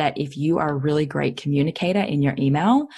that 0.00 0.16
if 0.16 0.34
you 0.34 0.58
are 0.58 0.70
a 0.70 0.76
really 0.76 1.04
great 1.04 1.36
communicator 1.36 2.00
in 2.00 2.22
your 2.22 2.34
email, 2.38 2.88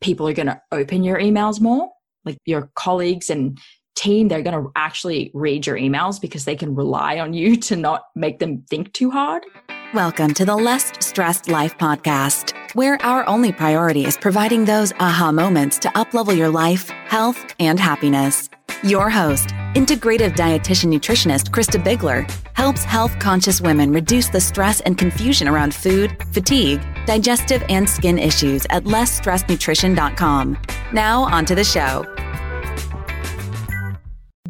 people 0.00 0.26
are 0.26 0.32
going 0.32 0.48
to 0.48 0.60
open 0.72 1.04
your 1.04 1.18
emails 1.18 1.60
more. 1.60 1.88
Like 2.24 2.36
your 2.46 2.68
colleagues 2.74 3.30
and 3.30 3.56
team, 3.94 4.26
they're 4.26 4.42
going 4.42 4.60
to 4.60 4.70
actually 4.74 5.30
read 5.34 5.68
your 5.68 5.76
emails 5.76 6.20
because 6.20 6.44
they 6.44 6.56
can 6.56 6.74
rely 6.74 7.20
on 7.20 7.32
you 7.32 7.56
to 7.68 7.76
not 7.76 8.02
make 8.16 8.40
them 8.40 8.64
think 8.68 8.92
too 8.92 9.08
hard. 9.08 9.44
Welcome 9.94 10.34
to 10.34 10.44
the 10.44 10.56
Less 10.56 10.92
Stressed 10.98 11.48
Life 11.48 11.78
podcast, 11.78 12.52
where 12.74 13.00
our 13.02 13.26
only 13.28 13.52
priority 13.52 14.04
is 14.04 14.18
providing 14.18 14.64
those 14.64 14.92
aha 14.94 15.30
moments 15.30 15.78
to 15.78 15.88
uplevel 15.90 16.36
your 16.36 16.50
life, 16.50 16.88
health, 17.06 17.54
and 17.60 17.78
happiness. 17.78 18.50
Your 18.82 19.08
host, 19.10 19.50
integrative 19.74 20.34
dietitian 20.34 20.92
nutritionist 20.92 21.50
Krista 21.50 21.82
Bigler, 21.82 22.26
helps 22.58 22.82
health 22.82 23.16
conscious 23.20 23.60
women 23.60 23.92
reduce 23.92 24.26
the 24.30 24.40
stress 24.40 24.80
and 24.80 24.98
confusion 24.98 25.46
around 25.46 25.72
food, 25.72 26.16
fatigue, 26.32 26.84
digestive, 27.06 27.62
and 27.68 27.88
skin 27.88 28.18
issues 28.18 28.66
at 28.70 28.82
lessstressednutrition.com. 28.82 30.58
Now, 30.92 31.22
on 31.22 31.44
to 31.44 31.54
the 31.54 31.62
show. 31.62 32.04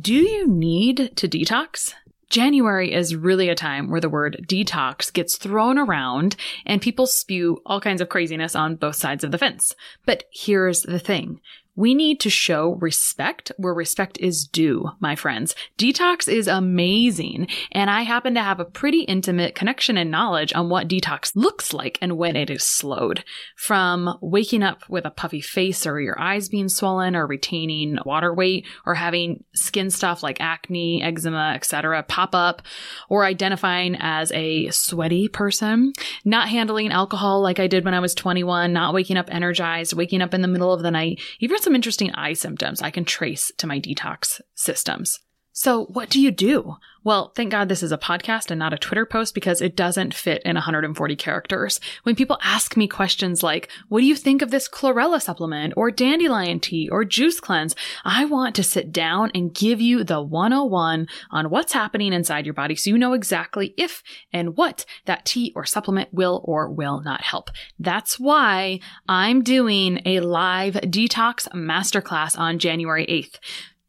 Do 0.01 0.15
you 0.15 0.49
need 0.49 1.13
to 1.17 1.29
detox? 1.29 1.93
January 2.31 2.95
is 2.95 3.15
really 3.15 3.51
a 3.51 3.55
time 3.55 3.91
where 3.91 4.01
the 4.01 4.09
word 4.09 4.47
detox 4.49 5.13
gets 5.13 5.37
thrown 5.37 5.77
around 5.77 6.35
and 6.65 6.81
people 6.81 7.07
spew 7.07 7.59
all 7.67 7.81
kinds 7.81 8.01
of 8.01 8.09
craziness 8.09 8.57
on 8.57 8.77
both 8.77 8.97
sides 8.97 9.23
of 9.23 9.33
the 9.33 9.39
fence. 9.39 9.75
But 10.07 10.25
here's 10.33 10.81
the 10.81 10.99
thing. 10.99 11.41
We 11.79 11.95
need 11.95 12.19
to 12.21 12.29
show 12.29 12.75
respect 12.81 13.53
where 13.57 13.73
respect 13.73 14.19
is 14.19 14.49
due, 14.49 14.91
my 14.99 15.15
friends. 15.15 15.55
Detox 15.79 16.27
is 16.27 16.49
amazing, 16.49 17.47
and 17.71 17.89
I 17.89 18.03
happen 18.03 18.35
to 18.35 18.43
have 18.43 18.59
a 18.59 18.65
pretty 18.65 19.03
intimate 19.03 19.55
connection 19.55 19.97
and 19.97 20.11
knowledge 20.11 20.53
on 20.53 20.71
what 20.71 20.89
detox 20.89 21.31
looks 21.37 21.73
like 21.73 21.97
and 22.03 22.19
when 22.19 22.35
it 22.35 22.51
is 22.51 22.65
slowed. 22.65 23.23
From 23.55 24.19
waking 24.21 24.65
up 24.65 24.89
with 24.89 25.05
a 25.05 25.13
puffy 25.13 25.41
face 25.41 25.87
or 25.87 26.01
your 26.01 26.21
eyes 26.21 26.49
being 26.49 26.69
swollen 26.69 27.15
or 27.15 27.29
retaining 27.29 27.97
water 28.05 28.35
weight 28.35 28.67
or 28.85 28.97
having 28.97 29.45
skin 29.55 29.89
stuff 29.91 30.21
like 30.21 30.41
acne, 30.41 31.01
eczema, 31.01 31.53
etc. 31.55 32.03
pop 32.03 32.35
up 32.35 32.61
or 33.09 33.25
identifying 33.25 33.95
as 34.01 34.33
a 34.33 34.69
sweaty 34.71 35.29
person, 35.29 35.93
not 36.25 36.49
handling 36.49 36.91
alcohol 36.91 37.41
like 37.41 37.61
I 37.61 37.69
did 37.69 37.85
when 37.85 37.95
I 37.95 38.01
was 38.01 38.17
21, 38.17 38.73
not 38.73 38.95
waking 38.95 39.17
up 39.17 39.29
energized, 39.31 39.93
waking 39.93 40.23
up 40.23 40.35
in 40.35 40.43
the 40.43 40.49
middle 40.49 40.73
of 40.73 40.83
the 40.83 40.91
night, 40.91 41.21
even 41.39 41.68
some 41.69 41.75
interesting 41.75 42.11
eye 42.15 42.33
symptoms 42.33 42.81
I 42.81 42.91
can 42.91 43.05
trace 43.05 43.53
to 43.59 43.67
my 43.67 43.79
detox 43.79 44.41
systems. 44.55 45.21
So, 45.61 45.87
what 45.87 46.09
do 46.09 46.21
you 46.21 46.31
do? 46.31 46.77
Well, 47.03 47.33
thank 47.35 47.51
God 47.51 47.69
this 47.69 47.83
is 47.83 47.91
a 47.91 47.99
podcast 47.99 48.53
and 48.53 48.61
not 48.61 48.73
a 48.73 48.79
Twitter 48.79 49.05
post 49.05 49.35
because 49.35 49.61
it 49.61 49.75
doesn't 49.75 50.15
fit 50.15 50.41
in 50.45 50.55
140 50.55 51.17
characters. 51.17 51.81
When 52.05 52.15
people 52.15 52.39
ask 52.45 52.77
me 52.77 52.87
questions 52.87 53.43
like, 53.43 53.69
what 53.89 53.99
do 53.99 54.07
you 54.07 54.15
think 54.15 54.41
of 54.41 54.53
this 54.53 54.69
chlorella 54.69 55.21
supplement 55.21 55.75
or 55.77 55.91
dandelion 55.91 56.61
tea 56.61 56.89
or 56.89 57.05
juice 57.05 57.41
cleanse? 57.41 57.75
I 58.05 58.25
want 58.25 58.55
to 58.55 58.63
sit 58.63 58.93
down 58.93 59.33
and 59.35 59.53
give 59.53 59.81
you 59.81 60.05
the 60.05 60.23
101 60.23 61.09
on 61.33 61.51
what's 61.51 61.73
happening 61.73 62.13
inside 62.13 62.47
your 62.47 62.55
body 62.55 62.77
so 62.77 62.91
you 62.91 62.97
know 62.97 63.13
exactly 63.13 63.75
if 63.77 64.05
and 64.33 64.57
what 64.57 64.85
that 65.07 65.25
tea 65.25 65.53
or 65.57 65.67
supplement 65.67 66.15
will 66.15 66.41
or 66.45 66.71
will 66.71 67.01
not 67.01 67.23
help. 67.23 67.51
That's 67.81 68.21
why 68.21 68.79
I'm 69.09 69.43
doing 69.43 70.03
a 70.05 70.21
live 70.21 70.75
detox 70.75 71.49
masterclass 71.49 72.39
on 72.39 72.61
January 72.61 73.07
8th. 73.07 73.41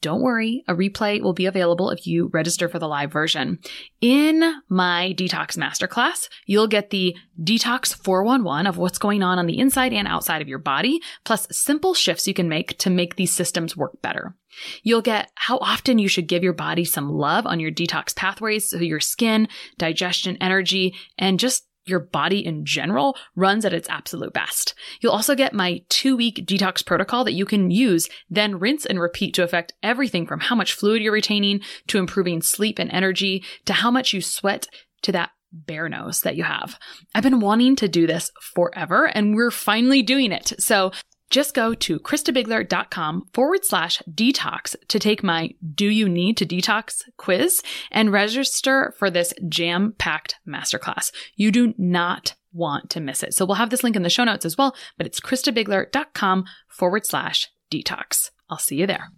Don't 0.02 0.22
worry, 0.22 0.64
a 0.68 0.76
replay 0.76 1.22
will 1.22 1.34
be 1.34 1.46
available 1.46 1.90
if 1.90 2.08
you 2.08 2.30
register 2.34 2.70
for 2.70 2.80
the 2.80 2.88
live 2.88 3.12
version. 3.12 3.60
In 4.00 4.54
my 4.70 5.14
detox 5.18 5.58
masterclass, 5.58 6.30
you'll 6.46 6.68
get 6.68 6.90
the 6.90 7.18
detox 7.42 7.94
411 7.94 8.66
of 8.66 8.78
what's 8.78 8.98
going 8.98 9.24
on 9.24 9.40
on 9.40 9.46
the 9.46 9.60
inside 9.60 9.92
and 9.92 10.08
outside 10.08 10.42
of 10.42 10.48
your 10.48 10.60
body, 10.60 11.02
plus 11.26 11.48
simple 11.52 11.94
shifts 11.94 12.28
you 12.28 12.34
can 12.34 12.48
make 12.48 12.78
to 12.80 12.90
make 12.90 13.16
these 13.16 13.36
systems 13.36 13.76
work 13.76 14.02
better. 14.02 14.36
You'll 14.84 15.02
get 15.02 15.30
how 15.36 15.58
often 15.58 16.00
you 16.00 16.08
should 16.08 16.28
give 16.28 16.44
your 16.44 16.54
body 16.54 16.86
some 16.86 17.10
love 17.10 17.46
on 17.46 17.60
your 17.60 17.72
detox 17.72 18.16
pathways 18.16 18.70
so 18.70 18.78
your 18.78 19.00
skin, 19.00 19.48
digestion, 19.78 20.38
energy, 20.42 20.96
and 21.18 21.40
just 21.40 21.66
your 21.85 22.00
body 22.00 22.45
in 22.45 22.66
general 22.66 23.17
runs 23.35 23.66
at 23.66 23.73
its 23.73 23.90
absolute 23.90 24.34
best. 24.34 24.73
You'll 25.01 25.12
also 25.12 25.35
get 25.35 25.53
my 25.53 25.81
two 25.90 26.16
week 26.16 26.45
detox 26.45 26.85
protocol 26.85 27.23
that 27.23 27.34
you 27.34 27.45
can 27.45 27.72
use, 27.72 28.09
then 28.29 28.59
rinse 28.59 28.85
and 28.85 29.00
repeat 29.00 29.34
to 29.35 29.44
affect 29.44 29.73
everything 29.81 30.28
from 30.28 30.39
how 30.39 30.56
much 30.56 30.73
fluid 30.73 31.01
you're 31.01 31.12
retaining 31.12 31.62
to 31.88 31.97
improving 31.97 32.41
sleep 32.41 32.79
and 32.79 32.91
energy 32.91 33.44
to 33.66 33.73
how 33.73 33.91
much 33.91 34.13
you 34.13 34.22
sweat 34.22 34.68
to 35.01 35.12
that 35.12 35.31
bare 35.51 35.89
nose 35.89 36.22
that 36.22 36.35
you 36.35 36.44
have. 36.44 36.78
I've 37.16 37.23
been 37.23 37.39
wanting 37.39 37.75
to 37.78 37.88
do 37.88 38.06
this 38.06 38.31
forever 38.53 39.06
and 39.06 39.35
we're 39.35 39.51
finally 39.51 40.01
doing 40.01 40.31
it. 40.31 40.53
So 40.59 40.91
just 41.29 41.53
go 41.53 41.73
to 41.73 42.00
kristabigler.com 42.00 43.28
forward 43.34 43.66
slash 43.66 44.01
detox 44.09 44.75
to 44.88 45.00
take 45.00 45.23
my 45.23 45.51
Do 45.75 45.88
You 45.88 46.09
Need 46.09 46.38
to 46.38 46.45
Detox 46.45 47.03
quiz 47.17 47.62
and 47.91 48.12
register 48.12 48.94
for 48.97 49.09
this 49.09 49.34
jam 49.47 49.94
packed 49.97 50.35
masterclass. 50.47 51.12
You 51.35 51.51
do 51.51 51.73
not 51.78 52.35
want 52.53 52.89
to 52.91 53.00
miss 53.00 53.23
it. 53.23 53.34
So 53.34 53.45
we'll 53.45 53.56
have 53.56 53.69
this 53.69 53.84
link 53.84 53.95
in 53.95 54.03
the 54.03 54.09
show 54.09 54.23
notes 54.23 54.45
as 54.45 54.57
well, 54.57 54.75
but 54.97 55.06
it's 55.06 55.19
kristabigler.com 55.19 56.45
forward 56.68 57.06
slash 57.06 57.50
detox. 57.72 58.31
I'll 58.50 58.57
see 58.57 58.78
you 58.78 58.88
there. 58.88 59.12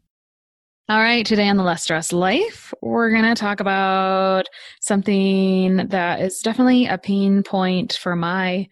All 0.92 1.00
right, 1.00 1.26
today 1.26 1.48
on 1.48 1.56
the 1.56 1.64
Less 1.64 1.84
Stress 1.84 2.12
Life, 2.12 2.74
we're 2.82 3.12
going 3.12 3.24
to 3.24 3.34
talk 3.34 3.62
about 3.62 4.50
something 4.82 5.88
that 5.88 6.20
is 6.20 6.40
definitely 6.40 6.86
a 6.86 6.98
pain 6.98 7.44
point 7.44 7.94
for 7.94 8.14
my 8.14 8.68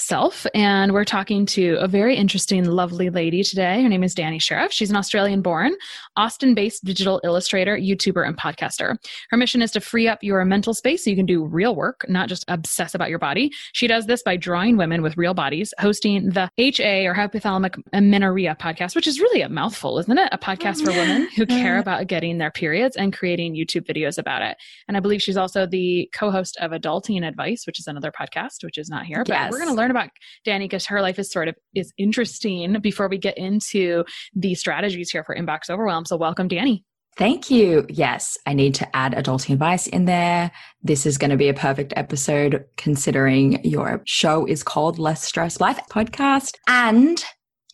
self. 0.00 0.46
And 0.54 0.92
we're 0.92 1.04
talking 1.04 1.44
to 1.46 1.76
a 1.80 1.88
very 1.88 2.16
interesting, 2.16 2.64
lovely 2.64 3.10
lady 3.10 3.42
today. 3.42 3.82
Her 3.82 3.88
name 3.88 4.02
is 4.02 4.14
Dani 4.14 4.40
Sheriff. 4.40 4.72
She's 4.72 4.90
an 4.90 4.96
Australian 4.96 5.42
born, 5.42 5.74
Austin 6.16 6.54
based 6.54 6.84
digital 6.84 7.20
illustrator, 7.24 7.76
YouTuber, 7.76 8.26
and 8.26 8.36
podcaster. 8.36 8.96
Her 9.30 9.36
mission 9.36 9.60
is 9.60 9.70
to 9.72 9.80
free 9.80 10.08
up 10.08 10.22
your 10.22 10.42
mental 10.44 10.72
space 10.72 11.04
so 11.04 11.10
you 11.10 11.16
can 11.16 11.26
do 11.26 11.44
real 11.44 11.74
work, 11.74 12.06
not 12.08 12.28
just 12.28 12.44
obsess 12.48 12.94
about 12.94 13.10
your 13.10 13.18
body. 13.18 13.52
She 13.72 13.86
does 13.86 14.06
this 14.06 14.22
by 14.22 14.36
drawing 14.36 14.76
women 14.76 15.02
with 15.02 15.16
real 15.16 15.34
bodies, 15.34 15.74
hosting 15.78 16.30
the 16.30 16.50
HA 16.56 17.06
or 17.06 17.14
hypothalamic 17.14 17.82
amenorrhea 17.92 18.56
podcast, 18.58 18.94
which 18.94 19.06
is 19.06 19.20
really 19.20 19.42
a 19.42 19.48
mouthful, 19.48 19.98
isn't 19.98 20.18
it? 20.18 20.28
A 20.32 20.38
podcast 20.38 20.84
for 20.84 20.92
women 20.92 21.28
who 21.36 21.44
mm-hmm. 21.46 21.57
Care 21.60 21.78
about 21.78 22.06
getting 22.06 22.38
their 22.38 22.52
periods 22.52 22.96
and 22.96 23.12
creating 23.12 23.54
YouTube 23.54 23.86
videos 23.86 24.18
about 24.18 24.42
it. 24.42 24.56
And 24.86 24.96
I 24.96 25.00
believe 25.00 25.20
she's 25.20 25.36
also 25.36 25.66
the 25.66 26.08
co 26.14 26.30
host 26.30 26.56
of 26.60 26.70
Adulting 26.70 27.26
Advice, 27.26 27.66
which 27.66 27.80
is 27.80 27.88
another 27.88 28.12
podcast, 28.12 28.62
which 28.62 28.78
is 28.78 28.88
not 28.88 29.04
here. 29.04 29.24
But 29.24 29.34
yes. 29.34 29.50
we're 29.50 29.58
going 29.58 29.70
to 29.70 29.74
learn 29.74 29.88
learn 29.88 29.96
about 29.96 30.10
Danny 30.44 30.66
because 30.66 30.86
her 30.86 31.00
life 31.00 31.18
is 31.18 31.30
sort 31.30 31.48
of 31.48 31.56
is 31.74 31.92
interesting 31.98 32.80
before 32.80 33.08
we 33.08 33.18
get 33.18 33.36
into 33.38 34.04
the 34.34 34.54
strategies 34.54 35.10
here 35.10 35.24
for 35.24 35.34
inbox 35.34 35.70
overwhelm. 35.70 36.04
So 36.04 36.16
welcome, 36.16 36.48
Danny. 36.48 36.84
Thank 37.16 37.50
you. 37.50 37.84
Yes, 37.88 38.38
I 38.46 38.54
need 38.54 38.76
to 38.76 38.96
add 38.96 39.12
adulting 39.12 39.52
advice 39.52 39.88
in 39.88 40.04
there. 40.04 40.52
This 40.82 41.04
is 41.04 41.18
going 41.18 41.30
to 41.30 41.36
be 41.36 41.48
a 41.48 41.54
perfect 41.54 41.92
episode 41.96 42.64
considering 42.76 43.64
your 43.64 44.02
show 44.04 44.46
is 44.46 44.62
called 44.62 45.00
Less 45.00 45.24
Stress 45.24 45.60
Life 45.60 45.80
podcast. 45.90 46.54
And 46.68 47.24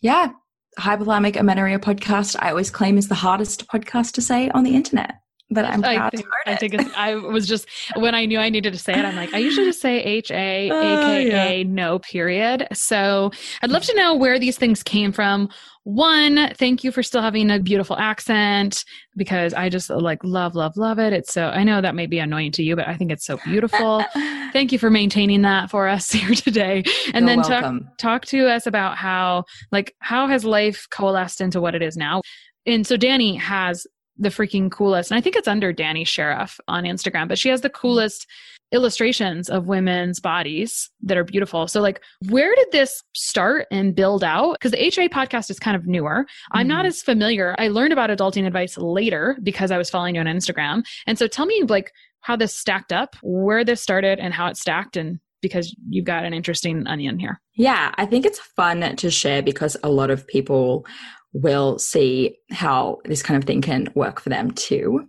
yeah, 0.01 0.29
hypothalamic 0.77 1.37
amenorrhea 1.37 1.79
podcast, 1.79 2.35
I 2.39 2.49
always 2.49 2.69
claim 2.69 2.97
is 2.97 3.07
the 3.07 3.15
hardest 3.15 3.67
podcast 3.67 4.13
to 4.13 4.21
say 4.21 4.49
on 4.49 4.63
the 4.63 4.75
internet. 4.75 5.15
But 5.51 5.65
I'm 5.65 5.83
proud 5.83 5.97
I 5.97 6.09
think, 6.09 6.27
I 6.47 6.55
think 6.55 6.73
it's, 6.73 6.89
I 6.95 7.15
was 7.15 7.47
just 7.53 7.67
when 7.97 8.15
I 8.15 8.25
knew 8.25 8.39
I 8.39 8.49
needed 8.49 8.73
to 8.73 8.79
say 8.79 8.93
it, 8.93 9.05
I'm 9.05 9.15
like, 9.15 9.33
I 9.33 9.37
usually 9.37 9.67
just 9.67 9.79
say 9.79 10.01
H 10.01 10.31
A 10.31 10.71
uh, 10.71 10.75
A 10.75 11.29
K 11.29 11.61
A 11.61 11.63
no 11.63 11.99
period. 11.99 12.67
So 12.73 13.31
I'd 13.61 13.69
love 13.69 13.83
to 13.83 13.95
know 13.95 14.15
where 14.15 14.39
these 14.39 14.57
things 14.57 14.81
came 14.81 15.11
from. 15.11 15.49
One, 15.83 16.51
thank 16.55 16.83
you 16.83 16.91
for 16.91 17.03
still 17.03 17.21
having 17.21 17.51
a 17.51 17.59
beautiful 17.59 17.95
accent 17.95 18.83
because 19.15 19.53
I 19.53 19.69
just 19.69 19.91
like 19.91 20.17
love, 20.23 20.55
love, 20.55 20.77
love 20.77 20.97
it. 20.97 21.13
It's 21.13 21.31
so 21.31 21.49
I 21.49 21.63
know 21.63 21.79
that 21.79 21.93
may 21.93 22.07
be 22.07 22.17
annoying 22.17 22.51
to 22.53 22.63
you, 22.63 22.75
but 22.75 22.87
I 22.87 22.95
think 22.95 23.11
it's 23.11 23.25
so 23.25 23.37
beautiful. 23.45 24.03
thank 24.51 24.71
you 24.71 24.79
for 24.79 24.89
maintaining 24.89 25.43
that 25.43 25.69
for 25.69 25.87
us 25.87 26.09
here 26.11 26.33
today. 26.33 26.83
And 27.13 27.27
You're 27.27 27.35
then 27.35 27.41
talk 27.43 27.81
talk 27.99 28.25
to 28.27 28.47
us 28.49 28.65
about 28.65 28.97
how 28.97 29.43
like 29.71 29.93
how 29.99 30.27
has 30.27 30.43
life 30.43 30.87
coalesced 30.89 31.39
into 31.39 31.61
what 31.61 31.75
it 31.75 31.83
is 31.83 31.95
now. 31.95 32.21
And 32.65 32.87
so 32.87 32.97
Danny 32.97 33.35
has 33.35 33.85
the 34.17 34.29
freaking 34.29 34.71
coolest, 34.71 35.11
and 35.11 35.17
I 35.17 35.21
think 35.21 35.35
it's 35.35 35.47
under 35.47 35.73
Danny 35.73 36.03
Sheriff 36.05 36.59
on 36.67 36.83
Instagram, 36.83 37.27
but 37.27 37.37
she 37.39 37.49
has 37.49 37.61
the 37.61 37.69
coolest 37.69 38.27
illustrations 38.71 39.49
of 39.49 39.67
women's 39.67 40.19
bodies 40.19 40.89
that 41.03 41.17
are 41.17 41.23
beautiful. 41.23 41.67
So, 41.67 41.81
like, 41.81 42.01
where 42.29 42.53
did 42.55 42.67
this 42.71 43.03
start 43.13 43.67
and 43.71 43.95
build 43.95 44.23
out? 44.23 44.53
Because 44.53 44.71
the 44.71 44.83
HA 44.83 45.07
podcast 45.09 45.49
is 45.51 45.59
kind 45.59 45.77
of 45.77 45.85
newer. 45.85 46.25
I'm 46.51 46.67
not 46.67 46.83
Mhm. 46.85 46.89
as 46.89 47.01
familiar. 47.01 47.55
I 47.59 47.67
learned 47.67 47.93
about 47.93 48.09
adulting 48.09 48.47
advice 48.47 48.77
later 48.77 49.37
because 49.43 49.69
I 49.71 49.77
was 49.77 49.89
following 49.89 50.15
you 50.15 50.21
on 50.21 50.27
Instagram. 50.27 50.83
And 51.05 51.17
so, 51.17 51.27
tell 51.27 51.45
me, 51.45 51.63
like, 51.63 51.91
how 52.21 52.35
this 52.35 52.57
stacked 52.57 52.91
up, 52.91 53.15
where 53.21 53.63
this 53.63 53.81
started, 53.81 54.19
and 54.19 54.33
how 54.33 54.47
it 54.47 54.57
stacked, 54.57 54.97
and 54.97 55.19
because 55.41 55.75
you've 55.89 56.05
got 56.05 56.25
an 56.25 56.33
interesting 56.33 56.87
onion 56.87 57.19
here. 57.19 57.39
Yeah, 57.53 57.93
I 57.99 58.07
think 58.07 58.25
it's 58.25 58.39
fun 58.39 58.95
to 58.95 59.11
share 59.11 59.43
because 59.43 59.77
a 59.83 59.89
lot 59.89 60.09
of 60.09 60.25
people 60.25 60.87
will 61.35 61.77
see 61.77 62.37
how 62.49 62.99
this 63.03 63.21
kind 63.21 63.37
of 63.37 63.45
thing 63.45 63.61
can 63.61 63.89
work 63.93 64.21
for 64.21 64.29
them 64.29 64.51
too. 64.51 65.05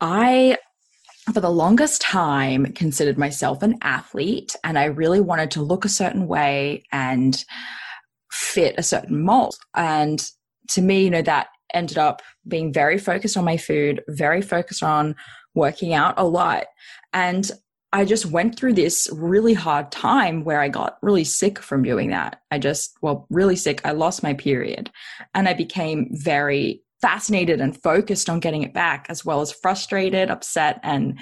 I, 0.00 0.58
for 1.32 1.40
the 1.40 1.50
longest 1.50 2.02
time, 2.02 2.72
considered 2.72 3.16
myself 3.16 3.62
an 3.62 3.78
athlete 3.80 4.56
and 4.64 4.76
I 4.76 4.86
really 4.86 5.20
wanted 5.20 5.52
to 5.52 5.62
look 5.62 5.84
a 5.84 5.88
certain 5.88 6.26
way 6.26 6.82
and 6.90 7.42
fit 8.32 8.74
a 8.76 8.82
certain 8.82 9.22
mold. 9.22 9.54
And 9.74 10.22
to 10.70 10.82
me, 10.82 11.04
you 11.04 11.10
know, 11.10 11.22
that 11.22 11.46
ended 11.72 11.96
up 11.96 12.22
being 12.48 12.72
very 12.72 12.98
focused 12.98 13.36
on 13.36 13.44
my 13.44 13.56
food, 13.56 14.02
very 14.08 14.42
focused 14.42 14.82
on 14.82 15.14
working 15.54 15.94
out 15.94 16.14
a 16.16 16.24
lot. 16.24 16.64
And 17.12 17.48
I 17.96 18.04
just 18.04 18.26
went 18.26 18.58
through 18.58 18.74
this 18.74 19.08
really 19.10 19.54
hard 19.54 19.90
time 19.90 20.44
where 20.44 20.60
I 20.60 20.68
got 20.68 20.98
really 21.00 21.24
sick 21.24 21.58
from 21.58 21.82
doing 21.82 22.10
that. 22.10 22.42
I 22.50 22.58
just, 22.58 22.94
well, 23.00 23.26
really 23.30 23.56
sick. 23.56 23.80
I 23.86 23.92
lost 23.92 24.22
my 24.22 24.34
period 24.34 24.90
and 25.34 25.48
I 25.48 25.54
became 25.54 26.10
very 26.10 26.82
fascinated 27.00 27.58
and 27.58 27.82
focused 27.82 28.28
on 28.28 28.40
getting 28.40 28.62
it 28.62 28.74
back, 28.74 29.06
as 29.08 29.24
well 29.24 29.40
as 29.40 29.50
frustrated, 29.50 30.30
upset, 30.30 30.78
and 30.82 31.18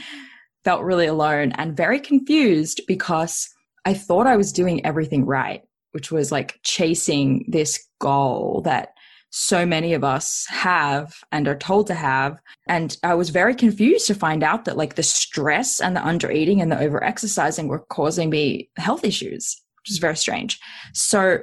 felt 0.64 0.82
really 0.82 1.06
alone 1.06 1.52
and 1.52 1.76
very 1.76 2.00
confused 2.00 2.80
because 2.88 3.48
I 3.84 3.94
thought 3.94 4.26
I 4.26 4.36
was 4.36 4.52
doing 4.52 4.84
everything 4.84 5.24
right, 5.24 5.62
which 5.92 6.10
was 6.10 6.32
like 6.32 6.58
chasing 6.64 7.44
this 7.46 7.86
goal 8.00 8.62
that 8.64 8.93
so 9.36 9.66
many 9.66 9.94
of 9.94 10.04
us 10.04 10.46
have 10.48 11.12
and 11.32 11.48
are 11.48 11.58
told 11.58 11.88
to 11.88 11.94
have. 11.94 12.38
And 12.68 12.96
I 13.02 13.14
was 13.14 13.30
very 13.30 13.52
confused 13.56 14.06
to 14.06 14.14
find 14.14 14.44
out 14.44 14.64
that 14.64 14.76
like 14.76 14.94
the 14.94 15.02
stress 15.02 15.80
and 15.80 15.96
the 15.96 16.06
under 16.06 16.30
eating 16.30 16.62
and 16.62 16.70
the 16.70 16.78
over 16.78 17.02
exercising 17.02 17.66
were 17.66 17.80
causing 17.80 18.30
me 18.30 18.70
health 18.76 19.04
issues, 19.04 19.60
which 19.80 19.90
is 19.90 19.98
very 19.98 20.16
strange. 20.16 20.60
So 20.92 21.38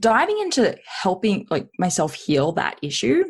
diving 0.00 0.40
into 0.40 0.76
helping 0.86 1.46
like 1.48 1.68
myself 1.78 2.14
heal 2.14 2.50
that 2.52 2.80
issue 2.82 3.22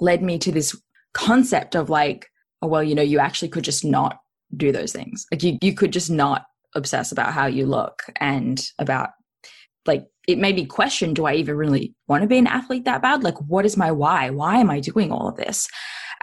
led 0.00 0.20
me 0.20 0.36
to 0.40 0.50
this 0.50 0.76
concept 1.12 1.76
of 1.76 1.88
like, 1.88 2.28
oh, 2.62 2.66
well, 2.66 2.82
you 2.82 2.96
know, 2.96 3.02
you 3.02 3.20
actually 3.20 3.50
could 3.50 3.64
just 3.64 3.84
not 3.84 4.18
do 4.56 4.72
those 4.72 4.90
things. 4.90 5.26
Like 5.30 5.44
you, 5.44 5.58
you 5.62 5.74
could 5.74 5.92
just 5.92 6.10
not 6.10 6.44
obsess 6.74 7.12
about 7.12 7.32
how 7.32 7.46
you 7.46 7.66
look 7.66 8.02
and 8.16 8.68
about 8.80 9.10
like 9.86 10.06
it 10.28 10.38
made 10.38 10.56
me 10.56 10.66
question 10.66 11.14
do 11.14 11.26
I 11.26 11.34
even 11.34 11.56
really 11.56 11.94
want 12.06 12.22
to 12.22 12.28
be 12.28 12.38
an 12.38 12.46
athlete 12.46 12.84
that 12.84 13.02
bad? 13.02 13.24
Like, 13.24 13.38
what 13.40 13.64
is 13.64 13.76
my 13.76 13.90
why? 13.90 14.30
Why 14.30 14.58
am 14.58 14.70
I 14.70 14.80
doing 14.80 15.10
all 15.10 15.28
of 15.28 15.36
this? 15.36 15.68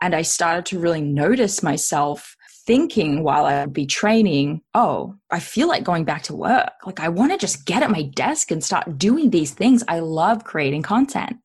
And 0.02 0.16
I 0.16 0.22
started 0.22 0.66
to 0.68 0.80
really 0.80 1.02
notice 1.02 1.64
myself 1.64 2.36
thinking 2.68 3.24
while 3.24 3.46
I 3.46 3.62
would 3.62 3.74
be 3.74 3.86
training, 3.86 4.62
oh, 4.74 5.16
I 5.32 5.40
feel 5.40 5.68
like 5.68 5.84
going 5.84 6.04
back 6.04 6.24
to 6.24 6.36
work. 6.36 6.74
Like, 6.86 7.00
I 7.00 7.10
want 7.10 7.32
to 7.32 7.38
just 7.38 7.66
get 7.66 7.82
at 7.82 7.90
my 7.90 8.04
desk 8.04 8.52
and 8.52 8.64
start 8.64 8.98
doing 8.98 9.30
these 9.30 9.52
things. 9.52 9.84
I 9.88 10.00
love 10.00 10.44
creating 10.44 10.84
content. 10.84 11.38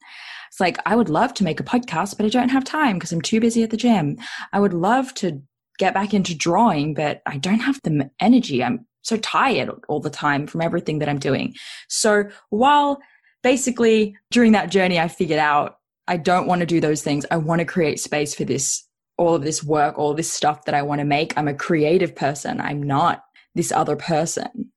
It's 0.51 0.61
like, 0.61 0.79
I 0.85 0.97
would 0.97 1.09
love 1.09 1.33
to 1.35 1.45
make 1.45 1.61
a 1.61 1.65
podcast, 1.65 2.17
but 2.17 2.27
I 2.27 2.29
don't 2.29 2.51
have 2.51 2.65
time 2.65 2.97
because 2.97 3.13
I'm 3.13 3.23
too 3.23 3.41
busy 3.41 3.63
at 3.63 3.71
the 3.71 3.77
gym. 3.77 4.19
I 4.53 4.61
would 4.61 4.75
love 4.75 5.15
to 5.15 5.41
get 5.79 5.95
back 5.95 6.13
into 6.13 6.37
drawing, 6.37 6.93
but 6.93 7.23
I 7.25 7.39
don't 7.39 7.61
have 7.61 7.81
the 7.83 8.11
energy. 8.21 8.63
I'm 8.63 8.87
so 9.03 9.17
tired 9.19 9.71
all 9.89 10.01
the 10.01 10.11
time 10.11 10.47
from 10.47 10.61
everything 10.61 10.99
that 11.01 11.09
I'm 11.09 11.19
doing. 11.19 11.55
So 11.89 12.25
while 12.51 12.99
basically 13.43 14.17
during 14.31 14.53
that 14.53 14.71
journey, 14.71 14.99
I 14.99 15.09
figured 15.09 15.39
out 15.39 15.79
I 16.09 16.17
don't 16.17 16.47
want 16.47 16.61
to 16.61 16.67
do 16.67 16.81
those 16.81 17.03
things. 17.03 17.27
I 17.31 17.37
want 17.37 17.61
to 17.61 17.65
create 17.65 18.01
space 18.01 18.35
for 18.35 18.45
this, 18.45 18.87
all 19.19 19.35
of 19.35 19.43
this 19.43 19.63
work, 19.63 19.99
all 19.99 20.15
this 20.15 20.33
stuff 20.33 20.65
that 20.65 20.75
I 20.75 20.83
want 20.83 21.01
to 21.01 21.05
make. 21.05 21.37
I'm 21.37 21.49
a 21.49 21.55
creative 21.55 22.15
person. 22.15 22.61
I'm 22.61 22.83
not 22.83 23.23
this 23.55 23.73
other 23.73 23.97
person. 23.97 24.73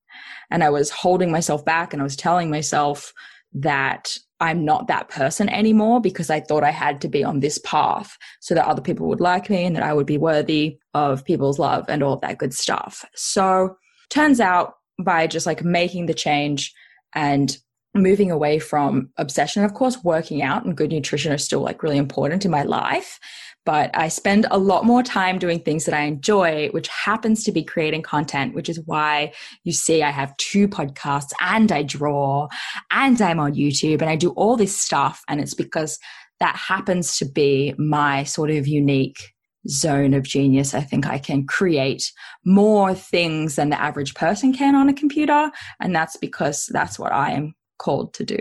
And 0.51 0.63
I 0.63 0.69
was 0.69 0.89
holding 0.89 1.31
myself 1.31 1.65
back 1.65 1.93
and 1.93 2.01
I 2.01 2.03
was 2.03 2.15
telling 2.15 2.49
myself 2.49 3.13
that 3.53 4.17
I'm 4.39 4.65
not 4.65 4.87
that 4.87 5.09
person 5.09 5.47
anymore 5.49 6.01
because 6.01 6.29
I 6.29 6.41
thought 6.41 6.63
I 6.63 6.71
had 6.71 6.99
to 7.01 7.07
be 7.07 7.23
on 7.23 7.39
this 7.39 7.57
path 7.59 8.17
so 8.41 8.53
that 8.53 8.67
other 8.67 8.81
people 8.81 9.07
would 9.07 9.21
like 9.21 9.49
me 9.49 9.63
and 9.63 9.75
that 9.75 9.83
I 9.83 9.93
would 9.93 10.05
be 10.05 10.17
worthy 10.17 10.77
of 10.93 11.23
people's 11.23 11.57
love 11.57 11.85
and 11.87 12.03
all 12.03 12.13
of 12.13 12.21
that 12.21 12.37
good 12.37 12.53
stuff. 12.53 13.05
So 13.15 13.77
turns 14.09 14.39
out 14.39 14.75
by 14.99 15.27
just 15.27 15.45
like 15.45 15.63
making 15.63 16.05
the 16.05 16.13
change 16.13 16.73
and 17.13 17.57
moving 17.93 18.29
away 18.29 18.59
from 18.59 19.09
obsession 19.17 19.63
of 19.63 19.73
course 19.73 20.03
working 20.03 20.41
out 20.41 20.65
and 20.65 20.75
good 20.75 20.91
nutrition 20.91 21.31
are 21.31 21.37
still 21.37 21.61
like 21.61 21.81
really 21.81 21.97
important 21.97 22.43
in 22.43 22.51
my 22.51 22.63
life 22.63 23.21
but 23.63 23.89
i 23.93 24.09
spend 24.09 24.45
a 24.51 24.57
lot 24.57 24.83
more 24.83 25.01
time 25.01 25.39
doing 25.39 25.61
things 25.61 25.85
that 25.85 25.95
i 25.95 26.01
enjoy 26.01 26.67
which 26.71 26.89
happens 26.89 27.41
to 27.41 27.53
be 27.53 27.63
creating 27.63 28.01
content 28.01 28.53
which 28.53 28.67
is 28.67 28.81
why 28.85 29.31
you 29.63 29.71
see 29.71 30.03
i 30.03 30.11
have 30.11 30.35
two 30.35 30.67
podcasts 30.67 31.31
and 31.39 31.71
i 31.71 31.81
draw 31.81 32.49
and 32.91 33.21
i'm 33.21 33.39
on 33.39 33.53
youtube 33.53 34.01
and 34.01 34.09
i 34.09 34.15
do 34.17 34.31
all 34.31 34.55
this 34.55 34.77
stuff. 34.77 35.23
And 35.27 35.41
it's 35.41 35.53
because 35.53 35.99
that 36.39 36.55
happens 36.55 37.17
to 37.17 37.25
be 37.25 37.73
my 37.77 38.23
sort 38.23 38.51
of 38.51 38.67
unique 38.67 39.33
zone 39.67 40.13
of 40.13 40.23
genius. 40.23 40.73
I 40.73 40.81
think 40.81 41.07
I 41.07 41.17
can 41.17 41.45
create 41.45 42.11
more 42.45 42.93
things 42.93 43.55
than 43.55 43.69
the 43.69 43.81
average 43.81 44.13
person 44.13 44.53
can 44.53 44.75
on 44.75 44.89
a 44.89 44.93
computer. 44.93 45.51
And 45.79 45.95
that's 45.95 46.17
because 46.17 46.69
that's 46.71 46.99
what 46.99 47.11
I 47.11 47.31
am 47.31 47.55
called 47.77 48.13
to 48.15 48.25
do. 48.25 48.39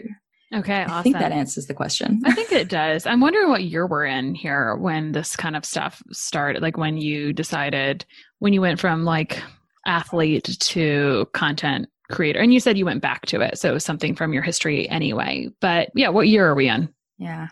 Okay, 0.55 0.85
awesome. 0.85 0.95
I 0.97 1.03
think 1.03 1.19
that 1.19 1.33
answers 1.33 1.67
the 1.67 1.75
question. 1.75 2.21
I 2.25 2.33
think 2.33 2.53
it 2.53 2.69
does. 2.69 3.07
I'm 3.07 3.21
wondering 3.21 3.49
what 3.49 3.65
year 3.65 3.87
we're 3.87 4.05
in 4.05 4.35
here 4.35 4.77
when 4.77 5.13
this 5.13 5.35
kind 5.35 5.57
of 5.57 5.65
stuff 5.65 6.01
started. 6.13 6.63
Like 6.63 6.77
when 6.77 6.97
you 6.97 7.33
decided, 7.33 8.05
when 8.39 8.53
you 8.53 8.61
went 8.61 8.79
from 8.79 9.05
like 9.05 9.43
athlete 9.87 10.57
to 10.61 11.29
content 11.33 11.89
creator. 12.11 12.39
And 12.39 12.53
you 12.53 12.61
said 12.61 12.79
you 12.79 12.85
went 12.85 13.03
back 13.03 13.27
to 13.27 13.41
it. 13.41 13.59
So 13.59 13.71
it 13.71 13.75
was 13.75 13.85
something 13.85 14.15
from 14.15 14.33
your 14.33 14.43
history 14.43 14.89
anyway. 14.89 15.49
But 15.61 15.91
yeah, 15.95 16.11
what 16.11 16.29
year 16.29 16.47
are 16.47 16.55
we 16.55 16.69
in? 16.69 16.89
Yeah. 17.19 17.49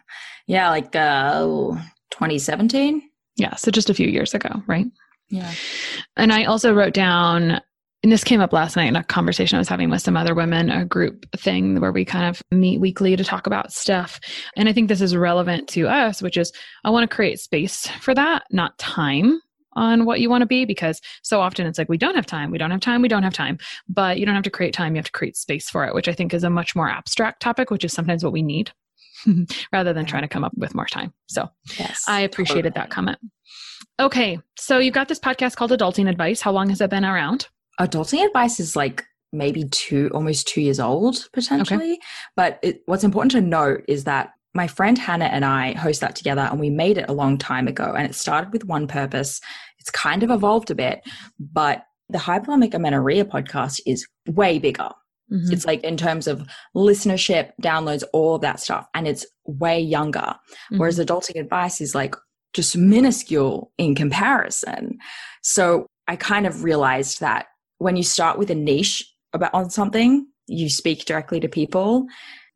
Yeah, 0.46 0.70
like 0.70 0.94
uh 0.94 1.46
2017. 2.10 3.02
Yeah, 3.36 3.56
so 3.56 3.70
just 3.70 3.90
a 3.90 3.94
few 3.94 4.08
years 4.08 4.34
ago, 4.34 4.62
right? 4.66 4.86
Yeah. 5.30 5.52
And 6.16 6.32
I 6.32 6.44
also 6.44 6.74
wrote 6.74 6.92
down, 6.92 7.60
and 8.02 8.12
this 8.12 8.24
came 8.24 8.40
up 8.40 8.52
last 8.52 8.76
night 8.76 8.88
in 8.88 8.96
a 8.96 9.04
conversation 9.04 9.56
I 9.56 9.60
was 9.60 9.68
having 9.68 9.88
with 9.88 10.02
some 10.02 10.16
other 10.16 10.34
women, 10.34 10.70
a 10.70 10.84
group 10.84 11.24
thing 11.36 11.80
where 11.80 11.92
we 11.92 12.04
kind 12.04 12.26
of 12.26 12.42
meet 12.50 12.80
weekly 12.80 13.16
to 13.16 13.24
talk 13.24 13.46
about 13.46 13.72
stuff. 13.72 14.20
And 14.56 14.68
I 14.68 14.72
think 14.72 14.88
this 14.88 15.00
is 15.00 15.16
relevant 15.16 15.68
to 15.70 15.88
us, 15.88 16.20
which 16.20 16.36
is 16.36 16.52
I 16.84 16.90
want 16.90 17.08
to 17.08 17.14
create 17.14 17.40
space 17.40 17.86
for 18.00 18.14
that, 18.14 18.42
not 18.50 18.76
time 18.78 19.40
on 19.74 20.04
what 20.04 20.20
you 20.20 20.28
want 20.28 20.42
to 20.42 20.46
be, 20.46 20.66
because 20.66 21.00
so 21.22 21.40
often 21.40 21.66
it's 21.66 21.78
like, 21.78 21.88
we 21.88 21.96
don't 21.96 22.14
have 22.16 22.26
time, 22.26 22.50
we 22.50 22.58
don't 22.58 22.70
have 22.70 22.80
time, 22.80 23.00
we 23.00 23.08
don't 23.08 23.22
have 23.22 23.32
time. 23.32 23.56
But 23.88 24.18
you 24.18 24.26
don't 24.26 24.34
have 24.34 24.44
to 24.44 24.50
create 24.50 24.74
time, 24.74 24.94
you 24.94 24.98
have 24.98 25.06
to 25.06 25.12
create 25.12 25.36
space 25.36 25.70
for 25.70 25.86
it, 25.86 25.94
which 25.94 26.08
I 26.08 26.12
think 26.12 26.34
is 26.34 26.44
a 26.44 26.50
much 26.50 26.76
more 26.76 26.90
abstract 26.90 27.40
topic, 27.40 27.70
which 27.70 27.84
is 27.84 27.94
sometimes 27.94 28.22
what 28.22 28.34
we 28.34 28.42
need 28.42 28.70
rather 29.72 29.92
than 29.92 30.06
trying 30.06 30.22
to 30.22 30.28
come 30.28 30.44
up 30.44 30.52
with 30.56 30.74
more 30.74 30.86
time. 30.86 31.12
So 31.26 31.48
Yes. 31.78 32.04
I 32.08 32.20
appreciated 32.20 32.74
that 32.74 32.90
comment. 32.90 33.18
Okay, 34.00 34.38
so 34.58 34.78
you've 34.78 34.94
got 34.94 35.08
this 35.08 35.18
podcast 35.18 35.56
called 35.56 35.70
Adulting 35.70 36.08
Advice. 36.08 36.40
How 36.40 36.50
long 36.52 36.70
has 36.70 36.80
it 36.80 36.90
been 36.90 37.04
around? 37.04 37.48
adulting 37.80 38.24
advice 38.24 38.60
is 38.60 38.76
like 38.76 39.04
maybe 39.32 39.64
two 39.70 40.10
almost 40.12 40.46
two 40.46 40.60
years 40.60 40.78
old 40.78 41.26
potentially 41.32 41.98
but 42.36 42.58
it, 42.62 42.82
what's 42.84 43.02
important 43.02 43.32
to 43.32 43.40
note 43.40 43.82
is 43.88 44.04
that 44.04 44.32
my 44.54 44.66
friend 44.66 44.98
Hannah 44.98 45.26
and 45.26 45.44
I 45.44 45.72
host 45.72 46.00
that 46.02 46.14
together 46.14 46.42
and 46.42 46.60
we 46.60 46.68
made 46.68 46.98
it 46.98 47.08
a 47.08 47.14
long 47.14 47.38
time 47.38 47.66
ago 47.66 47.94
and 47.96 48.06
it 48.06 48.14
started 48.14 48.52
with 48.52 48.66
one 48.66 48.86
purpose. 48.86 49.40
It's 49.78 49.90
kind 49.90 50.22
of 50.22 50.30
evolved 50.30 50.70
a 50.70 50.74
bit, 50.74 51.00
but 51.40 51.84
the 52.10 52.18
Hypothalamic 52.18 52.74
Amenorrhea 52.74 53.24
podcast 53.24 53.80
is 53.86 54.06
way 54.28 54.58
bigger. 54.58 54.90
Mm-hmm. 55.32 55.52
It's 55.52 55.64
like 55.64 55.82
in 55.82 55.96
terms 55.96 56.26
of 56.26 56.46
listenership, 56.76 57.52
downloads, 57.62 58.04
all 58.12 58.34
of 58.36 58.42
that 58.42 58.60
stuff. 58.60 58.86
And 58.94 59.08
it's 59.08 59.26
way 59.46 59.80
younger. 59.80 60.20
Mm-hmm. 60.20 60.78
Whereas 60.78 60.98
adulting 60.98 61.40
advice 61.40 61.80
is 61.80 61.94
like 61.94 62.14
just 62.52 62.76
minuscule 62.76 63.72
in 63.78 63.94
comparison. 63.94 64.98
So 65.42 65.86
I 66.06 66.16
kind 66.16 66.46
of 66.46 66.64
realized 66.64 67.20
that 67.20 67.46
when 67.78 67.96
you 67.96 68.02
start 68.02 68.38
with 68.38 68.50
a 68.50 68.54
niche 68.54 69.04
about 69.32 69.54
on 69.54 69.70
something, 69.70 70.26
you 70.46 70.68
speak 70.68 71.04
directly 71.04 71.40
to 71.40 71.48
people, 71.48 72.06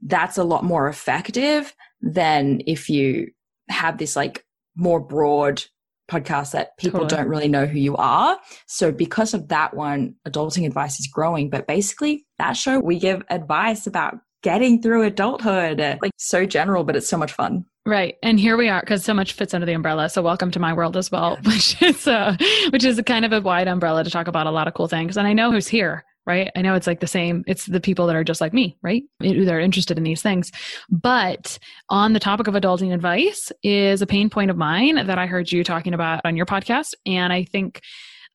that's 0.02 0.36
a 0.36 0.44
lot 0.44 0.64
more 0.64 0.88
effective 0.88 1.74
than 2.00 2.60
if 2.66 2.90
you 2.90 3.28
have 3.68 3.98
this 3.98 4.14
like 4.14 4.44
more 4.76 5.00
broad 5.00 5.64
podcast 6.10 6.52
that 6.52 6.76
people 6.78 7.00
totally. 7.00 7.22
don't 7.22 7.28
really 7.28 7.48
know 7.48 7.66
who 7.66 7.78
you 7.78 7.96
are. 7.96 8.38
So 8.66 8.92
because 8.92 9.34
of 9.34 9.48
that 9.48 9.74
one, 9.74 10.14
adulting 10.26 10.66
advice 10.66 11.00
is 11.00 11.06
growing. 11.06 11.50
But 11.50 11.66
basically 11.66 12.26
that 12.38 12.54
show, 12.54 12.80
we 12.80 12.98
give 12.98 13.22
advice 13.30 13.86
about 13.86 14.18
getting 14.42 14.80
through 14.80 15.02
adulthood, 15.02 15.80
like 15.80 16.12
so 16.18 16.46
general, 16.46 16.84
but 16.84 16.96
it's 16.96 17.08
so 17.08 17.16
much 17.16 17.32
fun. 17.32 17.64
Right. 17.84 18.16
And 18.22 18.38
here 18.38 18.56
we 18.56 18.68
are 18.68 18.80
because 18.80 19.04
so 19.04 19.14
much 19.14 19.32
fits 19.32 19.54
under 19.54 19.66
the 19.66 19.72
umbrella. 19.72 20.08
So 20.08 20.20
welcome 20.20 20.50
to 20.52 20.58
my 20.58 20.72
world 20.72 20.96
as 20.96 21.10
well, 21.10 21.38
yeah. 21.42 21.50
which 21.50 21.82
is 21.82 22.06
uh 22.06 22.36
which 22.70 22.84
is 22.84 23.00
kind 23.06 23.24
of 23.24 23.32
a 23.32 23.40
wide 23.40 23.68
umbrella 23.68 24.04
to 24.04 24.10
talk 24.10 24.26
about 24.26 24.46
a 24.46 24.50
lot 24.50 24.68
of 24.68 24.74
cool 24.74 24.88
things. 24.88 25.16
And 25.16 25.26
I 25.26 25.32
know 25.32 25.52
who's 25.52 25.68
here 25.68 26.04
right? 26.26 26.50
I 26.56 26.62
know 26.62 26.74
it's 26.74 26.86
like 26.86 27.00
the 27.00 27.06
same, 27.06 27.44
it's 27.46 27.66
the 27.66 27.80
people 27.80 28.06
that 28.06 28.16
are 28.16 28.24
just 28.24 28.40
like 28.40 28.52
me, 28.52 28.76
right? 28.82 29.04
They're 29.20 29.60
interested 29.60 29.96
in 29.96 30.04
these 30.04 30.22
things. 30.22 30.50
But 30.90 31.58
on 31.88 32.12
the 32.12 32.20
topic 32.20 32.48
of 32.48 32.54
adulting 32.54 32.92
advice 32.92 33.52
is 33.62 34.02
a 34.02 34.06
pain 34.06 34.28
point 34.28 34.50
of 34.50 34.56
mine 34.56 35.06
that 35.06 35.18
I 35.18 35.26
heard 35.26 35.52
you 35.52 35.62
talking 35.62 35.94
about 35.94 36.20
on 36.24 36.36
your 36.36 36.46
podcast. 36.46 36.94
And 37.06 37.32
I 37.32 37.44
think 37.44 37.80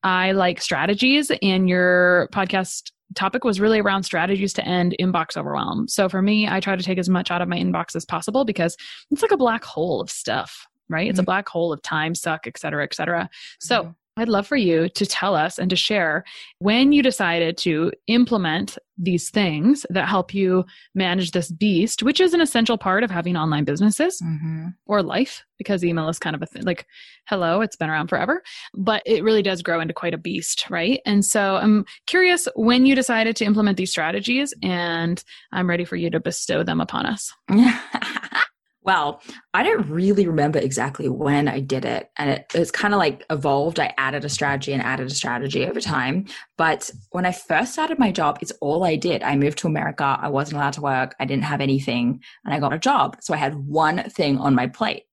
I 0.04 0.32
like 0.32 0.62
strategies, 0.62 1.32
and 1.42 1.70
your 1.70 2.28
podcast 2.34 2.92
topic 3.14 3.44
was 3.44 3.60
really 3.60 3.80
around 3.80 4.04
strategies 4.04 4.54
to 4.54 4.66
end 4.66 4.96
inbox 5.00 5.38
overwhelm. 5.38 5.88
So 5.88 6.08
for 6.10 6.22
me, 6.22 6.48
I 6.48 6.60
try 6.60 6.76
to 6.76 6.84
take 6.84 6.98
as 6.98 7.10
much 7.10 7.30
out 7.30 7.42
of 7.42 7.50
my 7.50 7.58
inbox 7.58 7.96
as 7.96 8.06
possible 8.06 8.46
because 8.46 8.76
it's 9.12 9.22
like 9.22 9.32
a 9.32 9.38
black 9.38 9.64
hole 9.64 10.02
of 10.02 10.10
stuff 10.10 10.66
right? 10.92 11.08
It's 11.08 11.16
mm-hmm. 11.16 11.24
a 11.24 11.26
black 11.26 11.48
hole 11.48 11.74
of 11.74 11.82
time 11.82 12.14
suck, 12.14 12.46
et 12.46 12.60
cetera, 12.60 12.84
et 12.84 12.94
cetera. 12.94 13.30
So 13.60 13.84
mm-hmm. 13.84 13.92
I'd 14.22 14.30
love 14.30 14.46
for 14.46 14.56
you 14.56 14.88
to 14.90 15.06
tell 15.06 15.36
us 15.36 15.58
and 15.58 15.70
to 15.72 15.76
share 15.76 16.24
when 16.60 16.92
you 16.92 17.02
decided 17.02 17.58
to 17.60 17.92
implement 18.06 18.78
these 18.96 19.32
things 19.32 19.84
that 19.90 20.08
help 20.08 20.32
you 20.32 20.64
manage 20.94 21.32
this 21.32 21.52
beast, 21.52 22.04
which 22.04 22.20
is 22.20 22.36
an 22.36 22.42
essential 22.42 22.78
part 22.78 23.04
of 23.04 23.10
having 23.10 23.36
online 23.36 23.64
businesses 23.64 24.22
mm-hmm. 24.24 24.68
or 24.86 25.02
life, 25.02 25.44
because 25.58 25.84
email 25.84 26.08
is 26.08 26.20
kind 26.20 26.36
of 26.36 26.42
a 26.44 26.46
thing 26.46 26.64
like, 26.64 26.86
hello, 27.26 27.62
it's 27.62 27.76
been 27.76 27.90
around 27.90 28.10
forever, 28.10 28.44
but 28.76 29.02
it 29.08 29.24
really 29.24 29.42
does 29.42 29.64
grow 29.64 29.80
into 29.80 29.94
quite 29.94 30.14
a 30.14 30.20
beast, 30.20 30.70
right? 30.70 31.02
And 31.04 31.26
so 31.26 31.56
I'm 31.56 31.86
curious 32.06 32.48
when 32.56 32.86
you 32.86 32.94
decided 32.94 33.36
to 33.38 33.46
implement 33.46 33.78
these 33.78 33.90
strategies, 33.90 34.54
and 34.62 35.24
I'm 35.52 35.68
ready 35.68 35.84
for 35.84 35.96
you 35.96 36.12
to 36.12 36.20
bestow 36.20 36.62
them 36.62 36.80
upon 36.80 37.08
us. 37.08 37.34
Well, 38.84 39.22
I 39.54 39.62
don't 39.62 39.88
really 39.90 40.26
remember 40.26 40.58
exactly 40.58 41.08
when 41.08 41.48
I 41.48 41.60
did 41.60 41.86
it. 41.86 42.10
And 42.18 42.32
it, 42.32 42.46
it's 42.56 42.72
kind 42.72 42.94
of 42.94 42.98
like 42.98 43.24
evolved. 43.30 43.80
I 43.80 43.94
added 43.98 44.26
a 44.26 44.30
strategy 44.30 44.74
and 44.74 44.82
added 44.82 45.08
a 45.08 45.14
strategy 45.14 45.68
over 45.68 45.80
time. 45.80 46.26
But 46.58 46.90
when 47.12 47.26
I 47.26 47.32
first 47.32 47.74
started 47.74 48.00
my 48.00 48.12
job, 48.12 48.40
it's 48.42 48.54
all 48.60 48.84
I 48.84 48.96
did. 48.96 49.22
I 49.22 49.36
moved 49.36 49.60
to 49.60 49.68
America. 49.68 50.18
I 50.20 50.30
wasn't 50.30 50.58
allowed 50.58 50.74
to 50.74 50.82
work. 50.82 51.16
I 51.20 51.26
didn't 51.26 51.44
have 51.44 51.62
anything 51.62 52.22
and 52.44 52.54
I 52.54 52.60
got 52.60 52.74
a 52.74 52.80
job. 52.80 53.18
So 53.22 53.34
I 53.36 53.38
had 53.38 53.56
one 53.56 54.10
thing 54.10 54.40
on 54.40 54.56
my 54.56 54.66
plate. 54.66 55.04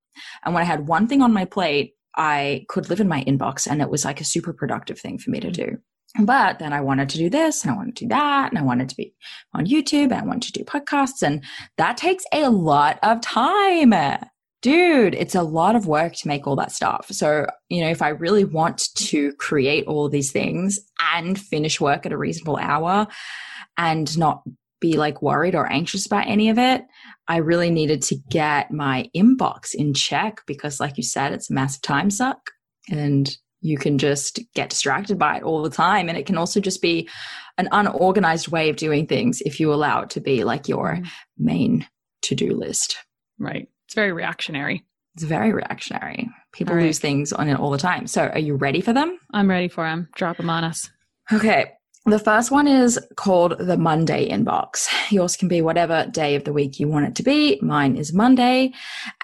And 0.45 0.55
when 0.55 0.63
I 0.63 0.67
had 0.67 0.89
one 0.89 1.07
thing 1.07 1.21
on 1.21 1.33
my 1.33 1.45
plate, 1.45 1.95
I 2.17 2.65
could 2.69 2.89
live 2.89 3.01
in 3.01 3.09
my 3.09 3.23
inbox 3.25 3.67
and 3.71 3.81
it 3.81 3.91
was 3.91 4.05
like 4.05 4.21
a 4.21 4.25
super 4.25 4.53
productive 4.53 4.99
thing 4.99 5.19
for 5.19 5.31
me 5.31 5.41
to 5.41 5.49
mm. 5.49 5.53
do. 5.53 5.79
But 6.21 6.59
then 6.59 6.73
I 6.73 6.81
wanted 6.81 7.09
to 7.11 7.19
do 7.19 7.29
this 7.29 7.63
and 7.63 7.73
I 7.73 7.77
wanted 7.77 7.97
to 7.97 8.05
do 8.05 8.09
that 8.09 8.51
and 8.51 8.59
I 8.59 8.63
wanted 8.63 8.89
to 8.89 8.97
be 8.97 9.15
on 9.53 9.67
YouTube 9.67 10.05
and 10.05 10.15
I 10.15 10.23
wanted 10.23 10.53
to 10.55 10.59
do 10.59 10.65
podcasts 10.65 11.23
and 11.23 11.45
that 11.77 11.97
takes 11.97 12.25
a 12.33 12.49
lot 12.49 12.99
of 13.03 13.21
time. 13.21 13.93
Dude, 14.61 15.15
it's 15.15 15.37
a 15.37 15.43
lot 15.43 15.77
of 15.77 15.87
work 15.87 16.15
to 16.15 16.29
make 16.29 16.47
all 16.47 16.57
that 16.57 16.73
stuff. 16.73 17.07
So, 17.11 17.47
you 17.69 17.81
know, 17.81 17.91
if 17.91 18.03
I 18.03 18.09
really 18.09 18.45
want 18.45 18.89
to 18.97 19.33
create 19.35 19.87
all 19.87 20.09
these 20.09 20.33
things 20.33 20.81
and 21.15 21.39
finish 21.39 21.81
work 21.81 22.07
at 22.07 22.13
a 22.13 22.19
reasonable 22.19 22.57
hour 22.57 23.07
and 23.77 24.19
not 24.19 24.43
be 24.81 24.97
like 24.97 25.23
worried 25.23 25.55
or 25.55 25.71
anxious 25.71 26.07
about 26.07 26.27
any 26.27 26.49
of 26.49 26.59
it, 26.59 26.83
I 27.29 27.37
really 27.37 27.71
needed 27.71 28.03
to 28.03 28.17
get 28.31 28.73
my 28.73 29.09
inbox 29.15 29.75
in 29.75 29.95
check 29.95 30.41
because, 30.47 30.81
like 30.81 30.97
you 30.97 31.03
said, 31.03 31.33
it's 31.33 31.51
a 31.51 31.55
massive 31.55 31.83
time 31.83 32.11
suck. 32.11 32.51
And 32.91 33.37
you 33.61 33.79
can 33.79 33.99
just 33.99 34.41
get 34.55 34.71
distracted 34.71 35.19
by 35.19 35.39
it 35.39 35.43
all 35.43 35.63
the 35.63 35.71
time. 35.71 36.09
And 36.09 36.17
it 36.17 36.27
can 36.27 36.39
also 36.39 36.61
just 36.61 36.81
be 36.81 37.09
an 37.57 37.69
unorganized 37.73 38.49
way 38.49 38.69
of 38.69 38.77
doing 38.77 39.07
things 39.07 39.41
if 39.43 39.59
you 39.59 39.73
allow 39.73 40.03
it 40.03 40.11
to 40.11 40.21
be 40.21 40.45
like 40.45 40.69
your 40.69 40.97
mm. 40.97 41.09
main 41.37 41.87
to 42.23 42.35
do 42.35 42.55
list. 42.55 42.97
Right. 43.39 43.69
It's 43.87 43.95
very 43.95 44.13
reactionary. 44.13 44.85
It's 45.15 45.25
very 45.25 45.53
reactionary. 45.53 46.29
People 46.53 46.77
right. 46.77 46.85
lose 46.85 46.99
things 46.99 47.33
on 47.33 47.49
it 47.49 47.59
all 47.59 47.71
the 47.71 47.79
time. 47.79 48.07
So, 48.07 48.27
are 48.29 48.39
you 48.39 48.55
ready 48.55 48.81
for 48.81 48.93
them? 48.93 49.19
I'm 49.33 49.51
ready 49.51 49.69
for 49.69 49.85
them. 49.85 50.09
Drop 50.15 50.37
them 50.37 50.51
on 50.51 50.65
us. 50.65 50.89
Okay. 51.33 51.73
The 52.07 52.19
first 52.19 52.51
one 52.51 52.67
is 52.67 52.99
called 53.17 53.59
the 53.59 53.77
Monday 53.77 54.29
inbox. 54.31 54.89
Yours 55.11 55.37
can 55.37 55.49
be 55.49 55.61
whatever 55.61 56.07
day 56.11 56.37
of 56.37 56.45
the 56.45 56.53
week 56.53 56.79
you 56.81 56.89
want 56.89 57.07
it 57.07 57.15
to 57.17 57.23
be. 57.23 57.59
Mine 57.61 57.97
is 57.97 58.15
Monday. 58.15 58.73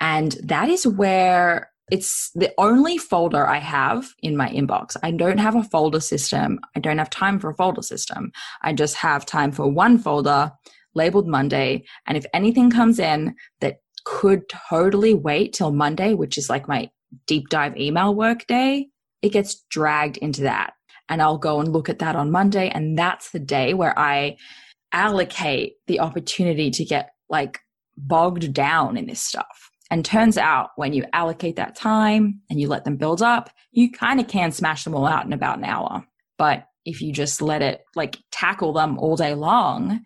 And 0.00 0.32
that 0.42 0.68
is 0.68 0.86
where 0.86 1.70
it's 1.90 2.30
the 2.34 2.52
only 2.58 2.96
folder 2.96 3.46
I 3.46 3.58
have 3.58 4.08
in 4.22 4.36
my 4.36 4.48
inbox. 4.48 4.96
I 5.02 5.10
don't 5.10 5.38
have 5.38 5.54
a 5.54 5.62
folder 5.62 6.00
system. 6.00 6.58
I 6.74 6.80
don't 6.80 6.98
have 6.98 7.10
time 7.10 7.38
for 7.38 7.50
a 7.50 7.54
folder 7.54 7.82
system. 7.82 8.32
I 8.62 8.72
just 8.72 8.96
have 8.96 9.26
time 9.26 9.52
for 9.52 9.68
one 9.68 9.98
folder 9.98 10.52
labeled 10.94 11.28
Monday. 11.28 11.84
And 12.06 12.16
if 12.16 12.24
anything 12.32 12.70
comes 12.70 12.98
in 12.98 13.34
that 13.60 13.78
could 14.04 14.48
totally 14.48 15.14
wait 15.14 15.52
till 15.52 15.72
Monday, 15.72 16.14
which 16.14 16.38
is 16.38 16.48
like 16.48 16.68
my 16.68 16.90
deep 17.26 17.48
dive 17.48 17.76
email 17.76 18.14
work 18.14 18.46
day, 18.46 18.88
it 19.22 19.30
gets 19.30 19.62
dragged 19.70 20.16
into 20.18 20.42
that. 20.42 20.74
And 21.08 21.20
I'll 21.20 21.38
go 21.38 21.60
and 21.60 21.72
look 21.72 21.88
at 21.88 21.98
that 21.98 22.16
on 22.16 22.30
Monday. 22.30 22.70
And 22.70 22.98
that's 22.98 23.30
the 23.30 23.38
day 23.38 23.74
where 23.74 23.98
I 23.98 24.36
allocate 24.92 25.74
the 25.86 26.00
opportunity 26.00 26.70
to 26.70 26.84
get 26.84 27.10
like 27.28 27.58
bogged 27.96 28.52
down 28.52 28.96
in 28.96 29.06
this 29.06 29.22
stuff. 29.22 29.70
And 29.90 30.04
turns 30.04 30.38
out 30.38 30.70
when 30.76 30.92
you 30.92 31.04
allocate 31.12 31.56
that 31.56 31.76
time 31.76 32.40
and 32.48 32.60
you 32.60 32.68
let 32.68 32.84
them 32.84 32.96
build 32.96 33.22
up, 33.22 33.50
you 33.70 33.90
kind 33.90 34.18
of 34.18 34.28
can 34.28 34.50
smash 34.50 34.84
them 34.84 34.94
all 34.94 35.06
out 35.06 35.26
in 35.26 35.32
about 35.32 35.58
an 35.58 35.64
hour. 35.64 36.04
But 36.38 36.66
if 36.84 37.00
you 37.00 37.12
just 37.12 37.42
let 37.42 37.62
it 37.62 37.82
like 37.94 38.18
tackle 38.30 38.72
them 38.72 38.98
all 38.98 39.16
day 39.16 39.34
long 39.34 40.00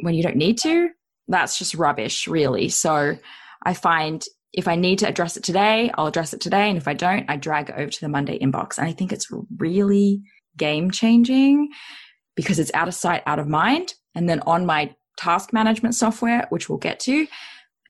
when 0.00 0.14
you 0.14 0.22
don't 0.22 0.36
need 0.36 0.58
to, 0.58 0.90
that's 1.28 1.58
just 1.58 1.74
rubbish, 1.74 2.26
really. 2.26 2.68
So 2.68 3.16
I 3.64 3.74
find 3.74 4.24
if 4.52 4.66
I 4.66 4.76
need 4.76 4.98
to 5.00 5.08
address 5.08 5.36
it 5.36 5.44
today, 5.44 5.90
I'll 5.94 6.08
address 6.08 6.32
it 6.32 6.40
today. 6.40 6.68
And 6.68 6.76
if 6.76 6.88
I 6.88 6.94
don't, 6.94 7.26
I 7.28 7.36
drag 7.36 7.70
it 7.70 7.76
over 7.76 7.90
to 7.90 8.00
the 8.00 8.08
Monday 8.08 8.38
inbox. 8.38 8.78
And 8.78 8.88
I 8.88 8.92
think 8.92 9.12
it's 9.12 9.28
really 9.58 10.22
game 10.56 10.90
changing 10.90 11.68
because 12.34 12.58
it's 12.58 12.72
out 12.74 12.88
of 12.88 12.94
sight, 12.94 13.22
out 13.26 13.38
of 13.38 13.46
mind. 13.46 13.94
And 14.14 14.28
then 14.28 14.40
on 14.40 14.66
my 14.66 14.94
task 15.16 15.52
management 15.52 15.94
software, 15.94 16.46
which 16.48 16.68
we'll 16.68 16.78
get 16.78 16.98
to, 17.00 17.26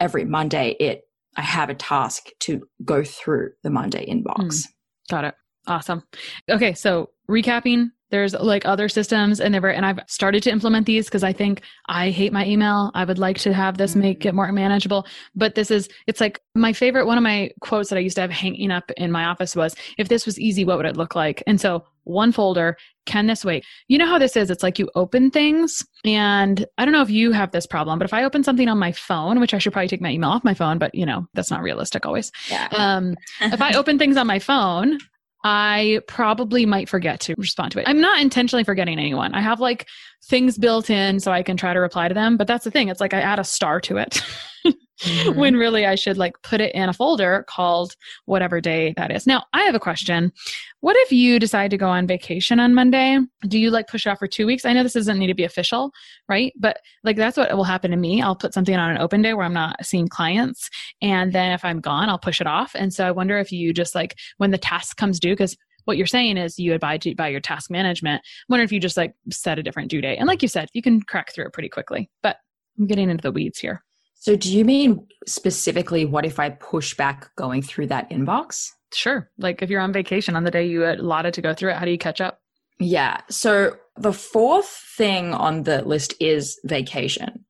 every 0.01 0.25
Monday 0.25 0.77
it 0.81 1.03
I 1.41 1.43
have 1.43 1.71
a 1.71 1.75
task 1.75 2.29
to 2.41 2.61
go 2.85 3.03
through 3.03 3.53
the 3.63 3.71
Monday 3.71 4.05
inbox. 4.07 4.37
Mm, 4.37 4.67
got 5.09 5.25
it. 5.25 5.35
Awesome. 5.67 6.03
Okay, 6.51 6.75
so 6.75 7.09
recapping, 7.31 7.87
there's 8.11 8.35
like 8.35 8.67
other 8.67 8.91
systems 8.91 9.41
and 9.41 9.53
never 9.53 9.71
and 9.71 9.87
I've 9.87 10.01
started 10.07 10.43
to 10.43 10.51
implement 10.51 10.85
these 10.85 11.07
because 11.07 11.23
I 11.23 11.33
think 11.33 11.63
I 11.89 12.11
hate 12.11 12.35
my 12.35 12.45
email. 12.45 12.91
I 12.93 13.05
would 13.05 13.19
like 13.19 13.39
to 13.39 13.55
have 13.55 13.79
this 13.79 13.97
make 13.97 14.27
it 14.27 14.35
more 14.35 14.53
manageable. 14.53 15.07
But 15.35 15.55
this 15.55 15.71
is 15.71 15.89
it's 16.07 16.21
like 16.21 16.43
my 16.55 16.75
favorite 16.75 17.07
one 17.07 17.17
of 17.17 17.25
my 17.25 17.53
quotes 17.63 17.89
that 17.89 17.97
I 17.97 18.01
used 18.01 18.17
to 18.17 18.21
have 18.21 18.31
hanging 18.31 18.71
up 18.71 18.91
in 18.99 19.11
my 19.11 19.25
office 19.25 19.57
was 19.57 19.75
if 19.97 20.09
this 20.09 20.27
was 20.27 20.39
easy, 20.39 20.67
what 20.67 20.77
would 20.77 20.87
it 20.87 20.97
look 20.99 21.15
like? 21.15 21.43
And 21.47 21.59
so 21.59 21.85
one 22.11 22.33
folder, 22.33 22.77
can 23.07 23.27
this 23.27 23.45
wait? 23.45 23.65
You 23.89 23.99
know 23.99 24.07
how 24.07 24.19
this 24.19 24.37
is? 24.37 24.51
It's 24.51 24.63
like 24.63 24.79
you 24.79 24.89
open 24.95 25.31
things 25.31 25.85
and 26.05 26.67
I 26.79 26.85
don't 26.85 26.93
know 26.93 27.03
if 27.03 27.11
you 27.11 27.33
have 27.33 27.51
this 27.51 27.67
problem, 27.67 27.99
but 27.99 28.05
if 28.05 28.15
I 28.15 28.25
open 28.25 28.45
something 28.45 28.69
on 28.69 28.79
my 28.79 28.93
phone, 28.93 29.41
which 29.41 29.55
I 29.55 29.59
should 29.59 29.73
probably 29.73 29.89
take 29.89 30.01
my 30.01 30.11
email 30.11 30.31
off 30.31 30.45
my 30.45 30.55
phone, 30.55 30.79
but 30.79 30.95
you 30.95 31.07
know, 31.07 31.27
that's 31.35 31.51
not 31.51 31.63
realistic 31.63 32.07
always. 32.07 32.31
Yeah. 32.49 32.69
Um, 32.73 33.17
if 33.41 33.61
I 33.63 33.75
open 33.75 33.99
things 33.99 34.17
on 34.17 34.27
my 34.27 34.39
phone, 34.39 34.99
I 35.43 36.01
probably 36.07 36.67
might 36.67 36.89
forget 36.89 37.21
to 37.21 37.35
respond 37.39 37.73
to 37.73 37.81
it. 37.81 37.89
I'm 37.89 38.01
not 38.01 38.21
intentionally 38.21 38.65
forgetting 38.65 38.99
anyone. 38.99 39.35
I 39.35 39.41
have 39.41 39.59
like 39.59 39.89
things 40.25 40.59
built 40.59 40.91
in 40.91 41.19
so 41.19 41.33
I 41.33 41.43
can 41.43 41.57
try 41.57 41.73
to 41.73 41.81
reply 41.81 42.09
to 42.09 42.15
them, 42.15 42.37
but 42.37 42.47
that's 42.47 42.65
the 42.65 42.71
thing. 42.71 42.89
It's 42.89 43.01
like 43.01 43.15
I 43.15 43.21
add 43.21 43.39
a 43.39 43.45
star 43.45 43.81
to 43.83 43.97
it. 43.97 44.23
mm-hmm. 45.01 45.39
when 45.39 45.57
really 45.57 45.87
I 45.87 45.95
should 45.95 46.19
like 46.19 46.35
put 46.43 46.61
it 46.61 46.75
in 46.75 46.89
a 46.89 46.93
folder 46.93 47.45
called 47.49 47.95
whatever 48.27 48.61
day 48.61 48.95
that 48.97 49.11
is. 49.11 49.27
Now, 49.27 49.45
I 49.53 49.63
have 49.63 49.75
a 49.75 49.81
question. 49.81 50.33
What 50.81 50.97
if 50.97 51.13
you 51.13 51.39
decide 51.39 51.71
to 51.73 51.77
go 51.77 51.89
on 51.89 52.07
vacation 52.07 52.61
on 52.61 52.75
Monday? 52.75 53.19
Do 53.43 53.59
you 53.59 53.71
like 53.71 53.89
push 53.89 54.07
it 54.07 54.11
off 54.11 54.19
for 54.19 54.27
two 54.27 54.47
weeks? 54.47 54.65
I 54.65 54.73
know 54.73 54.83
this 54.83 54.95
doesn't 54.95 55.19
need 55.19 55.27
to 55.27 55.35
be 55.35 55.45
official, 55.45 55.93
right? 56.29 56.53
But 56.59 56.79
like 57.05 57.17
that's 57.17 57.37
what 57.37 57.55
will 57.57 57.65
happen 57.65 57.91
to 57.91 57.97
me. 57.97 58.23
I'll 58.23 58.37
put 58.37 58.55
something 58.55 58.77
on 58.77 58.91
an 58.91 58.99
open 58.99 59.23
day 59.23 59.35
where 59.35 59.45
I'm 59.45 59.55
not 59.55 59.85
seeing 59.85 60.09
clients. 60.09 60.71
And 61.03 61.33
then 61.33 61.53
if 61.53 61.65
I'm 61.65 61.81
gone, 61.81 62.09
I'll 62.09 62.19
push 62.19 62.41
it 62.41 62.47
off. 62.47 62.73
And 62.75 62.93
so 62.93 63.07
I 63.07 63.11
wonder 63.11 63.39
if 63.39 63.53
you 63.53 63.73
just 63.73 63.95
like 63.95 64.17
when 64.39 64.51
the 64.51 64.59
task 64.59 64.97
comes 64.97 65.21
due, 65.21 65.33
because 65.33 65.57
what 65.85 65.97
you're 65.97 66.07
saying 66.07 66.37
is 66.37 66.59
you 66.59 66.75
abide 66.75 67.05
by 67.17 67.29
your 67.29 67.41
task 67.41 67.71
management. 67.71 68.23
I 68.23 68.45
wonder 68.49 68.65
if 68.65 68.73
you 68.73 68.81
just 68.81 68.97
like 68.97 69.15
set 69.31 69.59
a 69.59 69.63
different 69.63 69.91
due 69.91 70.01
date. 70.01 70.19
And 70.19 70.27
like 70.27 70.43
you 70.43 70.49
said, 70.49 70.69
you 70.73 70.83
can 70.83 71.03
crack 71.03 71.33
through 71.33 71.47
it 71.47 71.53
pretty 71.53 71.69
quickly. 71.69 72.11
But 72.23 72.37
I'm 72.79 72.87
getting 72.87 73.11
into 73.11 73.23
the 73.23 73.33
weeds 73.33 73.59
here. 73.59 73.83
So, 74.21 74.37
do 74.37 74.55
you 74.55 74.65
mean 74.65 75.07
specifically 75.27 76.05
what 76.05 76.25
if 76.25 76.39
I 76.39 76.51
push 76.51 76.95
back 76.95 77.35
going 77.37 77.63
through 77.63 77.89
that 77.89 78.09
inbox? 78.11 78.69
Sure. 78.93 79.31
Like 79.39 79.63
if 79.63 79.71
you're 79.71 79.81
on 79.81 79.93
vacation 79.93 80.37
on 80.37 80.45
the 80.45 80.51
day 80.51 80.67
you 80.67 80.85
allotted 80.85 81.35
to 81.35 81.43
go 81.43 81.55
through 81.55 81.71
it, 81.71 81.77
how 81.77 81.85
do 81.85 81.91
you 81.91 81.99
catch 81.99 82.21
up? 82.21 82.41
Yeah. 82.79 83.21
So, 83.29 83.77
the 83.97 84.13
fourth 84.13 84.69
thing 84.97 85.35
on 85.35 85.65
the 85.65 85.83
list 85.83 86.15
is 86.21 86.59
vacation 86.65 87.45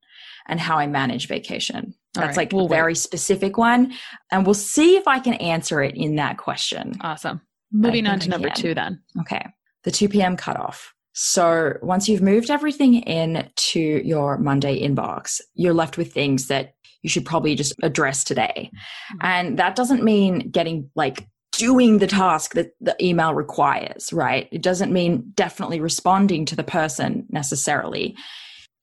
and 0.47 0.59
how 0.59 0.77
I 0.77 0.87
manage 0.87 1.27
vacation. 1.27 1.93
That's 2.13 2.29
right. 2.29 2.37
like 2.37 2.53
we'll 2.53 2.65
a 2.65 2.69
very 2.69 2.91
wait. 2.91 2.97
specific 2.97 3.57
one. 3.57 3.93
And 4.31 4.45
we'll 4.45 4.53
see 4.53 4.97
if 4.97 5.07
I 5.07 5.19
can 5.19 5.35
answer 5.35 5.81
it 5.81 5.95
in 5.95 6.15
that 6.15 6.37
question. 6.37 6.97
Awesome. 7.01 7.41
Moving 7.71 8.05
on 8.07 8.19
to 8.19 8.29
number 8.29 8.49
two, 8.49 8.73
then. 8.73 9.01
Okay. 9.21 9.45
The 9.83 9.91
2 9.91 10.09
p.m. 10.09 10.35
cutoff. 10.35 10.93
So 11.13 11.73
once 11.81 12.07
you've 12.07 12.21
moved 12.21 12.49
everything 12.49 12.95
in 12.95 13.49
to 13.55 13.79
your 13.79 14.37
Monday 14.37 14.81
inbox, 14.81 15.41
you're 15.55 15.73
left 15.73 15.97
with 15.97 16.13
things 16.13 16.47
that 16.47 16.75
you 17.01 17.09
should 17.09 17.25
probably 17.25 17.55
just 17.55 17.73
address 17.83 18.23
today. 18.23 18.69
Mm-hmm. 18.71 19.17
And 19.21 19.59
that 19.59 19.75
doesn't 19.75 20.03
mean 20.03 20.49
getting 20.49 20.89
like 20.95 21.27
doing 21.51 21.97
the 21.97 22.07
task 22.07 22.53
that 22.53 22.71
the 22.79 22.95
email 23.03 23.33
requires, 23.33 24.13
right? 24.13 24.47
It 24.51 24.61
doesn't 24.61 24.93
mean 24.93 25.31
definitely 25.35 25.81
responding 25.81 26.45
to 26.45 26.55
the 26.55 26.63
person 26.63 27.25
necessarily. 27.29 28.15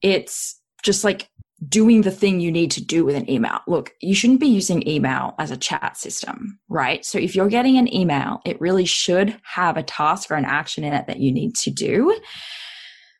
It's 0.02 0.61
just 0.82 1.02
like 1.04 1.28
doing 1.66 2.02
the 2.02 2.10
thing 2.10 2.40
you 2.40 2.52
need 2.52 2.70
to 2.70 2.84
do 2.84 3.04
with 3.04 3.16
an 3.16 3.28
email. 3.28 3.58
Look, 3.66 3.92
you 4.00 4.14
shouldn't 4.14 4.40
be 4.40 4.46
using 4.46 4.86
email 4.88 5.34
as 5.38 5.50
a 5.50 5.56
chat 5.56 5.96
system, 5.96 6.58
right? 6.68 7.04
So 7.04 7.18
if 7.18 7.34
you're 7.34 7.48
getting 7.48 7.78
an 7.78 7.92
email, 7.92 8.40
it 8.44 8.60
really 8.60 8.84
should 8.84 9.36
have 9.42 9.76
a 9.76 9.82
task 9.82 10.30
or 10.30 10.34
an 10.34 10.44
action 10.44 10.84
in 10.84 10.92
it 10.92 11.06
that 11.08 11.18
you 11.18 11.32
need 11.32 11.56
to 11.56 11.70
do. 11.70 12.16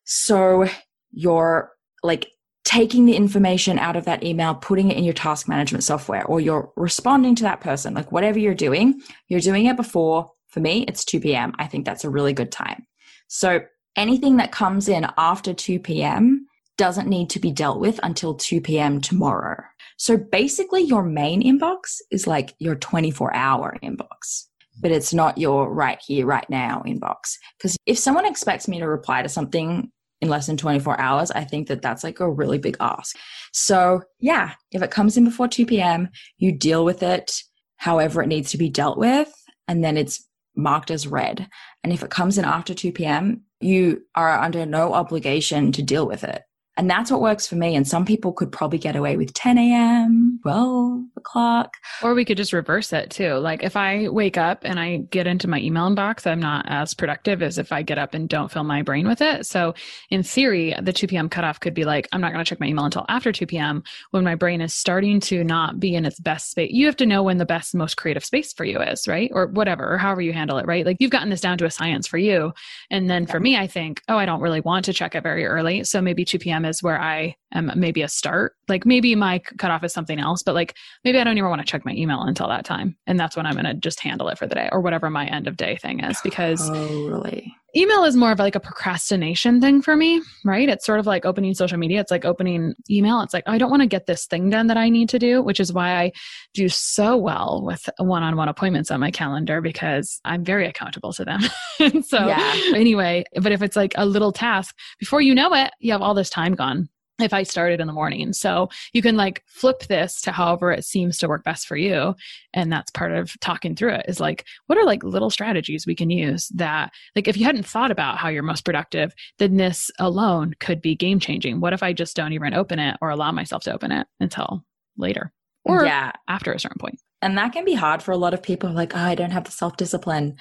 So 0.05 0.69
you're 1.11 1.73
like 2.05 2.29
taking 2.65 3.07
the 3.07 3.17
information 3.17 3.79
out 3.79 3.97
of 3.97 4.05
that 4.05 4.23
email, 4.23 4.55
putting 4.55 4.91
it 4.91 4.97
in 4.97 5.05
your 5.05 5.15
task 5.15 5.49
management 5.49 5.83
software, 5.83 6.25
or 6.25 6.39
you're 6.39 6.71
responding 6.77 7.35
to 7.35 7.43
that 7.43 7.61
person, 7.61 7.95
like 7.95 8.13
whatever 8.13 8.39
you're 8.39 8.55
doing, 8.55 9.01
you're 9.27 9.41
doing 9.41 9.67
it 9.67 9.77
before. 9.77 10.31
For 10.47 10.61
me, 10.61 10.85
it's 10.87 11.05
2 11.05 11.21
p.m. 11.21 11.55
I 11.59 11.67
think 11.67 11.85
that's 11.85 12.05
a 12.05 12.11
really 12.11 12.33
good 12.33 12.53
time. 12.53 12.87
So 13.27 13.63
anything 13.97 14.37
that 14.37 14.53
comes 14.53 14.89
in 14.89 15.07
after 15.17 15.53
2 15.53 15.81
p.m 15.81 16.38
doesn't 16.79 17.09
need 17.09 17.29
to 17.31 17.41
be 17.41 17.53
dealt 17.53 17.81
with 17.81 18.01
until 18.03 18.35
2 18.35 18.63
p.m. 18.63 19.01
tomorrow. 19.01 19.63
So 19.99 20.17
basically, 20.17 20.83
your 20.83 21.03
main 21.03 21.43
inbox 21.43 21.99
is 22.11 22.27
like 22.27 22.55
your 22.59 22.77
24 22.77 23.35
hour 23.35 23.77
inbox, 23.83 24.47
but 24.81 24.93
it's 24.93 25.13
not 25.13 25.37
your 25.37 25.73
right 25.73 26.01
here, 26.07 26.25
right 26.25 26.49
now 26.49 26.83
inbox. 26.87 27.35
Because 27.59 27.77
if 27.85 27.99
someone 27.99 28.25
expects 28.25 28.69
me 28.69 28.79
to 28.79 28.89
reply 28.89 29.23
to 29.23 29.29
something 29.29 29.91
in 30.21 30.29
less 30.29 30.47
than 30.47 30.57
24 30.57 30.99
hours, 30.99 31.31
I 31.31 31.45
think 31.45 31.69
that 31.69 31.83
that's 31.83 32.05
like 32.05 32.21
a 32.21 32.31
really 32.31 32.59
big 32.59 32.77
ask. 32.81 33.17
So, 33.53 34.03
yeah, 34.21 34.53
if 34.73 34.83
it 34.83 34.91
comes 34.91 35.17
in 35.17 35.25
before 35.25 35.49
2 35.49 35.67
p.m., 35.67 36.09
you 36.39 36.57
deal 36.57 36.85
with 36.85 37.03
it 37.03 37.43
however 37.79 38.23
it 38.23 38.27
needs 38.27 38.51
to 38.51 38.59
be 38.59 38.69
dealt 38.69 38.99
with, 38.99 39.33
and 39.67 39.83
then 39.83 39.97
it's 39.97 40.27
marked 40.55 40.91
as 40.91 41.07
read. 41.07 41.49
And 41.83 41.93
if 41.93 42.03
it 42.03 42.11
comes 42.11 42.37
in 42.37 42.45
after 42.45 42.75
2 42.75 42.93
p.m., 42.93 43.45
you 43.61 44.03
are 44.15 44.39
under 44.39 44.67
no 44.67 44.93
obligation 44.93 45.73
to 45.73 45.83
deal 45.83 46.07
with 46.07 46.25
it. 46.25 46.43
And 46.79 46.89
that's 46.89 47.11
what 47.11 47.21
works 47.21 47.45
for 47.45 47.57
me. 47.57 47.75
And 47.75 47.87
some 47.87 48.05
people 48.05 48.33
could 48.33 48.53
probably 48.53 48.79
get 48.79 48.95
away 48.95 49.17
with 49.17 49.35
10 49.35 49.59
a.m., 49.59 50.39
12 50.43 51.03
o'clock. 51.17 51.75
Or 52.05 52.15
we 52.15 52.25
could 52.25 52.37
just 52.37 52.53
reverse 52.53 52.93
it 52.93 53.11
too. 53.11 53.35
Like 53.35 53.65
if 53.65 53.77
I 53.77 54.09
wake 54.09 54.39
up 54.39 54.61
and 54.63 54.79
I 54.79 54.99
get 55.11 55.27
into 55.27 55.49
my 55.49 55.59
email 55.59 55.91
inbox, 55.91 56.25
I'm 56.25 56.39
not 56.39 56.67
as 56.69 56.95
productive 56.95 57.43
as 57.43 57.59
if 57.59 57.73
I 57.73 57.83
get 57.83 57.99
up 57.99 58.15
and 58.15 58.29
don't 58.29 58.53
fill 58.53 58.63
my 58.63 58.83
brain 58.83 59.09
with 59.09 59.21
it. 59.21 59.45
So 59.45 59.75
in 60.11 60.23
theory, 60.23 60.73
the 60.81 60.93
2 60.93 61.09
p.m. 61.09 61.29
cutoff 61.29 61.59
could 61.59 61.75
be 61.75 61.85
like, 61.85 62.07
I'm 62.13 62.21
not 62.21 62.33
going 62.33 62.45
to 62.45 62.49
check 62.49 62.61
my 62.61 62.69
email 62.69 62.85
until 62.85 63.05
after 63.09 63.33
2 63.33 63.47
p.m. 63.47 63.83
when 64.13 64.23
my 64.23 64.37
brain 64.37 64.61
is 64.61 64.73
starting 64.73 65.19
to 65.21 65.43
not 65.43 65.81
be 65.81 65.97
in 65.97 66.07
its 66.07 66.21
best 66.21 66.53
space. 66.53 66.71
You 66.73 66.87
have 66.87 66.97
to 66.97 67.07
know 67.07 67.25
when 67.25 67.39
the 67.39 67.45
best, 67.45 67.75
most 67.75 67.97
creative 67.97 68.25
space 68.25 68.53
for 68.53 68.65
you 68.65 68.81
is, 68.81 69.09
right? 69.09 69.33
Or 69.35 69.49
whatever, 69.49 69.93
or 69.93 69.99
however 69.99 70.23
you 70.23 70.33
handle 70.33 70.59
it, 70.59 70.67
right? 70.67 70.87
Like 70.87 70.99
you've 71.01 71.11
gotten 71.11 71.31
this 71.31 71.41
down 71.41 71.59
to 71.59 71.65
a 71.65 71.71
science 71.73 72.07
for 72.07 72.19
you. 72.19 72.53
And 72.89 73.11
then 73.11 73.27
for 73.27 73.41
me, 73.41 73.57
I 73.57 73.67
think, 73.67 74.01
oh, 74.09 74.17
I 74.17 74.27
don't 74.27 74.41
really 74.41 74.61
want 74.61 74.85
to 74.85 74.93
check 74.93 75.17
it 75.17 75.25
very 75.25 75.45
early. 75.45 75.83
So 75.83 76.01
maybe 76.01 76.25
2 76.25 76.39
p.m 76.39 76.68
is 76.69 76.83
where 76.83 77.01
I 77.01 77.35
am 77.53 77.73
maybe 77.77 78.03
a 78.03 78.09
start. 78.09 78.53
Like 78.69 78.87
maybe 78.87 79.15
my 79.15 79.41
cutoff 79.59 79.85
is 79.85 79.93
something 79.93 80.21
else, 80.21 80.43
but 80.43 80.55
like 80.55 80.77
maybe 81.05 81.19
I 81.19 81.25
don't 81.25 81.39
even 81.39 81.51
want 81.51 81.61
to 81.61 81.67
check 81.67 81.85
my 81.85 81.93
email 81.93 82.23
until 82.23 82.49
that 82.49 82.65
time. 82.65 82.97
And 83.07 83.19
that's 83.19 83.37
when 83.37 83.47
I'm 83.47 83.55
going 83.55 83.65
to 83.65 83.75
just 83.75 84.01
handle 84.01 84.29
it 84.29 84.39
for 84.39 84.47
the 84.47 84.55
day 84.55 84.69
or 84.71 84.81
whatever 84.81 85.11
my 85.11 85.27
end 85.27 85.49
of 85.49 85.57
day 85.57 85.77
thing 85.77 86.01
is 86.01 86.21
because 86.23 86.69
totally. 86.69 87.55
Email 87.79 88.05
is 88.05 88.17
more 88.17 88.33
of 88.33 88.39
like 88.39 88.55
a 88.55 88.61
procrastination 88.61 89.61
thing 89.61 89.81
for 89.81 89.97
me, 89.97 90.21
right? 90.45 90.69
It's 90.69 90.85
sort 90.85 90.99
of 90.99 91.07
like 91.07 91.25
opening 91.25 91.55
social 91.55 91.79
media. 91.79 92.01
It's 92.01 92.11
like 92.11 92.25
opening 92.25 92.75
email. 92.91 93.21
It's 93.21 93.33
like, 93.33 93.45
oh, 93.47 93.53
I 93.53 93.59
don't 93.59 93.71
want 93.71 93.83
to 93.83 93.87
get 93.87 94.07
this 94.07 94.27
thing 94.27 94.51
done 94.51 94.67
that 94.67 94.77
I 94.77 94.89
need 94.89 95.09
to 95.11 95.19
do, 95.19 95.43
which 95.43 95.61
is 95.61 95.73
why 95.73 95.97
I 95.97 96.13
do 96.55 96.69
so 96.69 97.17
well 97.17 97.63
with 97.65 97.89
one 97.99 98.23
on 98.23 98.37
one 98.37 98.49
appointments 98.49 98.91
on 98.91 99.01
my 99.01 99.11
calendar 99.11 99.61
because 99.61 100.21
I'm 100.25 100.45
very 100.45 100.67
accountable 100.67 101.13
to 101.15 101.25
them. 101.25 101.41
so, 102.03 102.27
yeah. 102.27 102.61
anyway, 102.75 103.25
but 103.41 103.53
if 103.53 103.63
it's 103.63 103.77
like 103.77 103.93
a 103.97 104.05
little 104.05 104.33
task, 104.33 104.75
before 104.99 105.21
you 105.21 105.35
know 105.35 105.55
it, 105.55 105.71
you 105.79 105.93
have 105.93 106.03
all 106.03 106.15
this 106.15 106.31
time 106.31 106.55
gone 106.55 106.89
if 107.19 107.33
I 107.33 107.43
started 107.43 107.81
in 107.81 107.87
the 107.87 107.93
morning. 107.93 108.33
So 108.33 108.69
you 108.93 109.03
can 109.03 109.17
like 109.17 109.43
flip 109.47 109.85
this 109.85 110.21
to 110.23 110.33
however 110.33 110.71
it 110.71 110.85
seems 110.85 111.19
to 111.19 111.29
work 111.29 111.45
best 111.45 111.67
for 111.67 111.77
you. 111.77 112.15
And 112.55 112.73
that's 112.73 112.91
part 112.91 113.13
of 113.13 113.39
talking 113.41 113.75
through 113.75 113.95
it 113.95 114.07
is 114.09 114.21
like, 114.21 114.45
what 114.67 114.79
are 114.79 114.85
like 114.85 115.03
little 115.03 115.31
strategies 115.31 115.87
we 115.87 115.95
can 115.95 116.11
use 116.11 116.49
that, 116.55 116.93
like, 117.17 117.29
if 117.29 117.37
you 117.37 117.45
hadn't 117.45 117.67
thought 117.67 117.91
about 117.91 118.19
how 118.19 118.29
you're 118.29 118.43
most 118.43 118.65
productive, 118.65 119.15
then 119.39 119.57
this 119.57 119.91
alone 119.99 120.55
could 120.61 120.81
be 120.81 120.95
game 120.95 121.21
changing. 121.21 121.61
What 121.61 121.73
if 121.73 121.83
I 121.83 121.93
just 121.93 122.17
don't 122.17 122.33
even 122.33 122.55
open 122.55 122.79
it 122.79 122.97
or 123.01 123.11
allow 123.11 123.33
myself 123.33 123.63
to 123.65 123.73
open 123.73 123.93
it 123.93 124.07
until 124.21 124.65
later 124.97 125.33
or 125.65 125.85
yeah. 125.85 126.13
after 126.29 126.53
a 126.53 126.61
certain 126.61 126.79
point? 126.79 127.01
And 127.21 127.37
that 127.37 127.53
can 127.53 127.65
be 127.65 127.75
hard 127.75 128.03
for 128.03 128.13
a 128.13 128.17
lot 128.17 128.35
of 128.35 128.43
people 128.43 128.71
like, 128.71 128.95
oh, 128.95 129.01
I 129.01 129.15
don't 129.15 129.33
have 129.33 129.45
the 129.45 129.51
self 129.51 129.77
discipline. 129.77 130.37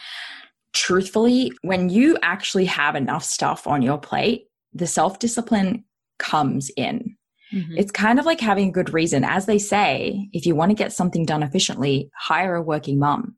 Truthfully, 0.74 1.52
when 1.64 1.90
you 1.90 2.18
actually 2.22 2.66
have 2.66 2.96
enough 2.96 3.24
stuff 3.24 3.66
on 3.66 3.82
your 3.82 3.98
plate, 3.98 4.48
the 4.74 4.86
self 4.86 5.18
discipline 5.18 5.84
comes 6.18 6.72
in. 6.76 7.16
Mm-hmm. 7.54 7.78
It's 7.78 7.92
kind 7.92 8.20
of 8.20 8.26
like 8.26 8.42
having 8.42 8.70
a 8.70 8.74
good 8.74 8.94
reason. 8.94 9.24
As 9.24 9.46
they 9.46 9.60
say, 9.60 10.30
if 10.34 10.46
you 10.46 10.56
want 10.56 10.72
to 10.72 10.76
get 10.76 10.92
something 10.92 11.26
done 11.26 11.44
efficiently, 11.44 12.10
hire 12.18 12.56
a 12.56 12.62
working 12.62 13.00
mom. 13.00 13.36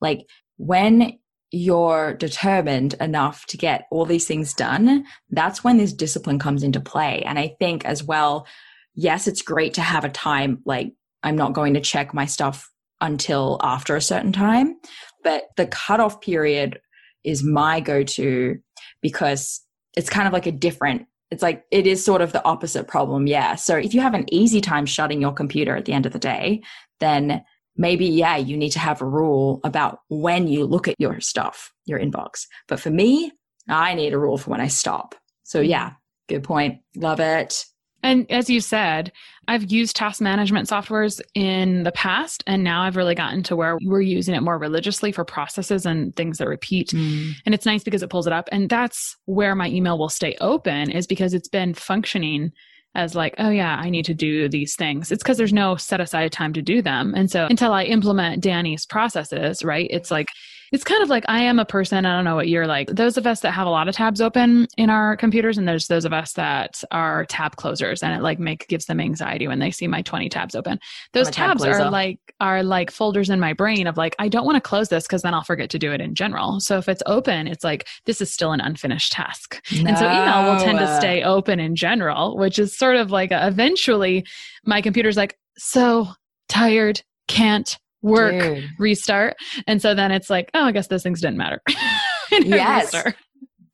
Like 0.00 0.26
when 0.56 1.18
you're 1.50 2.14
determined 2.14 2.94
enough 2.94 3.46
to 3.46 3.56
get 3.56 3.86
all 3.90 4.04
these 4.04 4.26
things 4.26 4.52
done, 4.52 5.04
that's 5.30 5.64
when 5.64 5.78
this 5.78 5.92
discipline 5.92 6.38
comes 6.38 6.62
into 6.62 6.80
play. 6.80 7.22
And 7.22 7.38
I 7.38 7.56
think 7.58 7.84
as 7.84 8.04
well, 8.04 8.46
yes, 8.94 9.26
it's 9.26 9.42
great 9.42 9.74
to 9.74 9.80
have 9.80 10.04
a 10.04 10.10
time 10.10 10.60
like 10.64 10.92
I'm 11.22 11.36
not 11.36 11.54
going 11.54 11.74
to 11.74 11.80
check 11.80 12.14
my 12.14 12.26
stuff 12.26 12.70
until 13.00 13.58
after 13.62 13.96
a 13.96 14.02
certain 14.02 14.32
time, 14.32 14.76
but 15.24 15.44
the 15.56 15.66
cutoff 15.66 16.20
period 16.20 16.80
is 17.24 17.42
my 17.42 17.80
go 17.80 18.02
to 18.02 18.58
because 19.02 19.60
it's 19.96 20.10
kind 20.10 20.26
of 20.26 20.32
like 20.32 20.46
a 20.46 20.52
different 20.52 21.06
it's 21.30 21.42
like 21.42 21.64
it 21.70 21.86
is 21.86 22.04
sort 22.04 22.22
of 22.22 22.32
the 22.32 22.44
opposite 22.44 22.88
problem. 22.88 23.26
Yeah. 23.26 23.54
So 23.54 23.76
if 23.76 23.94
you 23.94 24.00
have 24.00 24.14
an 24.14 24.32
easy 24.32 24.60
time 24.60 24.86
shutting 24.86 25.20
your 25.20 25.32
computer 25.32 25.76
at 25.76 25.84
the 25.84 25.92
end 25.92 26.06
of 26.06 26.12
the 26.12 26.18
day, 26.18 26.62
then 27.00 27.44
maybe, 27.76 28.06
yeah, 28.06 28.36
you 28.36 28.56
need 28.56 28.70
to 28.70 28.78
have 28.78 29.02
a 29.02 29.06
rule 29.06 29.60
about 29.64 30.00
when 30.08 30.48
you 30.48 30.64
look 30.64 30.88
at 30.88 30.96
your 30.98 31.20
stuff, 31.20 31.72
your 31.84 31.98
inbox. 31.98 32.46
But 32.66 32.80
for 32.80 32.90
me, 32.90 33.32
I 33.68 33.94
need 33.94 34.14
a 34.14 34.18
rule 34.18 34.38
for 34.38 34.50
when 34.50 34.60
I 34.60 34.68
stop. 34.68 35.14
So 35.44 35.60
mm-hmm. 35.60 35.70
yeah, 35.70 35.92
good 36.28 36.44
point. 36.44 36.80
Love 36.96 37.20
it. 37.20 37.64
And 38.02 38.30
as 38.30 38.48
you 38.48 38.60
said, 38.60 39.12
I've 39.48 39.72
used 39.72 39.96
task 39.96 40.20
management 40.20 40.68
softwares 40.68 41.20
in 41.34 41.82
the 41.82 41.92
past, 41.92 42.44
and 42.46 42.62
now 42.62 42.82
I've 42.82 42.96
really 42.96 43.14
gotten 43.14 43.42
to 43.44 43.56
where 43.56 43.78
we're 43.82 44.02
using 44.02 44.34
it 44.34 44.42
more 44.42 44.58
religiously 44.58 45.10
for 45.10 45.24
processes 45.24 45.86
and 45.86 46.14
things 46.14 46.38
that 46.38 46.46
repeat. 46.46 46.90
Mm. 46.90 47.32
And 47.46 47.54
it's 47.54 47.66
nice 47.66 47.82
because 47.82 48.02
it 48.02 48.10
pulls 48.10 48.26
it 48.26 48.32
up. 48.32 48.48
And 48.52 48.68
that's 48.68 49.16
where 49.24 49.54
my 49.54 49.68
email 49.68 49.98
will 49.98 50.10
stay 50.10 50.36
open, 50.40 50.90
is 50.90 51.06
because 51.06 51.34
it's 51.34 51.48
been 51.48 51.74
functioning 51.74 52.52
as 52.94 53.14
like, 53.14 53.34
oh 53.38 53.50
yeah, 53.50 53.76
I 53.76 53.90
need 53.90 54.04
to 54.06 54.14
do 54.14 54.48
these 54.48 54.74
things. 54.76 55.10
It's 55.10 55.22
because 55.22 55.38
there's 55.38 55.52
no 55.52 55.76
set 55.76 56.00
aside 56.00 56.32
time 56.32 56.52
to 56.52 56.62
do 56.62 56.82
them. 56.82 57.14
And 57.14 57.30
so 57.30 57.46
until 57.46 57.72
I 57.72 57.84
implement 57.84 58.42
Danny's 58.42 58.86
processes, 58.86 59.64
right, 59.64 59.88
it's 59.90 60.10
like 60.10 60.28
It's 60.72 60.84
kind 60.84 61.02
of 61.02 61.08
like 61.08 61.24
I 61.28 61.40
am 61.40 61.58
a 61.58 61.64
person, 61.64 62.04
I 62.04 62.14
don't 62.14 62.24
know 62.24 62.34
what 62.34 62.48
you're 62.48 62.66
like. 62.66 62.88
Those 62.88 63.16
of 63.16 63.26
us 63.26 63.40
that 63.40 63.52
have 63.52 63.66
a 63.66 63.70
lot 63.70 63.88
of 63.88 63.94
tabs 63.94 64.20
open 64.20 64.66
in 64.76 64.90
our 64.90 65.16
computers, 65.16 65.58
and 65.58 65.66
there's 65.66 65.86
those 65.86 66.04
of 66.04 66.12
us 66.12 66.32
that 66.34 66.82
are 66.90 67.24
tab 67.26 67.56
closers, 67.56 68.02
and 68.02 68.14
it 68.14 68.22
like 68.22 68.38
make 68.38 68.68
gives 68.68 68.86
them 68.86 69.00
anxiety 69.00 69.48
when 69.48 69.58
they 69.58 69.70
see 69.70 69.86
my 69.86 70.02
20 70.02 70.28
tabs 70.28 70.54
open. 70.54 70.78
Those 71.12 71.30
tabs 71.30 71.62
tab 71.62 71.72
are 71.72 71.90
like 71.90 72.20
are 72.40 72.62
like 72.62 72.90
folders 72.90 73.30
in 73.30 73.40
my 73.40 73.52
brain 73.52 73.86
of 73.86 73.96
like, 73.96 74.14
I 74.18 74.28
don't 74.28 74.44
want 74.44 74.56
to 74.56 74.60
close 74.60 74.88
this 74.88 75.04
because 75.04 75.22
then 75.22 75.34
I'll 75.34 75.42
forget 75.42 75.70
to 75.70 75.78
do 75.78 75.92
it 75.92 76.00
in 76.00 76.14
general. 76.14 76.60
So 76.60 76.78
if 76.78 76.88
it's 76.88 77.02
open, 77.06 77.48
it's 77.48 77.64
like 77.64 77.86
this 78.06 78.20
is 78.20 78.32
still 78.32 78.52
an 78.52 78.60
unfinished 78.60 79.12
task. 79.12 79.60
No. 79.72 79.88
And 79.88 79.98
so 79.98 80.04
email 80.04 80.52
will 80.52 80.60
tend 80.60 80.78
to 80.78 80.96
stay 80.96 81.22
open 81.22 81.58
in 81.58 81.74
general, 81.74 82.36
which 82.36 82.58
is 82.58 82.76
sort 82.76 82.96
of 82.96 83.10
like 83.10 83.32
a, 83.32 83.46
eventually 83.46 84.24
my 84.64 84.80
computer's 84.80 85.16
like, 85.16 85.36
so 85.56 86.08
tired, 86.48 87.02
can't 87.26 87.78
work, 88.02 88.40
Dude. 88.40 88.68
restart. 88.78 89.36
And 89.66 89.80
so 89.82 89.94
then 89.94 90.10
it's 90.10 90.30
like, 90.30 90.50
oh, 90.54 90.64
I 90.64 90.72
guess 90.72 90.88
those 90.88 91.02
things 91.02 91.20
didn't 91.20 91.36
matter. 91.36 91.60
yes. 92.30 92.94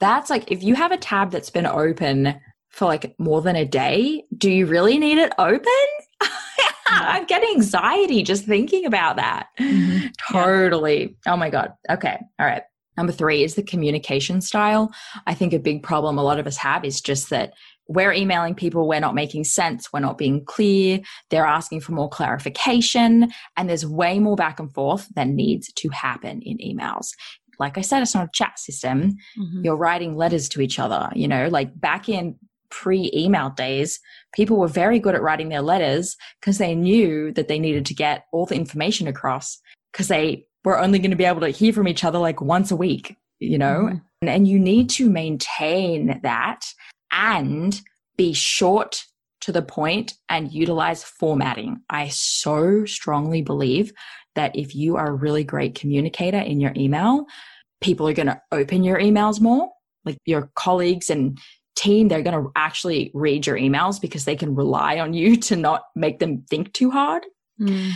That's 0.00 0.30
like 0.30 0.50
if 0.50 0.62
you 0.62 0.74
have 0.74 0.92
a 0.92 0.96
tab 0.96 1.30
that's 1.30 1.50
been 1.50 1.66
open 1.66 2.34
for 2.70 2.86
like 2.86 3.14
more 3.18 3.40
than 3.40 3.56
a 3.56 3.64
day, 3.64 4.24
do 4.36 4.50
you 4.50 4.66
really 4.66 4.98
need 4.98 5.18
it 5.18 5.32
open? 5.38 5.62
I'm 6.86 7.24
getting 7.24 7.50
anxiety 7.54 8.22
just 8.22 8.44
thinking 8.44 8.84
about 8.84 9.16
that. 9.16 9.48
Mm-hmm. 9.58 10.08
Totally. 10.32 11.16
Yeah. 11.26 11.32
Oh 11.32 11.36
my 11.36 11.50
God. 11.50 11.72
Okay. 11.90 12.18
All 12.38 12.46
right. 12.46 12.62
Number 12.96 13.12
three 13.12 13.42
is 13.42 13.54
the 13.54 13.62
communication 13.62 14.40
style. 14.40 14.92
I 15.26 15.34
think 15.34 15.52
a 15.52 15.58
big 15.58 15.82
problem 15.82 16.18
a 16.18 16.22
lot 16.22 16.38
of 16.38 16.46
us 16.46 16.56
have 16.58 16.84
is 16.84 17.00
just 17.00 17.30
that 17.30 17.54
we're 17.88 18.12
emailing 18.12 18.54
people, 18.54 18.88
we're 18.88 19.00
not 19.00 19.14
making 19.14 19.44
sense, 19.44 19.92
we're 19.92 20.00
not 20.00 20.18
being 20.18 20.44
clear, 20.44 21.00
they're 21.30 21.46
asking 21.46 21.80
for 21.80 21.92
more 21.92 22.08
clarification, 22.08 23.32
and 23.56 23.68
there's 23.68 23.86
way 23.86 24.18
more 24.18 24.36
back 24.36 24.58
and 24.58 24.72
forth 24.72 25.08
than 25.14 25.36
needs 25.36 25.72
to 25.74 25.88
happen 25.90 26.40
in 26.42 26.58
emails. 26.58 27.08
Like 27.58 27.78
I 27.78 27.82
said, 27.82 28.02
it's 28.02 28.14
not 28.14 28.26
a 28.26 28.30
chat 28.32 28.58
system. 28.58 29.16
Mm-hmm. 29.38 29.64
You're 29.64 29.76
writing 29.76 30.16
letters 30.16 30.48
to 30.50 30.60
each 30.60 30.78
other, 30.78 31.10
you 31.14 31.28
know, 31.28 31.48
like 31.48 31.78
back 31.78 32.08
in 32.08 32.36
pre 32.70 33.10
email 33.14 33.50
days, 33.50 34.00
people 34.34 34.58
were 34.58 34.68
very 34.68 34.98
good 34.98 35.14
at 35.14 35.22
writing 35.22 35.48
their 35.48 35.62
letters 35.62 36.16
because 36.40 36.58
they 36.58 36.74
knew 36.74 37.32
that 37.32 37.48
they 37.48 37.58
needed 37.58 37.86
to 37.86 37.94
get 37.94 38.24
all 38.32 38.46
the 38.46 38.56
information 38.56 39.06
across 39.06 39.60
because 39.92 40.08
they 40.08 40.46
were 40.64 40.78
only 40.78 40.98
going 40.98 41.10
to 41.10 41.16
be 41.16 41.24
able 41.24 41.40
to 41.40 41.50
hear 41.50 41.72
from 41.72 41.86
each 41.86 42.04
other 42.04 42.18
like 42.18 42.40
once 42.40 42.70
a 42.70 42.76
week, 42.76 43.16
you 43.38 43.58
know? 43.58 43.84
Mm-hmm. 43.84 43.96
And, 44.22 44.30
and 44.30 44.48
you 44.48 44.58
need 44.58 44.90
to 44.90 45.08
maintain 45.08 46.20
that 46.22 46.64
and 47.14 47.80
be 48.16 48.32
short 48.32 49.04
to 49.40 49.52
the 49.52 49.62
point 49.62 50.14
and 50.28 50.52
utilize 50.52 51.04
formatting. 51.04 51.80
I 51.90 52.08
so 52.08 52.84
strongly 52.84 53.42
believe 53.42 53.92
that 54.34 54.56
if 54.56 54.74
you 54.74 54.96
are 54.96 55.08
a 55.08 55.14
really 55.14 55.44
great 55.44 55.74
communicator 55.74 56.38
in 56.38 56.60
your 56.60 56.72
email, 56.76 57.26
people 57.80 58.08
are 58.08 58.14
going 58.14 58.26
to 58.26 58.40
open 58.52 58.84
your 58.84 58.98
emails 58.98 59.40
more. 59.40 59.70
Like 60.04 60.16
your 60.24 60.50
colleagues 60.54 61.10
and 61.10 61.38
team, 61.76 62.08
they're 62.08 62.22
going 62.22 62.42
to 62.42 62.50
actually 62.56 63.10
read 63.14 63.46
your 63.46 63.56
emails 63.56 64.00
because 64.00 64.24
they 64.24 64.36
can 64.36 64.54
rely 64.54 64.98
on 64.98 65.12
you 65.14 65.36
to 65.48 65.56
not 65.56 65.82
make 65.94 66.18
them 66.18 66.44
think 66.48 66.72
too 66.72 66.90
hard. 66.90 67.24
Mm. 67.60 67.92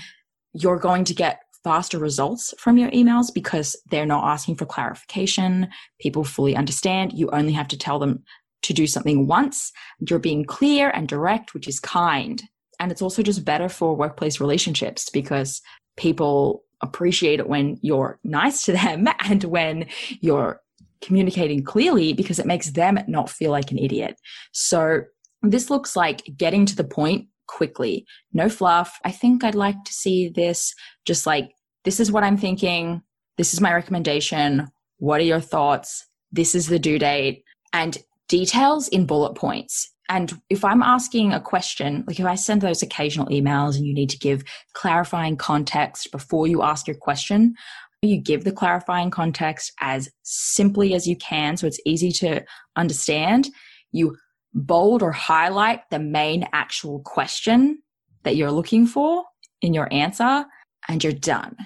You're 0.52 0.78
going 0.78 1.04
to 1.04 1.14
get 1.14 1.40
faster 1.64 1.98
results 1.98 2.54
from 2.58 2.78
your 2.78 2.90
emails 2.90 3.32
because 3.32 3.76
they're 3.90 4.06
not 4.06 4.24
asking 4.24 4.56
for 4.56 4.66
clarification. 4.66 5.68
People 6.00 6.24
fully 6.24 6.56
understand. 6.56 7.12
You 7.12 7.30
only 7.30 7.52
have 7.52 7.68
to 7.68 7.78
tell 7.78 7.98
them 7.98 8.22
to 8.62 8.72
do 8.72 8.86
something 8.86 9.26
once. 9.26 9.72
You're 10.08 10.18
being 10.18 10.44
clear 10.44 10.90
and 10.90 11.08
direct, 11.08 11.54
which 11.54 11.68
is 11.68 11.80
kind. 11.80 12.42
And 12.80 12.92
it's 12.92 13.02
also 13.02 13.22
just 13.22 13.44
better 13.44 13.68
for 13.68 13.96
workplace 13.96 14.40
relationships 14.40 15.10
because 15.10 15.60
people 15.96 16.64
appreciate 16.80 17.40
it 17.40 17.48
when 17.48 17.78
you're 17.82 18.18
nice 18.22 18.64
to 18.64 18.72
them 18.72 19.08
and 19.24 19.44
when 19.44 19.86
you're 20.20 20.60
communicating 21.00 21.62
clearly 21.62 22.12
because 22.12 22.38
it 22.38 22.46
makes 22.46 22.70
them 22.72 22.98
not 23.06 23.30
feel 23.30 23.50
like 23.50 23.70
an 23.70 23.78
idiot. 23.78 24.16
So 24.52 25.02
this 25.42 25.70
looks 25.70 25.94
like 25.94 26.22
getting 26.36 26.66
to 26.66 26.76
the 26.76 26.84
point 26.84 27.28
quickly. 27.46 28.06
No 28.32 28.48
fluff. 28.48 28.98
I 29.04 29.10
think 29.10 29.42
I'd 29.42 29.54
like 29.54 29.82
to 29.84 29.92
see 29.92 30.28
this 30.28 30.74
just 31.04 31.26
like, 31.26 31.50
this 31.84 32.00
is 32.00 32.12
what 32.12 32.24
I'm 32.24 32.36
thinking. 32.36 33.02
This 33.36 33.54
is 33.54 33.60
my 33.60 33.72
recommendation. 33.72 34.68
What 34.98 35.20
are 35.20 35.24
your 35.24 35.40
thoughts? 35.40 36.06
This 36.32 36.54
is 36.54 36.66
the 36.66 36.78
due 36.78 36.98
date. 36.98 37.44
And 37.72 37.96
details 38.28 38.88
in 38.88 39.06
bullet 39.06 39.34
points. 39.34 39.90
And 40.10 40.40
if 40.48 40.64
I'm 40.64 40.82
asking 40.82 41.32
a 41.32 41.40
question, 41.40 42.04
like 42.06 42.18
if 42.18 42.24
I 42.24 42.34
send 42.34 42.62
those 42.62 42.82
occasional 42.82 43.26
emails 43.26 43.76
and 43.76 43.86
you 43.86 43.92
need 43.92 44.10
to 44.10 44.18
give 44.18 44.42
clarifying 44.72 45.36
context 45.36 46.10
before 46.12 46.46
you 46.46 46.62
ask 46.62 46.86
your 46.86 46.96
question, 46.96 47.54
you 48.00 48.16
give 48.16 48.44
the 48.44 48.52
clarifying 48.52 49.10
context 49.10 49.72
as 49.80 50.08
simply 50.22 50.94
as 50.94 51.06
you 51.06 51.16
can 51.16 51.56
so 51.56 51.66
it's 51.66 51.80
easy 51.84 52.12
to 52.12 52.42
understand. 52.76 53.48
You 53.92 54.16
bold 54.54 55.02
or 55.02 55.12
highlight 55.12 55.80
the 55.90 55.98
main 55.98 56.48
actual 56.52 57.00
question 57.00 57.82
that 58.22 58.36
you're 58.36 58.52
looking 58.52 58.86
for 58.86 59.24
in 59.60 59.74
your 59.74 59.92
answer 59.92 60.46
and 60.88 61.02
you're 61.02 61.12
done. 61.12 61.56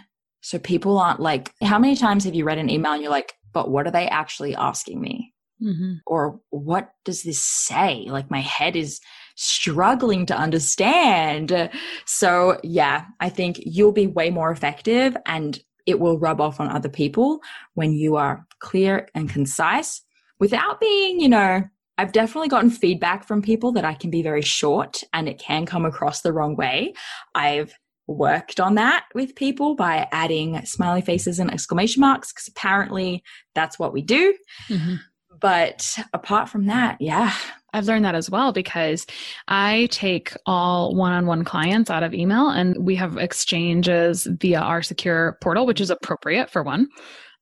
So 0.40 0.59
people 0.59 0.98
aren't 0.98 1.20
like, 1.20 1.53
how 1.62 1.79
many 1.79 1.94
times 1.94 2.25
have 2.25 2.35
you 2.35 2.44
read 2.44 2.59
an 2.59 2.70
email 2.70 2.92
and 2.92 3.03
you're 3.03 3.12
like, 3.12 3.35
but 3.53 3.70
what 3.70 3.87
are 3.87 3.92
they 3.92 4.09
actually 4.09 4.57
asking 4.57 5.01
me? 5.01 5.32
Mm-hmm. 5.62 5.92
Or 6.07 6.40
what 6.51 6.92
does 7.05 7.22
this 7.22 7.42
say? 7.42 8.07
Like 8.09 8.31
my 8.31 8.40
head 8.40 8.77
is 8.77 9.01
struggling 9.37 10.27
to 10.27 10.37
understand. 10.37 11.70
So, 12.07 12.59
yeah, 12.62 13.07
I 13.20 13.29
think 13.29 13.61
you'll 13.64 13.92
be 13.92 14.07
way 14.07 14.31
more 14.31 14.51
effective 14.51 15.16
and 15.27 15.59
it 15.87 15.98
will 15.98 16.18
rub 16.18 16.40
off 16.40 16.61
on 16.61 16.68
other 16.68 16.88
people 16.88 17.40
when 17.75 17.92
you 17.92 18.16
are 18.16 18.46
clear 18.61 19.09
and 19.14 19.29
concise 19.29 20.03
without 20.38 20.81
being, 20.81 21.20
you 21.20 21.29
know, 21.29 21.62
I've 21.98 22.12
definitely 22.12 22.48
gotten 22.48 22.70
feedback 22.70 23.27
from 23.27 23.42
people 23.42 23.72
that 23.72 23.85
I 23.85 23.94
can 23.94 24.11
be 24.11 24.22
very 24.22 24.42
short 24.42 25.03
and 25.12 25.29
it 25.29 25.38
can 25.38 25.66
come 25.66 25.85
across 25.85 26.22
the 26.22 26.33
wrong 26.33 26.57
way. 26.57 26.94
I've 27.35 27.75
worked 28.09 28.59
on 28.59 28.75
that 28.75 29.05
with 29.14 29.35
people 29.37 29.75
by 29.75 30.09
adding 30.11 30.64
smiley 30.64 31.03
faces 31.03 31.38
and 31.38 31.51
exclamation 31.53 32.01
marks 32.01 32.33
because 32.33 32.48
apparently 32.48 33.22
that's 33.55 33.79
what 33.79 33.92
we 33.92 34.03
do. 34.03 34.35
Mm-hmm. 34.68 34.96
But 35.42 35.98
apart 36.14 36.48
from 36.48 36.66
that, 36.66 36.96
yeah. 37.00 37.35
I've 37.74 37.87
learned 37.87 38.05
that 38.05 38.14
as 38.14 38.31
well 38.31 38.52
because 38.52 39.07
I 39.48 39.88
take 39.90 40.35
all 40.46 40.94
one 40.94 41.12
on 41.12 41.26
one 41.26 41.44
clients 41.44 41.90
out 41.90 42.02
of 42.02 42.14
email 42.14 42.48
and 42.48 42.76
we 42.78 42.94
have 42.96 43.16
exchanges 43.16 44.28
via 44.31 44.61
our 44.61 44.83
secure 44.83 45.38
portal, 45.42 45.66
which 45.66 45.81
is 45.81 45.90
appropriate 45.90 46.50
for 46.50 46.62
one. 46.62 46.87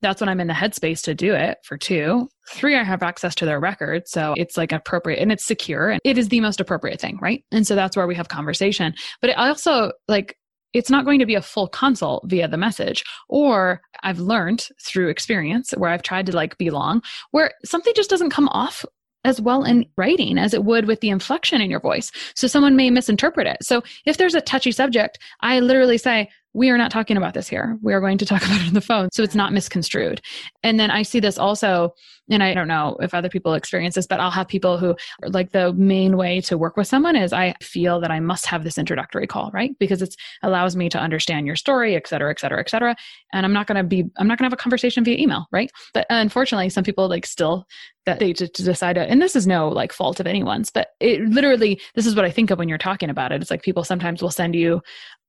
That's 0.03 0.21
when 0.21 0.31
I'm 0.31 0.41
in 0.41 0.47
the 0.47 0.55
headspace 0.55 1.03
to 1.03 1.15
do 1.15 1.35
it 1.35 1.59
for 1.65 1.77
two. 1.77 2.29
Three, 2.49 2.75
I 2.75 2.85
have 2.85 3.03
access 3.03 3.35
to 3.37 3.45
their 3.45 3.61
record. 3.61 4.09
So 4.09 4.35
it's 4.37 4.57
like 4.57 4.73
appropriate 4.73 5.21
and 5.21 5.31
it's 5.31 5.45
secure 5.45 5.91
and 5.91 6.01
it 6.05 6.17
is 6.17 6.29
the 6.29 6.41
most 6.41 6.61
appropriate 6.61 7.01
thing, 7.01 7.19
right? 7.21 7.45
And 7.53 7.67
so 7.67 7.75
that's 7.75 7.97
where 7.97 8.07
we 8.07 8.15
have 8.15 8.29
conversation. 8.29 8.95
But 9.21 9.31
it 9.31 9.37
also 9.37 9.93
like 10.09 10.37
it's 10.73 10.91
not 10.91 11.05
going 11.05 11.19
to 11.19 11.27
be 11.27 11.35
a 11.35 11.43
full 11.43 11.69
consult 11.69 12.25
via 12.29 12.49
the 12.49 12.57
message. 12.57 13.03
Or 13.29 13.81
I've 14.03 14.19
learned 14.19 14.69
through 14.81 15.09
experience 15.09 15.73
where 15.73 15.91
I've 15.91 16.03
tried 16.03 16.27
to 16.27 16.37
like 16.37 16.59
be 16.59 16.71
long, 16.71 17.03
where 17.31 17.53
something 17.65 17.93
just 17.95 18.11
doesn't 18.11 18.31
come 18.31 18.49
off 18.49 18.85
as 19.25 19.41
well 19.41 19.65
in 19.65 19.81
mm-hmm. 19.81 19.91
writing 19.97 20.39
as 20.39 20.55
it 20.55 20.65
would 20.65 20.87
with 20.87 21.01
the 21.01 21.11
inflection 21.11 21.61
in 21.61 21.71
your 21.71 21.81
voice. 21.81 22.11
So 22.35 22.47
someone 22.47 22.77
may 22.77 22.91
misinterpret 22.91 23.47
it. 23.47 23.59
So 23.63 23.83
if 24.07 24.17
there's 24.17 24.35
a 24.35 24.41
touchy 24.41 24.73
subject, 24.73 25.19
I 25.41 25.61
literally 25.61 25.99
say, 25.99 26.31
we 26.53 26.71
are 26.71 26.79
not 26.79 26.91
talking 26.91 27.17
about 27.17 27.35
this 27.35 27.49
here. 27.49 27.79
We 27.81 27.93
are 27.93 28.01
going 28.01 28.19
to 28.19 28.27
talk 28.27 28.43
about 28.47 28.61
it 28.61 28.69
on 28.69 28.75
the 28.75 28.81
phone. 28.81 29.09
So 29.13 29.23
it's 29.23 29.35
not 29.35 29.53
misconstrued. 29.53 30.21
And 30.63 30.79
then 30.81 30.91
I 30.91 31.03
see 31.03 31.21
this 31.21 31.39
also, 31.39 31.95
and 32.29 32.43
I 32.43 32.55
don't 32.55 32.69
know 32.69 32.97
if 33.01 33.15
other 33.15 33.29
people 33.29 33.55
experience 33.55 33.95
this, 33.95 34.07
but 34.07 34.21
I'll 34.21 34.31
have 34.31 34.49
people 34.49 34.79
who 34.79 34.95
like 35.23 35.53
the 35.53 35.73
main 35.73 36.17
way 36.17 36.41
to 36.43 36.59
work 36.59 36.77
with 36.77 36.87
someone 36.87 37.17
is 37.17 37.33
I 37.33 37.55
feel 37.61 38.01
that 38.01 38.11
I 38.11 38.21
must 38.21 38.47
have 38.47 38.65
this 38.65 38.79
introductory 38.79 39.27
call, 39.27 39.51
right? 39.53 39.77
Because 39.79 40.03
it 40.03 40.15
allows 40.43 40.77
me 40.77 40.89
to 40.91 40.99
understand 40.99 41.47
your 41.47 41.57
story, 41.57 41.97
et 41.97 42.07
cetera, 42.07 42.31
et 42.31 42.41
cetera, 42.41 42.61
et 42.61 42.71
cetera. 42.71 42.97
And 43.33 43.45
I'm 43.45 43.53
not 43.53 43.67
going 43.67 43.77
to 43.77 43.85
be, 43.85 44.05
I'm 44.17 44.27
not 44.27 44.39
going 44.39 44.49
to 44.49 44.53
have 44.53 44.53
a 44.53 44.57
conversation 44.57 45.05
via 45.05 45.19
email, 45.19 45.47
right? 45.51 45.71
But 45.95 46.07
unfortunately, 46.11 46.71
some 46.71 46.85
people 46.85 47.09
like 47.09 47.27
still 47.27 47.67
that 48.07 48.19
they 48.19 48.33
just 48.33 48.55
decide 48.55 48.95
to, 48.95 49.03
and 49.03 49.21
this 49.21 49.37
is 49.37 49.47
no 49.47 49.69
like 49.69 49.93
fault 49.93 50.21
of 50.21 50.27
anyone's, 50.27 50.71
but 50.71 50.89
it 51.01 51.21
literally, 51.23 51.81
this 51.95 52.07
is 52.07 52.17
what 52.17 52.25
I 52.25 52.31
think 52.31 52.51
of 52.51 52.59
when 52.59 52.69
you're 52.69 52.79
talking 52.79 53.11
about 53.11 53.31
it. 53.31 53.43
It's 53.43 53.51
like 53.51 53.63
people 53.63 53.85
sometimes 53.85 54.23
will 54.23 54.31
send 54.31 54.55
you 54.55 54.81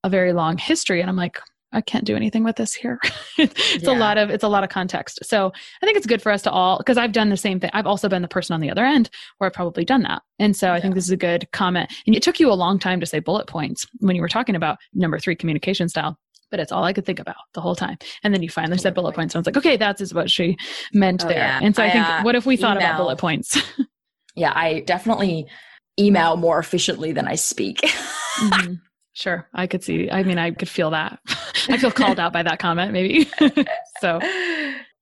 a 0.04 0.08
very 0.08 0.32
long 0.32 0.58
history 0.58 1.00
and 1.00 1.08
i'm 1.12 1.16
like 1.16 1.38
i 1.72 1.80
can't 1.80 2.04
do 2.04 2.16
anything 2.16 2.42
with 2.44 2.56
this 2.56 2.72
here 2.72 2.98
it's 3.38 3.82
yeah. 3.82 3.90
a 3.90 3.96
lot 3.96 4.18
of 4.18 4.30
it's 4.30 4.44
a 4.44 4.48
lot 4.48 4.64
of 4.64 4.70
context 4.70 5.18
so 5.22 5.52
i 5.82 5.86
think 5.86 5.96
it's 5.96 6.06
good 6.06 6.22
for 6.22 6.32
us 6.32 6.42
to 6.42 6.50
all 6.50 6.78
because 6.78 6.96
i've 6.96 7.12
done 7.12 7.28
the 7.28 7.36
same 7.36 7.60
thing 7.60 7.70
i've 7.72 7.86
also 7.86 8.08
been 8.08 8.22
the 8.22 8.28
person 8.28 8.54
on 8.54 8.60
the 8.60 8.70
other 8.70 8.84
end 8.84 9.10
where 9.38 9.46
i've 9.46 9.54
probably 9.54 9.84
done 9.84 10.02
that 10.02 10.22
and 10.38 10.56
so 10.56 10.66
yeah. 10.66 10.74
i 10.74 10.80
think 10.80 10.94
this 10.94 11.04
is 11.04 11.10
a 11.10 11.16
good 11.16 11.46
comment 11.52 11.92
and 12.06 12.16
it 12.16 12.22
took 12.22 12.40
you 12.40 12.50
a 12.50 12.54
long 12.54 12.78
time 12.78 13.00
to 13.00 13.06
say 13.06 13.18
bullet 13.18 13.46
points 13.46 13.86
when 13.98 14.16
you 14.16 14.22
were 14.22 14.28
talking 14.28 14.56
about 14.56 14.78
number 14.94 15.18
three 15.18 15.36
communication 15.36 15.88
style 15.88 16.18
but 16.52 16.60
it's 16.60 16.70
all 16.70 16.84
I 16.84 16.92
could 16.92 17.06
think 17.06 17.18
about 17.18 17.36
the 17.54 17.62
whole 17.62 17.74
time. 17.74 17.96
And 18.22 18.32
then 18.32 18.42
you 18.42 18.50
finally 18.50 18.76
said 18.76 18.94
bullet 18.94 19.14
points. 19.14 19.34
And 19.34 19.38
I 19.38 19.40
was 19.40 19.46
like, 19.46 19.56
okay, 19.56 19.78
that's 19.78 20.02
is 20.02 20.12
what 20.12 20.30
she 20.30 20.58
meant 20.92 21.24
oh, 21.24 21.28
there. 21.28 21.38
Yeah. 21.38 21.58
And 21.62 21.74
so 21.74 21.82
I, 21.82 21.86
I 21.86 21.90
think, 21.90 22.06
uh, 22.06 22.22
what 22.22 22.34
if 22.34 22.44
we 22.44 22.58
thought 22.58 22.76
email. 22.76 22.88
about 22.88 22.98
bullet 22.98 23.18
points? 23.18 23.60
yeah, 24.36 24.52
I 24.54 24.80
definitely 24.80 25.46
email 25.98 26.36
more 26.36 26.58
efficiently 26.58 27.12
than 27.12 27.26
I 27.26 27.34
speak. 27.34 27.80
mm-hmm. 28.38 28.74
Sure. 29.14 29.46
I 29.54 29.66
could 29.66 29.84
see. 29.84 30.10
I 30.10 30.22
mean, 30.22 30.38
I 30.38 30.50
could 30.52 30.68
feel 30.68 30.90
that. 30.90 31.18
I 31.68 31.76
feel 31.76 31.90
called 31.90 32.18
out 32.18 32.32
by 32.32 32.42
that 32.42 32.58
comment, 32.58 32.92
maybe. 32.92 33.28
So 34.00 34.18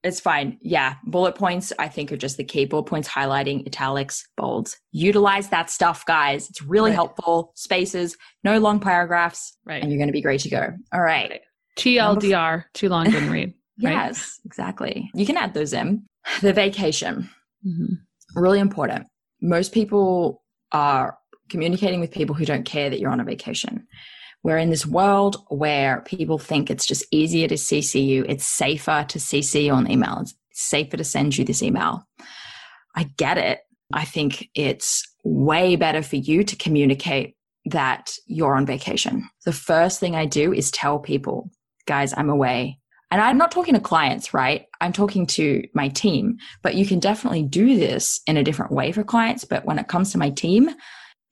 it's 0.03 0.21
fine. 0.21 0.59
Yeah. 0.61 0.97
Bullet 1.07 1.35
points, 1.35 1.73
I 1.79 1.89
think, 1.89 2.13
are 2.13 2.17
just 2.19 2.37
the 2.37 2.45
key. 2.45 2.67
Bullet 2.67 2.85
points, 2.85 3.09
highlighting, 3.09 3.67
italics, 3.67 4.27
bolds. 4.37 4.77
Utilize 4.93 5.49
that 5.49 5.71
stuff, 5.71 6.05
guys. 6.05 6.51
It's 6.51 6.61
really 6.63 6.91
Right. 6.91 6.97
helpful. 6.97 7.53
Spaces, 7.55 8.17
no 8.45 8.59
long 8.59 8.79
paragraphs, 8.81 9.57
right. 9.65 9.83
and 9.83 9.91
you're 9.91 9.99
going 9.99 10.09
to 10.09 10.13
be 10.13 10.21
great 10.21 10.41
to 10.41 10.51
go. 10.51 10.69
All 10.93 11.01
right. 11.01 11.31
Right. 11.31 11.41
TLDR, 11.79 12.65
too 12.75 12.89
long 12.91 13.05
didn't 13.11 13.31
read. 13.33 13.55
Right? 13.83 13.93
Yes, 13.93 14.39
exactly. 14.45 15.11
You 15.15 15.25
can 15.25 15.39
add 15.39 15.55
those 15.55 15.73
in. 15.73 16.03
The 16.43 16.53
vacation, 16.53 17.31
Mhm. 17.67 17.99
really 18.35 18.59
important. 18.61 19.07
Most 19.41 19.73
people 19.73 20.43
are 20.73 21.17
communicating 21.51 22.01
with 22.01 22.11
people 22.11 22.35
who 22.35 22.45
don't 22.45 22.65
care 22.65 22.89
that 22.89 23.01
you're 23.01 23.11
on 23.11 23.21
a 23.21 23.25
vacation. 23.25 23.87
We're 24.43 24.59
in 24.59 24.71
this 24.71 24.87
world 24.87 25.45
where 25.49 26.01
people 26.03 26.39
think 26.39 26.71
it's 26.71 26.87
just 26.87 27.05
easier 27.11 27.47
to 27.49 27.57
CC 27.57 28.07
you. 28.07 28.25
It's 28.27 28.47
safer 28.47 29.05
to 29.09 29.19
CC 29.19 29.65
you 29.65 29.73
on 29.73 29.91
email. 29.91 30.19
It's 30.21 30.35
safer 30.53 30.97
to 30.97 31.05
send 31.05 31.37
you 31.37 31.45
this 31.45 31.63
email. 31.63 32.07
I 32.97 33.05
get 33.17 33.37
it. 33.37 33.61
I 33.93 34.05
think 34.05 34.49
it's 34.55 35.05
way 35.25 35.77
better 35.77 36.03
for 36.03 36.17
you 36.17 36.45
to 36.45 36.57
communicate 36.57 37.37
that 37.67 38.13
you're 38.27 38.55
on 38.55 38.65
vacation. 38.65 39.29
The 39.45 39.53
first 39.53 40.01
thing 40.01 40.17
I 40.17 40.25
do 40.27 40.53
is 40.53 40.71
tell 40.71 40.99
people, 40.99 41.51
guys, 41.87 42.15
I'm 42.17 42.31
away. 42.31 42.79
And 43.11 43.21
I'm 43.21 43.37
not 43.37 43.51
talking 43.51 43.75
to 43.75 43.81
clients, 43.81 44.33
right? 44.33 44.67
I'm 44.81 44.93
talking 44.93 45.27
to 45.27 45.65
my 45.75 45.89
team, 45.89 46.39
but 46.63 46.77
you 46.77 46.87
can 46.87 47.01
definitely 47.01 47.43
do 47.43 47.77
this 47.77 48.21
in 48.27 48.37
a 48.37 48.45
different 48.45 48.73
way 48.73 48.93
for 48.93 49.03
clients. 49.03 49.45
But 49.45 49.65
when 49.65 49.81
it 49.81 49.89
comes 49.89 50.13
to 50.13 50.19
my 50.19 50.31
team, 50.31 50.71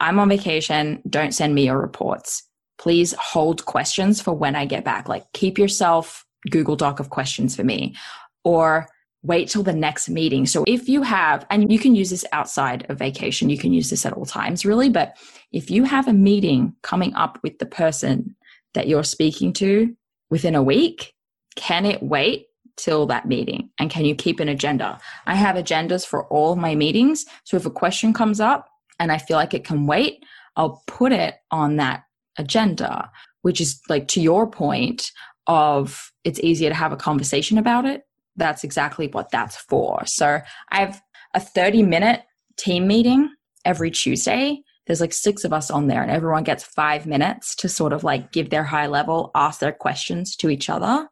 I'm 0.00 0.18
on 0.18 0.28
vacation. 0.28 1.02
Don't 1.08 1.34
send 1.34 1.54
me 1.54 1.66
your 1.66 1.80
reports. 1.80 2.44
Please 2.78 3.12
hold 3.14 3.64
questions 3.64 4.20
for 4.20 4.32
when 4.32 4.54
I 4.54 4.64
get 4.64 4.84
back. 4.84 5.08
Like 5.08 5.32
keep 5.32 5.58
yourself 5.58 6.24
Google 6.50 6.76
Doc 6.76 7.00
of 7.00 7.10
questions 7.10 7.56
for 7.56 7.64
me 7.64 7.96
or 8.44 8.88
wait 9.22 9.48
till 9.48 9.64
the 9.64 9.72
next 9.72 10.08
meeting. 10.08 10.46
So 10.46 10.64
if 10.66 10.88
you 10.88 11.02
have, 11.02 11.44
and 11.50 11.72
you 11.72 11.78
can 11.78 11.96
use 11.96 12.10
this 12.10 12.24
outside 12.30 12.86
of 12.88 12.98
vacation, 12.98 13.50
you 13.50 13.58
can 13.58 13.72
use 13.72 13.90
this 13.90 14.06
at 14.06 14.12
all 14.12 14.26
times 14.26 14.64
really, 14.64 14.88
but 14.88 15.16
if 15.50 15.70
you 15.70 15.84
have 15.84 16.06
a 16.06 16.12
meeting 16.12 16.76
coming 16.82 17.14
up 17.14 17.40
with 17.42 17.58
the 17.58 17.66
person 17.66 18.36
that 18.74 18.86
you're 18.86 19.02
speaking 19.02 19.52
to 19.54 19.94
within 20.30 20.54
a 20.54 20.62
week, 20.62 21.14
can 21.56 21.84
it 21.84 22.02
wait 22.02 22.46
till 22.76 23.06
that 23.06 23.26
meeting? 23.26 23.70
And 23.78 23.90
can 23.90 24.04
you 24.04 24.14
keep 24.14 24.38
an 24.38 24.48
agenda? 24.48 25.00
I 25.26 25.34
have 25.34 25.56
agendas 25.56 26.06
for 26.06 26.26
all 26.28 26.54
my 26.54 26.76
meetings. 26.76 27.26
So 27.42 27.56
if 27.56 27.66
a 27.66 27.70
question 27.70 28.12
comes 28.12 28.40
up 28.40 28.68
and 28.98 29.12
I 29.12 29.18
feel 29.18 29.36
like 29.36 29.54
it 29.54 29.64
can 29.64 29.86
wait, 29.86 30.24
I'll 30.56 30.82
put 30.86 31.12
it 31.12 31.36
on 31.50 31.76
that 31.76 32.04
agenda, 32.36 33.10
which 33.42 33.60
is 33.60 33.80
like 33.88 34.08
to 34.08 34.20
your 34.20 34.50
point 34.50 35.10
of 35.46 36.12
it's 36.24 36.40
easier 36.40 36.68
to 36.68 36.74
have 36.74 36.92
a 36.92 36.96
conversation 36.96 37.58
about 37.58 37.84
it. 37.84 38.02
That's 38.36 38.64
exactly 38.64 39.08
what 39.08 39.30
that's 39.30 39.56
for. 39.56 40.02
So 40.06 40.40
I 40.70 40.80
have 40.80 41.00
a 41.34 41.40
30 41.40 41.82
minute 41.82 42.22
team 42.56 42.86
meeting 42.86 43.30
every 43.64 43.90
Tuesday. 43.90 44.60
There's 44.86 45.00
like 45.00 45.12
six 45.12 45.44
of 45.44 45.52
us 45.52 45.70
on 45.70 45.86
there, 45.86 46.02
and 46.02 46.10
everyone 46.10 46.44
gets 46.44 46.64
five 46.64 47.06
minutes 47.06 47.54
to 47.56 47.68
sort 47.68 47.92
of 47.92 48.04
like 48.04 48.32
give 48.32 48.50
their 48.50 48.64
high 48.64 48.86
level, 48.86 49.30
ask 49.34 49.60
their 49.60 49.72
questions 49.72 50.34
to 50.36 50.48
each 50.48 50.70
other, 50.70 51.08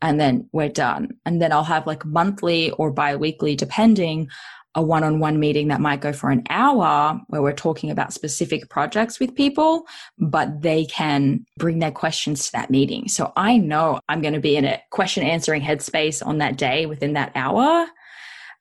and 0.00 0.20
then 0.20 0.48
we're 0.52 0.68
done. 0.68 1.08
And 1.26 1.42
then 1.42 1.52
I'll 1.52 1.64
have 1.64 1.86
like 1.86 2.04
monthly 2.04 2.70
or 2.72 2.92
bi 2.92 3.16
weekly, 3.16 3.56
depending, 3.56 4.28
a 4.74 4.82
one 4.82 5.02
on 5.02 5.18
one 5.18 5.40
meeting 5.40 5.68
that 5.68 5.80
might 5.80 6.00
go 6.00 6.12
for 6.12 6.30
an 6.30 6.44
hour 6.48 7.20
where 7.28 7.42
we're 7.42 7.52
talking 7.52 7.90
about 7.90 8.12
specific 8.12 8.68
projects 8.68 9.18
with 9.18 9.34
people, 9.34 9.84
but 10.18 10.62
they 10.62 10.84
can 10.86 11.44
bring 11.58 11.80
their 11.80 11.90
questions 11.90 12.46
to 12.46 12.52
that 12.52 12.70
meeting. 12.70 13.08
So 13.08 13.32
I 13.36 13.58
know 13.58 14.00
I'm 14.08 14.22
going 14.22 14.34
to 14.34 14.40
be 14.40 14.56
in 14.56 14.64
a 14.64 14.80
question 14.90 15.24
answering 15.24 15.62
headspace 15.62 16.24
on 16.24 16.38
that 16.38 16.56
day 16.56 16.86
within 16.86 17.14
that 17.14 17.32
hour. 17.34 17.86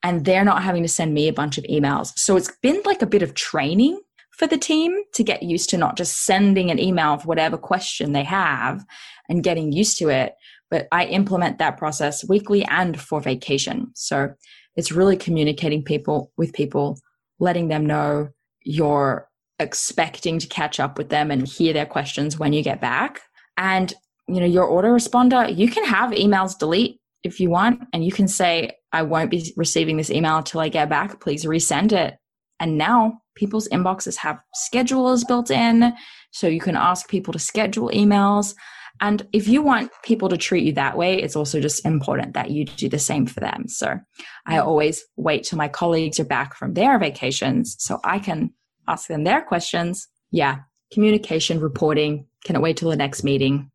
And 0.01 0.23
they're 0.23 0.45
not 0.45 0.63
having 0.63 0.81
to 0.83 0.89
send 0.89 1.13
me 1.13 1.27
a 1.27 1.33
bunch 1.33 1.57
of 1.57 1.65
emails. 1.65 2.17
So 2.17 2.37
it's 2.37 2.51
been 2.61 2.81
like 2.85 3.01
a 3.01 3.07
bit 3.07 3.21
of 3.21 3.33
training 3.33 3.99
for 4.31 4.47
the 4.47 4.57
team 4.57 4.97
to 5.13 5.23
get 5.23 5.43
used 5.43 5.69
to 5.69 5.77
not 5.77 5.97
just 5.97 6.25
sending 6.25 6.71
an 6.71 6.79
email 6.79 7.13
of 7.13 7.25
whatever 7.25 7.57
question 7.57 8.13
they 8.13 8.23
have 8.23 8.85
and 9.27 9.43
getting 9.43 9.73
used 9.73 9.97
to 9.97 10.07
it. 10.07 10.33
But 10.71 10.87
I 10.93 11.05
implement 11.05 11.57
that 11.57 11.77
process 11.77 12.27
weekly 12.27 12.63
and 12.65 12.99
for 12.99 13.19
vacation. 13.19 13.91
So 13.95 14.33
it's 14.79 14.93
really 14.93 15.17
communicating 15.17 15.83
people 15.83 16.31
with 16.37 16.53
people, 16.53 16.97
letting 17.37 17.67
them 17.67 17.85
know 17.85 18.29
you're 18.63 19.27
expecting 19.59 20.39
to 20.39 20.47
catch 20.47 20.79
up 20.79 20.97
with 20.97 21.09
them 21.09 21.31
and 21.31 21.45
hear 21.45 21.73
their 21.73 21.85
questions 21.85 22.39
when 22.39 22.53
you 22.53 22.63
get 22.63 22.79
back. 22.79 23.19
And, 23.57 23.93
you 24.29 24.39
know, 24.39 24.45
your 24.45 24.69
autoresponder, 24.69 25.53
you 25.53 25.69
can 25.69 25.83
have 25.83 26.11
emails 26.11 26.57
delete 26.57 27.01
if 27.23 27.41
you 27.41 27.49
want, 27.49 27.81
and 27.91 28.05
you 28.05 28.13
can 28.13 28.29
say, 28.29 28.71
I 28.93 29.01
won't 29.01 29.29
be 29.29 29.53
receiving 29.57 29.97
this 29.97 30.09
email 30.09 30.37
until 30.37 30.61
I 30.61 30.69
get 30.69 30.87
back. 30.87 31.19
Please 31.19 31.43
resend 31.43 31.91
it. 31.91 32.15
And 32.61 32.77
now 32.77 33.19
people's 33.35 33.67
inboxes 33.67 34.15
have 34.15 34.39
schedulers 34.55 35.27
built 35.27 35.51
in. 35.51 35.93
So 36.31 36.47
you 36.47 36.61
can 36.61 36.77
ask 36.77 37.09
people 37.09 37.33
to 37.33 37.39
schedule 37.39 37.89
emails. 37.89 38.55
And 39.01 39.25
if 39.31 39.47
you 39.47 39.61
want 39.61 39.91
people 40.03 40.29
to 40.29 40.37
treat 40.37 40.65
you 40.65 40.73
that 40.73 40.97
way, 40.97 41.21
it's 41.21 41.35
also 41.35 41.59
just 41.59 41.85
important 41.85 42.33
that 42.33 42.51
you 42.51 42.65
do 42.65 42.89
the 42.89 42.99
same 42.99 43.25
for 43.25 43.39
them. 43.39 43.67
So 43.67 43.99
I 44.45 44.57
mm. 44.57 44.65
always 44.65 45.03
wait 45.15 45.43
till 45.43 45.57
my 45.57 45.67
colleagues 45.67 46.19
are 46.19 46.25
back 46.25 46.55
from 46.55 46.73
their 46.73 46.99
vacations 46.99 47.75
so 47.79 47.99
I 48.03 48.19
can 48.19 48.53
ask 48.87 49.07
them 49.07 49.23
their 49.23 49.41
questions. 49.41 50.07
Yeah. 50.31 50.59
Communication, 50.91 51.59
reporting. 51.59 52.25
Can 52.43 52.55
it 52.55 52.61
wait 52.61 52.77
till 52.77 52.89
the 52.89 52.95
next 52.95 53.23
meeting? 53.23 53.71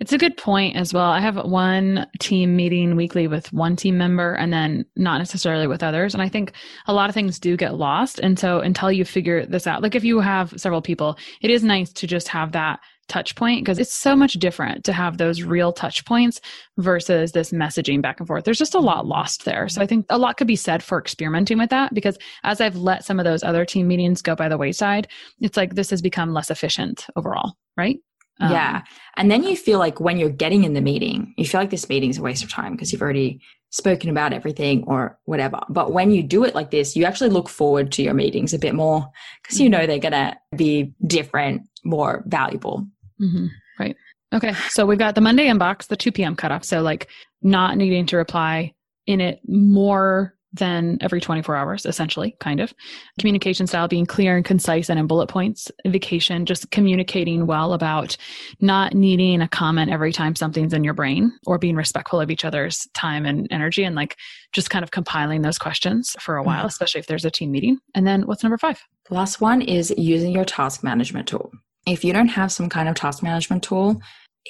It's 0.00 0.12
a 0.12 0.18
good 0.18 0.36
point 0.36 0.76
as 0.76 0.92
well. 0.92 1.10
I 1.10 1.20
have 1.20 1.36
one 1.36 2.06
team 2.18 2.56
meeting 2.56 2.96
weekly 2.96 3.28
with 3.28 3.52
one 3.52 3.76
team 3.76 3.96
member 3.96 4.34
and 4.34 4.52
then 4.52 4.84
not 4.96 5.18
necessarily 5.18 5.66
with 5.66 5.82
others. 5.82 6.14
And 6.14 6.22
I 6.22 6.28
think 6.28 6.52
a 6.86 6.92
lot 6.92 7.08
of 7.08 7.14
things 7.14 7.38
do 7.38 7.56
get 7.56 7.76
lost. 7.76 8.18
And 8.18 8.38
so 8.38 8.60
until 8.60 8.90
you 8.90 9.04
figure 9.04 9.46
this 9.46 9.66
out, 9.66 9.82
like 9.82 9.94
if 9.94 10.04
you 10.04 10.20
have 10.20 10.52
several 10.56 10.82
people, 10.82 11.16
it 11.40 11.50
is 11.50 11.62
nice 11.62 11.92
to 11.92 12.06
just 12.06 12.28
have 12.28 12.52
that 12.52 12.80
touch 13.08 13.34
point 13.36 13.64
because 13.64 13.78
it's 13.78 13.92
so 13.92 14.16
much 14.16 14.34
different 14.34 14.84
to 14.84 14.92
have 14.92 15.18
those 15.18 15.42
real 15.42 15.72
touch 15.72 16.04
points 16.04 16.40
versus 16.78 17.32
this 17.32 17.52
messaging 17.52 18.02
back 18.02 18.20
and 18.20 18.26
forth. 18.26 18.44
There's 18.44 18.58
just 18.58 18.74
a 18.74 18.80
lot 18.80 19.06
lost 19.06 19.44
there. 19.44 19.68
So 19.68 19.80
I 19.80 19.86
think 19.86 20.06
a 20.10 20.18
lot 20.18 20.36
could 20.36 20.46
be 20.46 20.56
said 20.56 20.82
for 20.82 20.98
experimenting 20.98 21.58
with 21.58 21.70
that 21.70 21.94
because 21.94 22.18
as 22.42 22.60
I've 22.60 22.76
let 22.76 23.04
some 23.04 23.18
of 23.18 23.24
those 23.24 23.42
other 23.42 23.64
team 23.64 23.88
meetings 23.88 24.22
go 24.22 24.34
by 24.34 24.48
the 24.48 24.58
wayside, 24.58 25.08
it's 25.40 25.56
like 25.56 25.74
this 25.74 25.90
has 25.90 26.02
become 26.02 26.32
less 26.32 26.50
efficient 26.50 27.06
overall, 27.16 27.56
right? 27.76 27.98
Um, 28.40 28.50
yeah. 28.50 28.82
And 29.16 29.30
then 29.30 29.44
you 29.44 29.56
feel 29.56 29.78
like 29.78 30.00
when 30.00 30.18
you're 30.18 30.28
getting 30.28 30.64
in 30.64 30.74
the 30.74 30.80
meeting, 30.80 31.34
you 31.36 31.46
feel 31.46 31.60
like 31.60 31.70
this 31.70 31.88
meeting's 31.88 32.18
a 32.18 32.22
waste 32.22 32.42
of 32.42 32.50
time 32.50 32.72
because 32.72 32.92
you've 32.92 33.02
already 33.02 33.40
spoken 33.70 34.08
about 34.08 34.32
everything 34.32 34.84
or 34.86 35.18
whatever. 35.24 35.60
But 35.68 35.92
when 35.92 36.10
you 36.10 36.22
do 36.22 36.44
it 36.44 36.54
like 36.54 36.70
this, 36.70 36.94
you 36.94 37.04
actually 37.04 37.30
look 37.30 37.48
forward 37.48 37.90
to 37.92 38.02
your 38.02 38.14
meetings 38.14 38.54
a 38.54 38.58
bit 38.58 38.74
more 38.74 39.08
because 39.42 39.60
you 39.60 39.68
know 39.68 39.86
they're 39.86 39.98
going 39.98 40.12
to 40.12 40.36
be 40.56 40.94
different, 41.06 41.62
more 41.84 42.22
valuable. 42.26 42.86
Hmm 43.30 43.46
Right. 43.78 43.96
Okay. 44.32 44.52
So 44.68 44.86
we've 44.86 44.98
got 44.98 45.14
the 45.14 45.20
Monday 45.20 45.46
inbox, 45.48 45.86
the 45.88 45.96
2 45.96 46.12
p.m. 46.12 46.36
cutoff. 46.36 46.64
So, 46.64 46.80
like, 46.82 47.08
not 47.42 47.76
needing 47.76 48.06
to 48.06 48.16
reply 48.16 48.72
in 49.06 49.20
it 49.20 49.40
more 49.48 50.34
than 50.52 50.98
every 51.00 51.20
24 51.20 51.56
hours, 51.56 51.84
essentially, 51.84 52.36
kind 52.38 52.60
of. 52.60 52.72
Communication 53.18 53.66
style 53.66 53.88
being 53.88 54.06
clear 54.06 54.36
and 54.36 54.44
concise 54.44 54.88
and 54.88 55.00
in 55.00 55.08
bullet 55.08 55.28
points. 55.28 55.68
Vacation, 55.84 56.46
just 56.46 56.70
communicating 56.70 57.46
well 57.46 57.72
about 57.72 58.16
not 58.60 58.94
needing 58.94 59.40
a 59.40 59.48
comment 59.48 59.90
every 59.90 60.12
time 60.12 60.36
something's 60.36 60.72
in 60.72 60.84
your 60.84 60.94
brain 60.94 61.32
or 61.44 61.58
being 61.58 61.74
respectful 61.74 62.20
of 62.20 62.30
each 62.30 62.44
other's 62.44 62.86
time 62.94 63.26
and 63.26 63.48
energy 63.50 63.82
and 63.82 63.96
like 63.96 64.16
just 64.52 64.70
kind 64.70 64.84
of 64.84 64.92
compiling 64.92 65.42
those 65.42 65.58
questions 65.58 66.14
for 66.20 66.36
a 66.36 66.42
while, 66.44 66.62
Mhm. 66.62 66.68
especially 66.68 67.00
if 67.00 67.08
there's 67.08 67.24
a 67.24 67.30
team 67.32 67.50
meeting. 67.50 67.78
And 67.96 68.06
then 68.06 68.22
what's 68.22 68.44
number 68.44 68.58
five? 68.58 68.80
The 69.08 69.14
last 69.14 69.40
one 69.40 69.60
is 69.60 69.92
using 69.98 70.30
your 70.32 70.44
task 70.44 70.84
management 70.84 71.26
tool. 71.26 71.50
If 71.86 72.04
you 72.04 72.12
don't 72.12 72.28
have 72.28 72.52
some 72.52 72.68
kind 72.68 72.88
of 72.88 72.94
task 72.94 73.22
management 73.22 73.62
tool, 73.62 74.00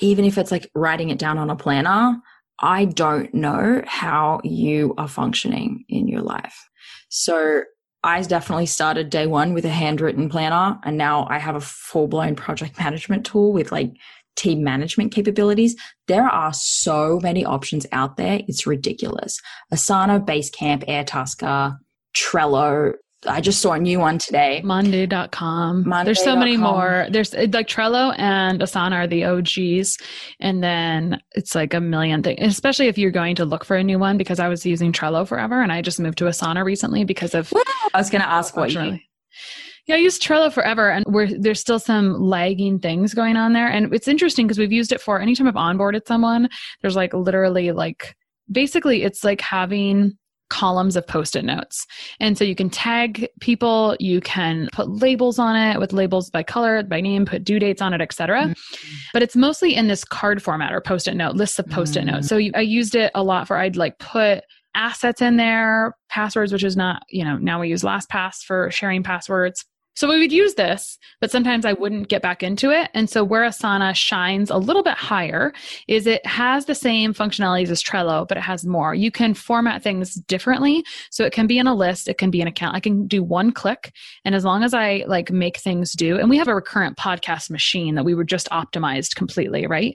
even 0.01 0.25
if 0.25 0.38
it's 0.38 0.51
like 0.51 0.70
writing 0.75 1.11
it 1.11 1.18
down 1.18 1.38
on 1.38 1.51
a 1.51 1.57
planner, 1.57 2.20
I 2.61 2.85
don't 2.85 3.33
know 3.35 3.83
how 3.87 4.40
you 4.44 4.94
are 4.99 5.09
functioning 5.09 5.85
in 5.88 6.09
your 6.09 6.23
life. 6.23 6.57
So 7.09 7.62
I 8.03 8.20
definitely 8.23 8.66
started 8.66 9.11
day 9.11 9.27
one 9.27 9.55
with 9.55 9.64
a 9.64 9.70
handwritten 9.70 10.29
planner, 10.29 10.79
and 10.85 10.99
now 10.99 11.27
I 11.31 11.38
have 11.38 11.57
a 11.57 11.61
full 11.61 12.07
blown 12.07 12.37
project 12.37 12.79
management 12.79 13.27
tool 13.27 13.53
with 13.53 13.73
like 13.73 13.92
team 14.37 14.62
management 14.62 15.12
capabilities. 15.12 15.77
There 16.07 16.27
are 16.27 16.53
so 16.53 17.20
many 17.23 17.44
options 17.44 17.87
out 17.92 18.16
there. 18.16 18.40
It's 18.49 18.66
ridiculous. 18.66 19.40
Asana, 19.73 20.25
Basecamp, 20.25 20.87
Airtasker, 20.88 21.79
Trello. 22.16 22.94
I 23.27 23.41
just 23.41 23.61
saw 23.61 23.73
a 23.73 23.79
new 23.79 23.99
one 24.01 24.19
today. 24.19 24.61
Monday.com. 24.65 25.85
There's 26.05 26.23
so 26.23 26.37
many 26.37 26.57
more. 26.57 27.07
There's 27.11 27.35
like 27.35 27.69
Trello 27.69 28.15
and 28.19 28.61
Asana 28.61 28.93
are 28.93 29.07
the 29.07 29.25
OGs. 29.25 29.99
And 30.41 30.63
then 30.63 31.21
it's 31.33 31.55
like 31.55 31.75
a 31.75 31.81
million 31.81 32.23
things, 32.23 32.41
especially 32.41 32.89
if 32.89 32.99
you're 32.99 33.11
going 33.11 33.37
to 33.37 33.45
look 33.45 33.65
for 33.65 33.77
a 33.77 33.85
new 33.85 33.99
one 33.99 34.17
because 34.19 34.39
I 34.39 34.49
was 34.49 34.65
using 34.67 34.93
Trello 34.93 35.27
forever 35.27 35.63
and 35.63 35.73
I 35.73 35.83
just 35.83 36.01
moved 36.01 36.19
to 36.19 36.25
Asana 36.25 36.65
recently 36.65 37.05
because 37.05 37.35
of 37.35 37.53
I 37.93 37.99
was 37.99 38.11
going 38.11 38.23
to 38.23 38.29
ask 38.29 38.57
what 38.57 38.73
you. 38.73 38.99
Yeah, 39.87 39.97
I 39.97 39.99
used 39.99 40.23
Trello 40.23 40.51
forever, 40.51 40.89
and 40.89 41.05
we're, 41.07 41.39
there's 41.39 41.61
still 41.61 41.79
some 41.79 42.19
lagging 42.19 42.79
things 42.79 43.13
going 43.13 43.37
on 43.37 43.53
there. 43.53 43.69
And 43.69 43.93
it's 43.93 44.09
interesting 44.09 44.47
because 44.47 44.59
we've 44.59 44.73
used 44.73 44.93
it 44.93 45.01
for 45.01 45.21
anytime 45.21 45.47
I've 45.47 45.55
onboarded 45.55 46.07
someone. 46.07 46.49
There's 46.81 46.97
like 46.97 47.13
literally 47.13 47.71
like 47.71 48.17
basically 48.51 49.03
it's 49.03 49.23
like 49.23 49.43
having 49.43 50.17
columns 50.51 50.97
of 50.97 51.07
post-it 51.07 51.45
notes. 51.45 51.87
And 52.21 52.37
so 52.37 52.45
you 52.45 52.55
can 52.55 52.71
tag 52.71 53.29
people, 53.41 53.97
you 53.99 54.21
can 54.21 54.69
put 54.73 54.89
labels 54.89 55.39
on 55.39 55.57
it 55.57 55.81
with 55.81 55.93
labels 55.93 56.31
by 56.31 56.43
color, 56.43 56.83
by 56.83 57.01
name, 57.01 57.27
put 57.27 57.45
due 57.45 57.59
dates 57.59 57.83
on 57.83 57.93
it, 57.95 58.01
etc. 58.01 58.43
Mm-hmm. 58.43 58.95
But 59.13 59.23
it's 59.23 59.37
mostly 59.37 59.75
in 59.75 59.89
this 59.89 60.05
card 60.05 60.43
format 60.43 60.73
or 60.73 60.81
post-it 60.81 61.15
note, 61.15 61.35
lists 61.35 61.59
of 61.59 61.67
post-it 61.69 62.01
mm-hmm. 62.05 62.17
notes. 62.17 62.29
So 62.29 62.37
you, 62.37 62.53
I 62.55 62.61
used 62.61 62.95
it 62.95 63.11
a 63.15 63.23
lot 63.23 63.49
for 63.49 63.57
I'd 63.57 63.77
like 63.77 63.99
put 63.99 64.45
assets 64.75 65.23
in 65.23 65.37
there, 65.37 65.97
passwords, 66.09 66.53
which 66.53 66.65
is 66.65 66.77
not, 66.77 67.03
you 67.09 67.25
know, 67.25 67.37
now 67.37 67.61
we 67.61 67.69
use 67.69 67.83
LastPass 67.83 68.43
for 68.43 68.71
sharing 68.71 69.03
passwords. 69.03 69.65
So 69.95 70.09
we 70.09 70.19
would 70.19 70.33
use 70.33 70.55
this, 70.55 70.99
but 71.21 71.31
sometimes 71.31 71.65
I 71.65 71.73
wouldn't 71.73 72.09
get 72.09 72.23
back 72.23 72.43
into 72.43 72.71
it. 72.71 72.91
And 72.95 73.09
so 73.09 73.23
where 73.23 73.43
Asana 73.43 73.95
shines 73.95 74.51
a 74.51 74.57
little 74.57 74.83
bit 74.83 74.95
higher 74.95 75.53
is 75.87 76.07
it 76.07 76.25
has 76.27 76.67
the 76.67 76.75
same 76.75 77.15
functionalities 77.15 77.69
as 77.69 77.83
Trello, 77.83 78.27
but 78.27 78.37
it 78.37 78.43
has 78.43 78.65
more. 78.65 78.95
You 78.95 79.11
can 79.11 79.35
format 79.35 79.83
things 79.83 80.15
differently. 80.15 80.85
So 81.11 81.25
it 81.25 81.33
can 81.33 81.47
be 81.47 81.59
in 81.59 81.67
a 81.67 81.75
list, 81.75 82.09
it 82.09 82.19
can 82.19 82.31
be 82.31 82.41
an 82.41 82.49
account. 82.49 82.77
I 82.77 82.81
can 82.81 83.07
do 83.07 83.23
one 83.23 83.53
click. 83.53 83.93
And 84.25 84.35
as 84.35 84.45
long 84.45 84.65
as 84.65 84.75
I 84.75 85.05
like 85.07 85.31
make 85.31 85.59
things 85.59 85.93
due, 85.93 86.19
and 86.19 86.29
we 86.29 86.39
have 86.39 86.49
a 86.49 86.55
recurrent 86.55 86.97
podcast 86.97 87.51
machine 87.51 87.95
that 87.95 88.05
we 88.05 88.15
were 88.15 88.25
just 88.25 88.49
optimized 88.51 89.15
completely, 89.15 89.67
right? 89.67 89.95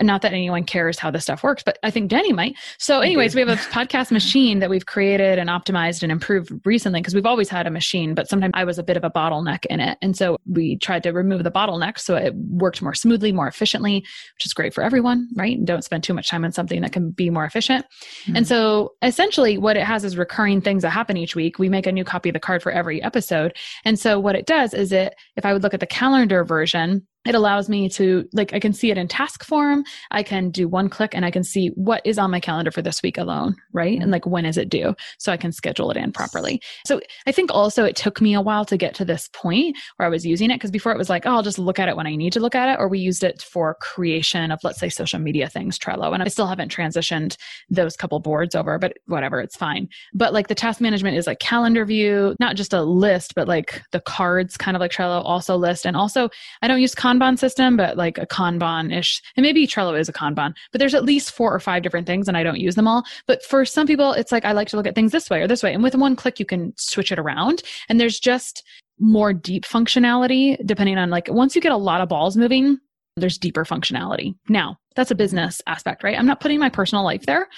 Not 0.00 0.22
that 0.22 0.32
anyone 0.32 0.64
cares 0.64 0.98
how 0.98 1.10
this 1.10 1.24
stuff 1.24 1.42
works, 1.42 1.62
but 1.62 1.78
I 1.82 1.90
think 1.90 2.08
Denny 2.08 2.32
might. 2.32 2.54
So, 2.78 3.00
anyways, 3.00 3.34
we 3.34 3.40
have 3.40 3.48
a 3.48 3.56
podcast 3.56 4.10
machine 4.10 4.60
that 4.60 4.70
we've 4.70 4.86
created 4.86 5.38
and 5.38 5.50
optimized 5.50 6.02
and 6.02 6.10
improved 6.10 6.50
recently 6.64 7.00
because 7.00 7.14
we've 7.14 7.26
always 7.26 7.48
had 7.48 7.66
a 7.66 7.70
machine, 7.70 8.14
but 8.14 8.28
sometimes 8.28 8.52
I 8.54 8.64
was 8.64 8.78
a 8.78 8.82
bit 8.82 8.96
of 8.96 9.04
a 9.04 9.10
bottleneck 9.10 9.66
in 9.66 9.80
it. 9.80 9.98
And 10.00 10.16
so 10.16 10.38
we 10.46 10.76
tried 10.76 11.02
to 11.02 11.10
remove 11.10 11.44
the 11.44 11.50
bottleneck 11.50 11.98
so 11.98 12.16
it 12.16 12.34
worked 12.34 12.80
more 12.80 12.94
smoothly, 12.94 13.32
more 13.32 13.48
efficiently, 13.48 13.96
which 14.36 14.46
is 14.46 14.54
great 14.54 14.72
for 14.72 14.82
everyone, 14.82 15.28
right? 15.36 15.56
And 15.56 15.66
don't 15.66 15.84
spend 15.84 16.04
too 16.04 16.14
much 16.14 16.28
time 16.30 16.44
on 16.44 16.52
something 16.52 16.80
that 16.80 16.92
can 16.92 17.10
be 17.10 17.28
more 17.30 17.44
efficient. 17.44 17.84
Mm-hmm. 18.24 18.36
And 18.36 18.48
so 18.48 18.94
essentially 19.02 19.58
what 19.58 19.76
it 19.76 19.84
has 19.84 20.04
is 20.04 20.16
recurring 20.16 20.60
things 20.60 20.82
that 20.82 20.90
happen 20.90 21.16
each 21.16 21.36
week. 21.36 21.58
We 21.58 21.68
make 21.68 21.86
a 21.86 21.92
new 21.92 22.04
copy 22.04 22.30
of 22.30 22.34
the 22.34 22.40
card 22.40 22.62
for 22.62 22.72
every 22.72 23.02
episode. 23.02 23.54
And 23.84 23.98
so 23.98 24.18
what 24.18 24.36
it 24.36 24.46
does 24.46 24.72
is 24.74 24.92
it, 24.92 25.14
if 25.36 25.44
I 25.44 25.52
would 25.52 25.62
look 25.62 25.74
at 25.74 25.80
the 25.80 25.86
calendar 25.86 26.44
version, 26.44 27.06
it 27.26 27.34
allows 27.34 27.68
me 27.68 27.88
to 27.88 28.28
like 28.32 28.52
i 28.52 28.60
can 28.60 28.72
see 28.72 28.90
it 28.90 28.98
in 28.98 29.08
task 29.08 29.44
form. 29.44 29.84
I 30.10 30.22
can 30.22 30.50
do 30.50 30.68
one 30.68 30.88
click 30.88 31.14
and 31.14 31.24
i 31.24 31.30
can 31.30 31.44
see 31.44 31.68
what 31.74 32.02
is 32.04 32.18
on 32.18 32.30
my 32.30 32.40
calendar 32.40 32.70
for 32.70 32.82
this 32.82 33.02
week 33.02 33.18
alone 33.18 33.56
right? 33.72 33.94
And 33.94 34.02
mm-hmm. 34.02 34.12
like 34.12 34.26
when 34.26 34.44
is 34.44 34.56
it 34.56 34.68
due? 34.68 34.94
So 35.18 35.32
i 35.32 35.36
can 35.36 35.52
schedule 35.52 35.90
it 35.90 35.96
in 35.96 36.12
properly. 36.12 36.60
So 36.86 37.00
i 37.26 37.32
think 37.32 37.50
also 37.52 37.84
it 37.84 37.96
took 37.96 38.20
me 38.20 38.34
a 38.34 38.40
while 38.40 38.64
to 38.66 38.76
get 38.76 38.94
to 38.94 39.04
this 39.04 39.28
point 39.32 39.76
where 39.96 40.06
i 40.06 40.10
was 40.10 40.26
using 40.26 40.50
it 40.50 40.56
because 40.56 40.70
before 40.70 40.92
it 40.92 40.98
was 40.98 41.10
like 41.10 41.26
oh 41.26 41.30
i'll 41.30 41.42
just 41.42 41.58
look 41.58 41.78
at 41.78 41.88
it 41.88 41.96
when 41.96 42.06
i 42.06 42.14
need 42.14 42.32
to 42.32 42.40
look 42.40 42.54
at 42.54 42.68
it 42.68 42.78
or 42.78 42.88
we 42.88 42.98
used 42.98 43.24
it 43.24 43.42
for 43.42 43.74
creation 43.80 44.50
of 44.50 44.60
let's 44.62 44.78
say 44.78 44.88
social 44.88 45.18
media 45.18 45.48
things 45.48 45.78
trello 45.78 46.12
and 46.12 46.22
i 46.22 46.28
still 46.28 46.46
haven't 46.46 46.74
transitioned 46.74 47.36
those 47.70 47.96
couple 47.96 48.20
boards 48.20 48.54
over 48.54 48.78
but 48.78 48.96
whatever 49.06 49.40
it's 49.40 49.56
fine. 49.56 49.88
But 50.14 50.32
like 50.32 50.48
the 50.48 50.54
task 50.54 50.80
management 50.80 51.16
is 51.16 51.26
like 51.26 51.38
calendar 51.38 51.84
view 51.84 52.34
not 52.40 52.56
just 52.56 52.72
a 52.72 52.82
list 52.82 53.34
but 53.34 53.48
like 53.48 53.82
the 53.92 54.00
cards 54.00 54.56
kind 54.56 54.76
of 54.76 54.80
like 54.80 54.90
trello 54.90 55.22
also 55.24 55.56
list. 55.56 55.86
And 55.86 55.96
also 55.96 56.28
i 56.62 56.68
don't 56.68 56.80
use 56.80 56.94
Kanban 57.12 57.38
system, 57.38 57.76
but 57.76 57.96
like 57.96 58.18
a 58.18 58.26
Kanban 58.26 58.96
ish. 58.96 59.22
And 59.36 59.44
maybe 59.44 59.66
Trello 59.66 59.98
is 59.98 60.08
a 60.08 60.12
Kanban, 60.12 60.54
but 60.70 60.78
there's 60.78 60.94
at 60.94 61.04
least 61.04 61.32
four 61.32 61.54
or 61.54 61.60
five 61.60 61.82
different 61.82 62.06
things 62.06 62.28
and 62.28 62.36
I 62.36 62.42
don't 62.42 62.60
use 62.60 62.74
them 62.74 62.88
all. 62.88 63.04
But 63.26 63.42
for 63.42 63.64
some 63.64 63.86
people, 63.86 64.12
it's 64.12 64.32
like 64.32 64.44
I 64.44 64.52
like 64.52 64.68
to 64.68 64.76
look 64.76 64.86
at 64.86 64.94
things 64.94 65.12
this 65.12 65.30
way 65.30 65.40
or 65.40 65.48
this 65.48 65.62
way. 65.62 65.72
And 65.72 65.82
with 65.82 65.94
one 65.94 66.16
click, 66.16 66.38
you 66.38 66.46
can 66.46 66.72
switch 66.76 67.12
it 67.12 67.18
around. 67.18 67.62
And 67.88 68.00
there's 68.00 68.18
just 68.18 68.64
more 68.98 69.32
deep 69.32 69.64
functionality 69.64 70.56
depending 70.64 70.98
on 70.98 71.10
like 71.10 71.26
once 71.28 71.54
you 71.54 71.60
get 71.60 71.72
a 71.72 71.76
lot 71.76 72.00
of 72.00 72.08
balls 72.08 72.36
moving, 72.36 72.78
there's 73.16 73.38
deeper 73.38 73.64
functionality. 73.64 74.34
Now, 74.48 74.78
that's 74.94 75.10
a 75.10 75.14
business 75.14 75.60
aspect, 75.66 76.02
right? 76.02 76.18
I'm 76.18 76.26
not 76.26 76.40
putting 76.40 76.58
my 76.58 76.68
personal 76.68 77.04
life 77.04 77.26
there 77.26 77.48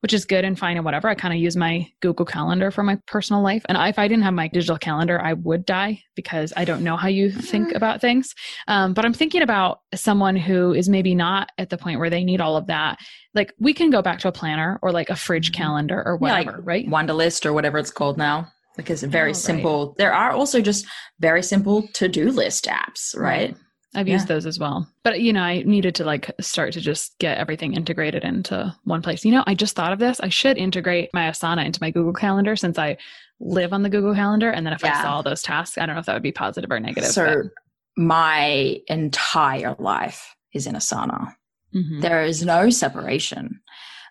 which 0.00 0.12
is 0.12 0.24
good 0.24 0.44
and 0.44 0.58
fine 0.58 0.76
and 0.76 0.84
whatever. 0.84 1.08
I 1.08 1.14
kind 1.14 1.34
of 1.34 1.40
use 1.40 1.56
my 1.56 1.86
Google 2.00 2.24
Calendar 2.24 2.70
for 2.70 2.82
my 2.82 2.98
personal 3.06 3.42
life. 3.42 3.64
And 3.68 3.76
if 3.78 3.98
I 3.98 4.06
didn't 4.06 4.24
have 4.24 4.34
my 4.34 4.48
digital 4.48 4.78
calendar, 4.78 5.20
I 5.20 5.32
would 5.32 5.64
die 5.64 6.02
because 6.14 6.52
I 6.56 6.64
don't 6.64 6.82
know 6.82 6.96
how 6.96 7.08
you 7.08 7.30
think 7.30 7.74
about 7.74 8.00
things. 8.00 8.34
Um, 8.68 8.94
but 8.94 9.04
I'm 9.04 9.12
thinking 9.12 9.42
about 9.42 9.80
someone 9.94 10.36
who 10.36 10.72
is 10.72 10.88
maybe 10.88 11.14
not 11.14 11.50
at 11.58 11.70
the 11.70 11.78
point 11.78 11.98
where 11.98 12.10
they 12.10 12.24
need 12.24 12.40
all 12.40 12.56
of 12.56 12.68
that. 12.68 12.98
Like 13.34 13.52
we 13.58 13.74
can 13.74 13.90
go 13.90 14.02
back 14.02 14.20
to 14.20 14.28
a 14.28 14.32
planner 14.32 14.78
or 14.82 14.92
like 14.92 15.10
a 15.10 15.16
fridge 15.16 15.52
mm-hmm. 15.52 15.62
calendar 15.62 16.02
or 16.04 16.16
whatever, 16.16 16.50
yeah, 16.50 16.56
like 16.56 16.66
right? 16.66 16.86
Wunderlist 16.86 17.44
or 17.44 17.52
whatever 17.52 17.78
it's 17.78 17.90
called 17.90 18.18
now. 18.18 18.48
Because 18.76 19.02
very 19.02 19.30
oh, 19.30 19.34
simple. 19.34 19.96
There 19.98 20.14
are 20.14 20.30
also 20.30 20.60
just 20.60 20.86
very 21.18 21.42
simple 21.42 21.88
to 21.94 22.06
do 22.06 22.30
list 22.30 22.66
apps, 22.66 23.16
right? 23.16 23.50
right. 23.50 23.56
I've 23.94 24.06
yeah. 24.06 24.14
used 24.14 24.28
those 24.28 24.46
as 24.46 24.58
well. 24.58 24.86
But 25.02 25.20
you 25.20 25.32
know, 25.32 25.42
I 25.42 25.62
needed 25.62 25.94
to 25.96 26.04
like 26.04 26.30
start 26.40 26.72
to 26.74 26.80
just 26.80 27.18
get 27.18 27.38
everything 27.38 27.74
integrated 27.74 28.22
into 28.22 28.74
one 28.84 29.02
place. 29.02 29.24
You 29.24 29.32
know, 29.32 29.44
I 29.46 29.54
just 29.54 29.74
thought 29.74 29.92
of 29.92 29.98
this. 29.98 30.20
I 30.20 30.28
should 30.28 30.58
integrate 30.58 31.10
my 31.14 31.28
Asana 31.30 31.64
into 31.64 31.80
my 31.80 31.90
Google 31.90 32.12
Calendar 32.12 32.54
since 32.54 32.78
I 32.78 32.98
live 33.40 33.72
on 33.72 33.82
the 33.82 33.88
Google 33.88 34.14
Calendar. 34.14 34.50
And 34.50 34.66
then 34.66 34.74
if 34.74 34.82
yeah. 34.82 34.98
I 34.98 35.02
saw 35.02 35.22
those 35.22 35.42
tasks, 35.42 35.78
I 35.78 35.86
don't 35.86 35.94
know 35.94 36.00
if 36.00 36.06
that 36.06 36.14
would 36.14 36.22
be 36.22 36.32
positive 36.32 36.70
or 36.70 36.80
negative. 36.80 37.10
So 37.10 37.42
but. 37.44 37.52
my 37.96 38.78
entire 38.88 39.74
life 39.78 40.34
is 40.52 40.66
in 40.66 40.74
Asana. 40.74 41.34
Mm-hmm. 41.74 42.00
There 42.00 42.22
is 42.24 42.44
no 42.44 42.70
separation. 42.70 43.60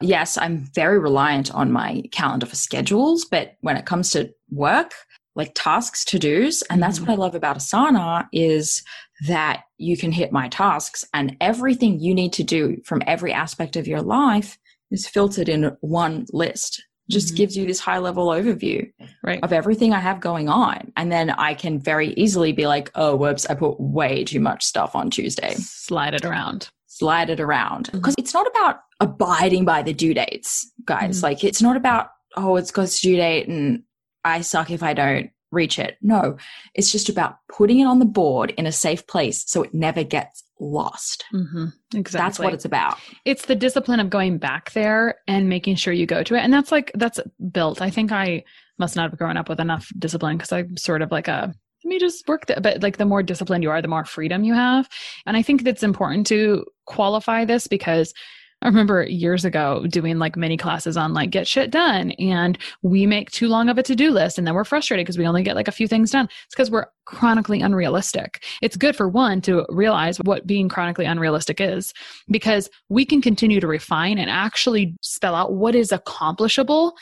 Yes, 0.02 0.38
I'm 0.38 0.70
very 0.76 1.00
reliant 1.00 1.54
on 1.54 1.72
my 1.72 2.04
calendar 2.12 2.46
for 2.46 2.56
schedules, 2.56 3.26
but 3.26 3.56
when 3.62 3.78
it 3.78 3.86
comes 3.86 4.12
to 4.12 4.32
work, 4.52 4.94
like 5.36 5.52
tasks 5.56 6.04
to 6.06 6.20
dos, 6.20 6.62
and 6.64 6.82
that's 6.82 7.00
mm-hmm. 7.00 7.12
what 7.12 7.14
I 7.14 7.18
love 7.18 7.36
about 7.36 7.58
Asana 7.58 8.28
is 8.32 8.84
that 9.26 9.64
you 9.78 9.98
can 9.98 10.12
hit 10.12 10.32
my 10.32 10.48
tasks 10.50 11.06
and 11.14 11.36
everything 11.42 12.00
you 12.00 12.14
need 12.14 12.34
to 12.34 12.44
do 12.44 12.78
from 12.86 13.02
every 13.08 13.34
aspect 13.34 13.76
of 13.76 13.88
your 13.88 14.02
life 14.02 14.58
is 14.92 15.08
filtered 15.08 15.50
in 15.50 15.76
one 15.82 16.26
list 16.32 16.84
just 17.10 17.28
mm-hmm. 17.28 17.36
gives 17.38 17.58
you 17.58 17.66
this 17.66 17.80
high 17.80 18.00
level 18.00 18.28
overview 18.28 18.92
right. 19.24 19.40
of 19.44 19.54
everything 19.54 19.94
I 19.94 20.00
have 20.00 20.20
going 20.20 20.50
on. 20.50 20.92
And 20.98 21.12
then 21.12 21.30
I 21.30 21.54
can 21.54 21.80
very 21.80 22.10
easily 22.14 22.52
be 22.52 22.68
like, 22.68 22.92
oh, 22.96 23.16
whoops, 23.16 23.46
I 23.46 23.56
put 23.56 23.80
way 23.80 24.24
too 24.24 24.40
much 24.40 24.64
stuff 24.64 24.96
on 24.96 25.10
Tuesday. 25.10 25.54
Slide 25.56 26.14
it 26.14 26.26
around. 26.26 26.70
Slide 26.88 27.30
it 27.30 27.40
around. 27.40 27.90
Because 27.92 28.14
mm-hmm. 28.16 28.22
it's 28.22 28.34
not 28.34 28.48
about 28.48 28.80
abiding 29.00 29.66
by 29.66 29.84
the 29.84 29.94
due 29.94 30.14
dates, 30.14 30.70
guys. 30.84 31.18
Mm-hmm. 31.18 31.26
Like, 31.26 31.44
it's 31.44 31.62
not 31.62 31.78
about, 31.78 32.10
oh, 32.36 32.58
it's 32.58 32.72
got 32.72 32.90
a 32.90 33.00
due 33.00 33.16
date 33.16 33.48
and 33.48 33.84
I 34.26 34.42
suck 34.42 34.72
if 34.72 34.84
I 34.84 34.94
don't 34.94 35.30
reach 35.52 35.80
it. 35.80 35.98
No, 36.02 36.38
it's 36.74 36.92
just 36.92 37.10
about 37.10 37.38
putting 37.50 37.80
it 37.80 37.86
on 37.86 38.00
the 38.00 38.06
board 38.06 38.52
in 38.58 38.66
a 38.66 38.72
safe 38.72 39.08
place 39.08 39.44
so 39.48 39.64
it 39.64 39.74
never 39.74 40.04
gets 40.04 40.44
lost. 40.60 41.26
Mm-hmm. 41.34 41.68
Exactly. 41.96 42.26
That's 42.26 42.40
what 42.40 42.54
it's 42.54 42.66
about. 42.66 42.98
It's 43.26 43.46
the 43.46 43.56
discipline 43.56 44.00
of 44.00 44.10
going 44.10 44.38
back 44.38 44.72
there 44.72 45.20
and 45.28 45.50
making 45.50 45.76
sure 45.76 45.94
you 45.94 46.06
go 46.06 46.24
to 46.24 46.36
it. 46.36 46.40
And 46.40 46.54
that's 46.54 46.72
like, 46.72 46.92
that's 46.96 47.20
built. 47.52 47.82
I 47.82 47.90
think 47.90 48.12
I 48.12 48.44
must 48.78 48.96
not 48.96 49.10
have 49.10 49.20
grown 49.20 49.38
up 49.38 49.50
with 49.50 49.60
enough 49.60 49.92
discipline 49.98 50.38
because 50.38 50.52
I'm 50.52 50.78
sort 50.78 51.02
of 51.02 51.12
like 51.12 51.28
a, 51.28 51.54
let 51.84 51.90
me 51.90 52.00
just 52.00 52.28
work 52.28 52.48
that. 52.48 52.64
But 52.64 52.82
like 52.82 52.98
the 52.98 53.06
more 53.06 53.24
disciplined 53.24 53.64
you 53.64 53.72
are, 53.72 53.82
the 53.82 53.88
more 53.88 54.06
freedom 54.06 54.44
you 54.44 54.54
have. 54.54 54.90
And 55.26 55.38
I 55.38 55.42
think 55.42 55.64
that's 55.64 55.84
important 55.84 56.28
to 56.28 56.66
qualify 56.86 57.46
this 57.46 57.68
because 57.68 58.14
I 58.62 58.68
remember 58.68 59.04
years 59.04 59.46
ago 59.46 59.86
doing 59.88 60.18
like 60.18 60.36
mini 60.36 60.58
classes 60.58 60.98
on 60.98 61.14
like 61.14 61.30
get 61.30 61.48
shit 61.48 61.70
done 61.70 62.12
and 62.12 62.58
we 62.82 63.06
make 63.06 63.30
too 63.30 63.48
long 63.48 63.70
of 63.70 63.78
a 63.78 63.84
to-do 63.84 64.10
list 64.12 64.38
and 64.38 64.48
then 64.48 64.56
we're 64.56 64.64
frustrated 64.64 65.06
because 65.06 65.18
we 65.18 65.28
only 65.28 65.44
get 65.44 65.56
like 65.56 65.68
a 65.68 65.72
few 65.72 65.88
things 65.88 66.12
done. 66.12 66.26
It's 66.46 66.56
because 66.56 66.72
we're 66.72 66.88
chronically 67.08 67.62
unrealistic. 67.62 68.44
It's 68.62 68.76
good 68.76 68.96
for 68.96 69.08
one 69.08 69.42
to 69.42 69.66
realize 69.70 70.18
what 70.18 70.46
being 70.46 70.68
chronically 70.68 71.06
unrealistic 71.06 71.62
is 71.62 71.94
because 72.30 72.70
we 72.90 73.06
can 73.06 73.22
continue 73.22 73.60
to 73.62 73.68
refine 73.68 74.18
and 74.18 74.30
actually 74.30 74.96
spell 75.02 75.34
out 75.34 75.54
what 75.54 75.74
is 75.74 75.92
accomplishable. 75.92 76.96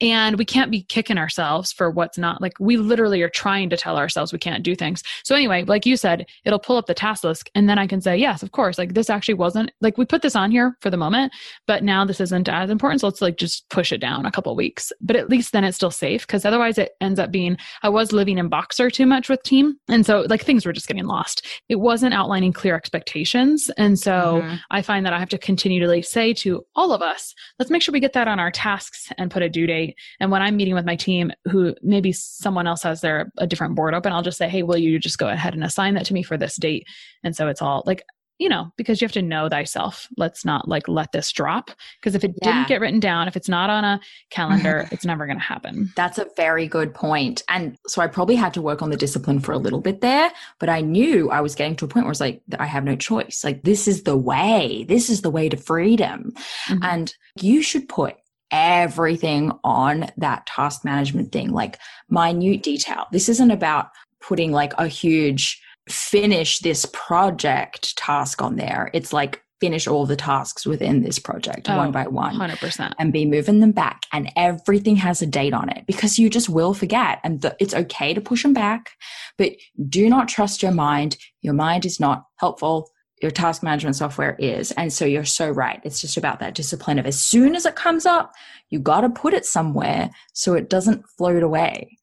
And 0.00 0.36
we 0.36 0.44
can't 0.44 0.70
be 0.70 0.82
kicking 0.82 1.16
ourselves 1.16 1.72
for 1.72 1.90
what's 1.90 2.18
not 2.18 2.42
like 2.42 2.54
we 2.58 2.76
literally 2.76 3.22
are 3.22 3.28
trying 3.28 3.70
to 3.70 3.76
tell 3.76 3.96
ourselves 3.96 4.32
we 4.32 4.38
can't 4.38 4.64
do 4.64 4.74
things. 4.74 5.02
So, 5.24 5.36
anyway, 5.36 5.62
like 5.62 5.86
you 5.86 5.96
said, 5.96 6.26
it'll 6.44 6.58
pull 6.58 6.76
up 6.76 6.86
the 6.86 6.94
task 6.94 7.22
list 7.22 7.48
and 7.54 7.68
then 7.68 7.78
I 7.78 7.86
can 7.86 8.00
say, 8.00 8.16
yes, 8.16 8.42
of 8.42 8.50
course, 8.50 8.78
like 8.78 8.94
this 8.94 9.10
actually 9.10 9.34
wasn't 9.34 9.70
like 9.80 9.96
we 9.96 10.04
put 10.04 10.22
this 10.22 10.34
on 10.34 10.50
here 10.50 10.76
for 10.80 10.90
the 10.90 10.96
moment, 11.02 11.32
but 11.66 11.82
now 11.82 12.04
this 12.04 12.20
isn't 12.20 12.48
as 12.48 12.70
important. 12.70 13.00
So 13.00 13.08
let's 13.08 13.20
like 13.20 13.36
just 13.36 13.68
push 13.70 13.92
it 13.92 13.98
down 13.98 14.26
a 14.26 14.30
couple 14.30 14.54
weeks. 14.54 14.92
But 15.00 15.16
at 15.16 15.28
least 15.28 15.52
then 15.52 15.64
it's 15.64 15.76
still 15.76 15.90
safe 15.90 16.26
because 16.26 16.44
otherwise 16.44 16.78
it 16.78 16.92
ends 17.00 17.18
up 17.18 17.30
being 17.30 17.56
I 17.82 17.88
was 17.88 18.12
living 18.12 18.38
in 18.38 18.48
Voxer 18.48 18.92
too 18.92 19.06
much 19.06 19.28
with 19.28 19.42
team. 19.42 19.74
And 19.88 20.06
so 20.06 20.26
like 20.28 20.44
things 20.44 20.64
were 20.64 20.72
just 20.72 20.88
getting 20.88 21.06
lost. 21.06 21.46
It 21.68 21.80
wasn't 21.80 22.14
outlining 22.14 22.52
clear 22.52 22.76
expectations. 22.76 23.70
And 23.76 23.98
so 23.98 24.40
mm-hmm. 24.42 24.56
I 24.70 24.82
find 24.82 25.04
that 25.04 25.12
I 25.12 25.18
have 25.18 25.28
to 25.30 25.38
continually 25.38 26.02
say 26.02 26.32
to 26.34 26.64
all 26.76 26.92
of 26.92 27.02
us, 27.02 27.34
let's 27.58 27.70
make 27.70 27.82
sure 27.82 27.92
we 27.92 28.00
get 28.00 28.12
that 28.12 28.28
on 28.28 28.38
our 28.38 28.50
tasks 28.50 29.08
and 29.18 29.30
put 29.30 29.42
a 29.42 29.48
due 29.48 29.66
date. 29.66 29.96
And 30.20 30.30
when 30.30 30.42
I'm 30.42 30.56
meeting 30.56 30.74
with 30.74 30.84
my 30.84 30.96
team 30.96 31.32
who 31.50 31.74
maybe 31.82 32.12
someone 32.12 32.66
else 32.66 32.82
has 32.82 33.00
their 33.00 33.32
a 33.38 33.46
different 33.46 33.74
board 33.74 33.94
open, 33.94 34.12
I'll 34.12 34.22
just 34.22 34.38
say, 34.38 34.48
Hey, 34.48 34.62
will 34.62 34.78
you 34.78 34.98
just 34.98 35.18
go 35.18 35.28
ahead 35.28 35.54
and 35.54 35.64
assign 35.64 35.94
that 35.94 36.06
to 36.06 36.14
me 36.14 36.22
for 36.22 36.36
this 36.36 36.56
date? 36.56 36.86
And 37.24 37.34
so 37.34 37.48
it's 37.48 37.62
all 37.62 37.82
like 37.86 38.02
you 38.42 38.48
know, 38.48 38.72
because 38.76 39.00
you 39.00 39.04
have 39.04 39.12
to 39.12 39.22
know 39.22 39.48
thyself. 39.48 40.08
Let's 40.16 40.44
not 40.44 40.66
like 40.66 40.88
let 40.88 41.12
this 41.12 41.30
drop. 41.30 41.70
Because 42.00 42.16
if 42.16 42.24
it 42.24 42.34
yeah. 42.42 42.52
didn't 42.52 42.66
get 42.66 42.80
written 42.80 42.98
down, 42.98 43.28
if 43.28 43.36
it's 43.36 43.48
not 43.48 43.70
on 43.70 43.84
a 43.84 44.00
calendar, 44.30 44.88
it's 44.92 45.04
never 45.04 45.26
going 45.26 45.38
to 45.38 45.44
happen. 45.44 45.92
That's 45.94 46.18
a 46.18 46.26
very 46.36 46.66
good 46.66 46.92
point. 46.92 47.44
And 47.48 47.78
so 47.86 48.02
I 48.02 48.08
probably 48.08 48.34
had 48.34 48.52
to 48.54 48.60
work 48.60 48.82
on 48.82 48.90
the 48.90 48.96
discipline 48.96 49.38
for 49.38 49.52
a 49.52 49.58
little 49.58 49.80
bit 49.80 50.00
there, 50.00 50.32
but 50.58 50.68
I 50.68 50.80
knew 50.80 51.30
I 51.30 51.40
was 51.40 51.54
getting 51.54 51.76
to 51.76 51.84
a 51.84 51.88
point 51.88 52.04
where 52.04 52.10
it's 52.10 52.20
like, 52.20 52.42
I 52.58 52.66
have 52.66 52.82
no 52.82 52.96
choice. 52.96 53.44
Like, 53.44 53.62
this 53.62 53.86
is 53.86 54.02
the 54.02 54.16
way. 54.16 54.86
This 54.88 55.08
is 55.08 55.22
the 55.22 55.30
way 55.30 55.48
to 55.48 55.56
freedom. 55.56 56.32
Mm-hmm. 56.66 56.82
And 56.82 57.14
you 57.40 57.62
should 57.62 57.88
put 57.88 58.16
everything 58.50 59.52
on 59.62 60.10
that 60.16 60.46
task 60.46 60.84
management 60.84 61.30
thing, 61.30 61.52
like 61.52 61.78
minute 62.10 62.64
detail. 62.64 63.06
This 63.12 63.28
isn't 63.28 63.52
about 63.52 63.90
putting 64.20 64.50
like 64.50 64.72
a 64.78 64.88
huge 64.88 65.62
finish 65.88 66.60
this 66.60 66.86
project 66.92 67.96
task 67.96 68.40
on 68.42 68.56
there. 68.56 68.90
It's 68.94 69.12
like 69.12 69.42
finish 69.60 69.86
all 69.86 70.06
the 70.06 70.16
tasks 70.16 70.66
within 70.66 71.02
this 71.02 71.20
project 71.20 71.70
oh, 71.70 71.76
one 71.76 71.92
by 71.92 72.04
one 72.08 72.34
100% 72.34 72.92
and 72.98 73.12
be 73.12 73.24
moving 73.24 73.60
them 73.60 73.70
back 73.70 74.02
and 74.12 74.28
everything 74.34 74.96
has 74.96 75.22
a 75.22 75.26
date 75.26 75.54
on 75.54 75.68
it 75.68 75.84
because 75.86 76.18
you 76.18 76.28
just 76.28 76.48
will 76.48 76.74
forget 76.74 77.20
and 77.22 77.42
the, 77.42 77.54
it's 77.60 77.72
okay 77.72 78.12
to 78.12 78.20
push 78.20 78.42
them 78.42 78.52
back 78.52 78.90
but 79.38 79.52
do 79.88 80.08
not 80.08 80.26
trust 80.26 80.64
your 80.64 80.72
mind. 80.72 81.16
Your 81.42 81.54
mind 81.54 81.86
is 81.86 82.00
not 82.00 82.24
helpful. 82.38 82.90
Your 83.20 83.30
task 83.30 83.62
management 83.62 83.94
software 83.94 84.34
is 84.40 84.72
and 84.72 84.92
so 84.92 85.04
you're 85.04 85.24
so 85.24 85.48
right. 85.48 85.80
It's 85.84 86.00
just 86.00 86.16
about 86.16 86.40
that 86.40 86.56
discipline 86.56 86.98
of 86.98 87.06
as 87.06 87.22
soon 87.22 87.54
as 87.54 87.64
it 87.64 87.76
comes 87.76 88.04
up 88.04 88.32
you 88.70 88.80
got 88.80 89.02
to 89.02 89.10
put 89.10 89.32
it 89.32 89.46
somewhere 89.46 90.10
so 90.32 90.54
it 90.54 90.70
doesn't 90.70 91.04
float 91.16 91.44
away 91.44 91.96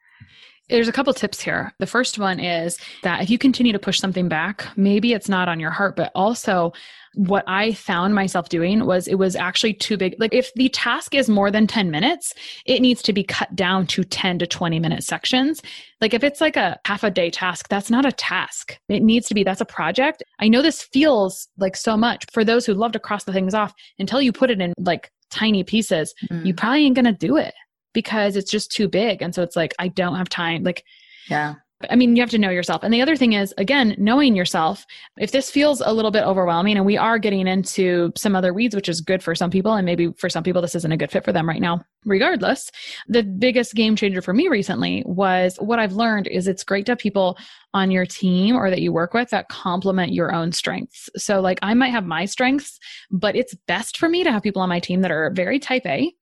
there's 0.69 0.87
a 0.87 0.93
couple 0.93 1.13
tips 1.13 1.41
here. 1.41 1.73
The 1.79 1.87
first 1.87 2.19
one 2.19 2.39
is 2.39 2.77
that 3.03 3.21
if 3.21 3.29
you 3.29 3.37
continue 3.37 3.73
to 3.73 3.79
push 3.79 3.99
something 3.99 4.29
back, 4.29 4.67
maybe 4.75 5.13
it's 5.13 5.29
not 5.29 5.49
on 5.49 5.59
your 5.59 5.71
heart, 5.71 5.95
but 5.95 6.11
also 6.15 6.73
what 7.15 7.43
I 7.47 7.73
found 7.73 8.13
myself 8.13 8.49
doing 8.49 8.85
was 8.85 9.07
it 9.07 9.15
was 9.15 9.35
actually 9.35 9.73
too 9.73 9.97
big. 9.97 10.15
Like 10.19 10.33
if 10.33 10.53
the 10.53 10.69
task 10.69 11.15
is 11.15 11.27
more 11.27 11.49
than 11.49 11.65
10 11.65 11.89
minutes, 11.89 12.33
it 12.65 12.81
needs 12.81 13.01
to 13.03 13.13
be 13.13 13.23
cut 13.23 13.55
down 13.55 13.87
to 13.87 14.03
10 14.03 14.39
to 14.39 14.47
20 14.47 14.79
minute 14.79 15.03
sections. 15.03 15.61
Like 16.01 16.13
if 16.13 16.23
it's 16.23 16.39
like 16.39 16.55
a 16.55 16.79
half 16.85 17.03
a 17.03 17.09
day 17.09 17.31
task, 17.31 17.67
that's 17.67 17.89
not 17.89 18.05
a 18.05 18.11
task. 18.11 18.77
It 18.89 19.01
needs 19.01 19.27
to 19.29 19.33
be, 19.33 19.43
that's 19.43 19.61
a 19.61 19.65
project. 19.65 20.23
I 20.39 20.47
know 20.47 20.61
this 20.61 20.83
feels 20.83 21.47
like 21.57 21.75
so 21.75 21.97
much 21.97 22.25
for 22.31 22.45
those 22.45 22.65
who 22.65 22.73
love 22.73 22.91
to 22.91 22.99
cross 22.99 23.23
the 23.23 23.33
things 23.33 23.55
off 23.55 23.73
until 23.97 24.21
you 24.21 24.31
put 24.31 24.51
it 24.51 24.61
in 24.61 24.73
like 24.77 25.11
tiny 25.31 25.63
pieces, 25.63 26.13
mm. 26.29 26.45
you 26.45 26.53
probably 26.53 26.85
ain't 26.85 26.95
going 26.95 27.05
to 27.05 27.11
do 27.11 27.37
it 27.37 27.53
because 27.93 28.35
it's 28.35 28.51
just 28.51 28.71
too 28.71 28.87
big. 28.87 29.21
And 29.21 29.33
so 29.33 29.43
it's 29.43 29.55
like, 29.55 29.73
I 29.79 29.87
don't 29.87 30.15
have 30.15 30.29
time. 30.29 30.63
Like, 30.63 30.83
yeah. 31.29 31.55
I 31.89 31.95
mean, 31.95 32.17
you 32.17 32.21
have 32.21 32.29
to 32.31 32.37
know 32.37 32.49
yourself. 32.49 32.83
And 32.83 32.93
the 32.93 33.01
other 33.01 33.15
thing 33.15 33.33
is, 33.33 33.53
again, 33.57 33.95
knowing 33.97 34.35
yourself. 34.35 34.85
If 35.17 35.31
this 35.31 35.49
feels 35.49 35.79
a 35.79 35.93
little 35.93 36.11
bit 36.11 36.25
overwhelming, 36.25 36.75
and 36.75 36.85
we 36.85 36.97
are 36.97 37.17
getting 37.17 37.47
into 37.47 38.11
some 38.17 38.35
other 38.35 38.53
weeds, 38.53 38.75
which 38.75 38.89
is 38.89 38.99
good 38.99 39.23
for 39.23 39.33
some 39.33 39.49
people, 39.49 39.73
and 39.73 39.85
maybe 39.85 40.11
for 40.17 40.29
some 40.29 40.43
people, 40.43 40.61
this 40.61 40.75
isn't 40.75 40.91
a 40.91 40.97
good 40.97 41.09
fit 41.09 41.23
for 41.23 41.31
them 41.31 41.47
right 41.47 41.61
now. 41.61 41.81
Regardless, 42.03 42.69
the 43.07 43.23
biggest 43.23 43.75
game 43.75 43.95
changer 43.95 44.21
for 44.21 44.33
me 44.33 44.49
recently 44.49 45.03
was 45.05 45.55
what 45.59 45.79
I've 45.79 45.93
learned 45.93 46.27
is 46.27 46.49
it's 46.49 46.65
great 46.65 46.85
to 46.87 46.93
have 46.93 46.99
people 46.99 47.37
on 47.73 47.91
your 47.91 48.05
team 48.05 48.57
or 48.57 48.69
that 48.69 48.81
you 48.81 48.91
work 48.91 49.13
with 49.13 49.29
that 49.29 49.47
complement 49.47 50.11
your 50.11 50.33
own 50.33 50.51
strengths. 50.51 51.09
So, 51.15 51.39
like, 51.39 51.59
I 51.61 51.73
might 51.75 51.91
have 51.91 52.05
my 52.05 52.25
strengths, 52.25 52.77
but 53.09 53.37
it's 53.37 53.55
best 53.67 53.97
for 53.97 54.09
me 54.09 54.25
to 54.25 54.33
have 54.33 54.43
people 54.43 54.61
on 54.61 54.69
my 54.69 54.81
team 54.81 54.99
that 55.01 55.11
are 55.11 55.31
very 55.33 55.59
type 55.59 55.85
A 55.85 56.13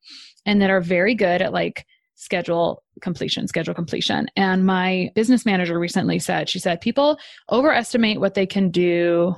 and 0.48 0.62
that 0.62 0.72
are 0.72 0.82
very 0.82 1.14
good 1.14 1.43
at 1.43 1.54
like 1.54 1.86
schedule 2.16 2.84
completion, 3.02 3.48
schedule 3.48 3.76
completion. 3.76 4.28
And 4.36 4.66
my 4.66 5.12
business 5.14 5.45
manager 5.45 5.78
recently 5.78 6.18
said, 6.18 6.50
she 6.50 6.58
said, 6.58 6.82
people 6.82 7.20
overestimate 7.52 8.20
what 8.20 8.34
they 8.34 8.48
can 8.48 8.72
do. 8.72 9.36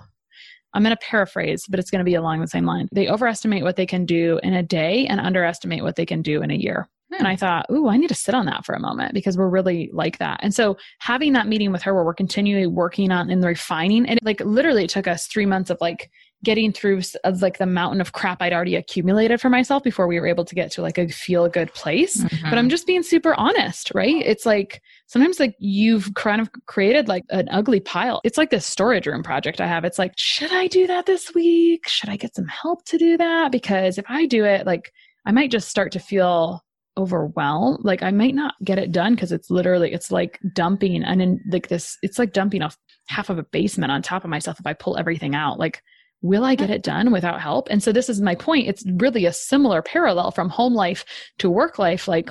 I'm 0.73 0.83
going 0.83 0.95
to 0.95 1.05
paraphrase, 1.05 1.65
but 1.67 1.79
it's 1.79 1.91
going 1.91 1.99
to 1.99 2.05
be 2.05 2.15
along 2.15 2.39
the 2.39 2.47
same 2.47 2.65
line. 2.65 2.87
They 2.93 3.09
overestimate 3.09 3.63
what 3.63 3.75
they 3.75 3.87
can 3.87 4.05
do 4.05 4.39
in 4.43 4.53
a 4.53 4.63
day 4.63 5.07
and 5.07 5.19
underestimate 5.19 5.83
what 5.83 5.97
they 5.97 6.05
can 6.05 6.21
do 6.21 6.41
in 6.41 6.51
a 6.51 6.55
year. 6.55 6.87
And 7.17 7.27
I 7.27 7.33
hmm. 7.33 7.39
thought, 7.39 7.65
ooh, 7.71 7.89
I 7.89 7.97
need 7.97 8.09
to 8.09 8.15
sit 8.15 8.35
on 8.35 8.45
that 8.45 8.65
for 8.65 8.75
a 8.75 8.79
moment 8.79 9.15
because 9.15 9.35
we're 9.35 9.49
really 9.49 9.89
like 9.91 10.19
that. 10.19 10.39
And 10.43 10.53
so 10.53 10.77
having 10.99 11.33
that 11.33 11.47
meeting 11.47 11.71
with 11.71 11.81
her 11.81 11.93
where 11.95 12.05
we're 12.05 12.13
continually 12.13 12.67
working 12.67 13.11
on 13.11 13.31
and 13.31 13.43
refining, 13.43 14.07
and 14.07 14.19
like 14.21 14.39
literally 14.41 14.83
it 14.83 14.91
took 14.91 15.07
us 15.07 15.25
three 15.25 15.47
months 15.47 15.71
of 15.71 15.79
like 15.81 16.11
getting 16.43 16.71
through 16.71 17.01
like 17.41 17.57
the 17.57 17.65
mountain 17.65 17.99
of 17.99 18.13
crap 18.13 18.41
I'd 18.41 18.53
already 18.53 18.75
accumulated 18.75 19.41
for 19.41 19.49
myself 19.49 19.83
before 19.83 20.07
we 20.07 20.19
were 20.19 20.27
able 20.27 20.45
to 20.45 20.55
get 20.55 20.71
to 20.71 20.81
like 20.81 20.97
a 20.97 21.09
feel 21.09 21.49
good 21.49 21.73
place. 21.73 22.21
Mm-hmm. 22.21 22.49
But 22.49 22.57
I'm 22.57 22.69
just 22.69 22.87
being 22.87 23.03
super 23.03 23.33
honest, 23.35 23.91
right? 23.93 24.23
It's 24.25 24.45
like 24.45 24.81
sometimes 25.07 25.39
like 25.39 25.55
you've 25.59 26.13
kind 26.13 26.39
of 26.39 26.49
created 26.65 27.07
like 27.07 27.25
an 27.29 27.49
ugly 27.51 27.81
pile. 27.81 28.21
It's 28.23 28.37
like 28.37 28.51
this 28.51 28.65
storage 28.65 29.05
room 29.05 29.23
project 29.23 29.59
I 29.59 29.67
have. 29.67 29.83
It's 29.83 29.99
like, 29.99 30.13
should 30.15 30.53
I 30.53 30.67
do 30.67 30.87
that 30.87 31.05
this 31.05 31.33
week? 31.33 31.87
Should 31.87 32.09
I 32.09 32.15
get 32.15 32.35
some 32.35 32.47
help 32.47 32.85
to 32.85 32.97
do 32.97 33.17
that? 33.17 33.51
Because 33.51 33.97
if 33.97 34.05
I 34.07 34.25
do 34.25 34.45
it, 34.45 34.65
like 34.65 34.93
I 35.25 35.31
might 35.31 35.51
just 35.51 35.67
start 35.67 35.91
to 35.93 35.99
feel 35.99 36.63
overwhelmed. 36.97 37.79
Like 37.83 38.01
I 38.01 38.11
might 38.11 38.35
not 38.35 38.55
get 38.63 38.79
it 38.79 38.91
done 38.91 39.15
because 39.15 39.31
it's 39.31 39.49
literally 39.49 39.91
it's 39.93 40.11
like 40.11 40.39
dumping 40.53 41.03
and 41.03 41.21
in 41.21 41.41
like 41.49 41.67
this 41.67 41.97
it's 42.01 42.19
like 42.19 42.33
dumping 42.33 42.61
off 42.61 42.77
half 43.07 43.29
of 43.29 43.39
a 43.39 43.43
basement 43.43 43.91
on 43.91 44.01
top 44.01 44.23
of 44.23 44.29
myself 44.29 44.59
if 44.59 44.67
I 44.67 44.73
pull 44.73 44.97
everything 44.97 45.35
out. 45.35 45.59
Like 45.59 45.81
will 46.21 46.43
I 46.43 46.55
get 46.55 46.69
it 46.69 46.83
done 46.83 47.11
without 47.11 47.41
help? 47.41 47.67
And 47.69 47.81
so 47.81 47.91
this 47.91 48.09
is 48.09 48.21
my 48.21 48.35
point. 48.35 48.67
It's 48.67 48.83
really 48.85 49.25
a 49.25 49.33
similar 49.33 49.81
parallel 49.81 50.31
from 50.31 50.49
home 50.49 50.73
life 50.73 51.05
to 51.39 51.49
work 51.49 51.79
life. 51.79 52.07
Like 52.07 52.29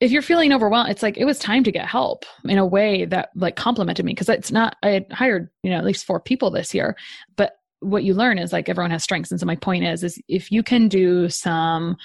if 0.00 0.10
you're 0.10 0.22
feeling 0.22 0.52
overwhelmed, 0.52 0.90
it's 0.90 1.02
like 1.02 1.16
it 1.16 1.24
was 1.24 1.38
time 1.38 1.64
to 1.64 1.72
get 1.72 1.86
help 1.86 2.24
in 2.44 2.58
a 2.58 2.66
way 2.66 3.04
that 3.04 3.30
like 3.34 3.56
complimented 3.56 4.04
me 4.04 4.12
because 4.12 4.28
it's 4.28 4.52
not 4.52 4.76
I 4.82 4.90
had 4.90 5.12
hired, 5.12 5.48
you 5.62 5.70
know, 5.70 5.78
at 5.78 5.84
least 5.84 6.06
four 6.06 6.20
people 6.20 6.50
this 6.50 6.74
year. 6.74 6.96
But 7.36 7.58
what 7.80 8.04
you 8.04 8.14
learn 8.14 8.38
is 8.38 8.52
like 8.52 8.68
everyone 8.68 8.90
has 8.90 9.04
strengths. 9.04 9.30
And 9.30 9.38
so 9.38 9.46
my 9.46 9.56
point 9.56 9.84
is 9.84 10.02
is 10.02 10.20
if 10.28 10.50
you 10.50 10.62
can 10.62 10.88
do 10.88 11.28
some 11.28 11.96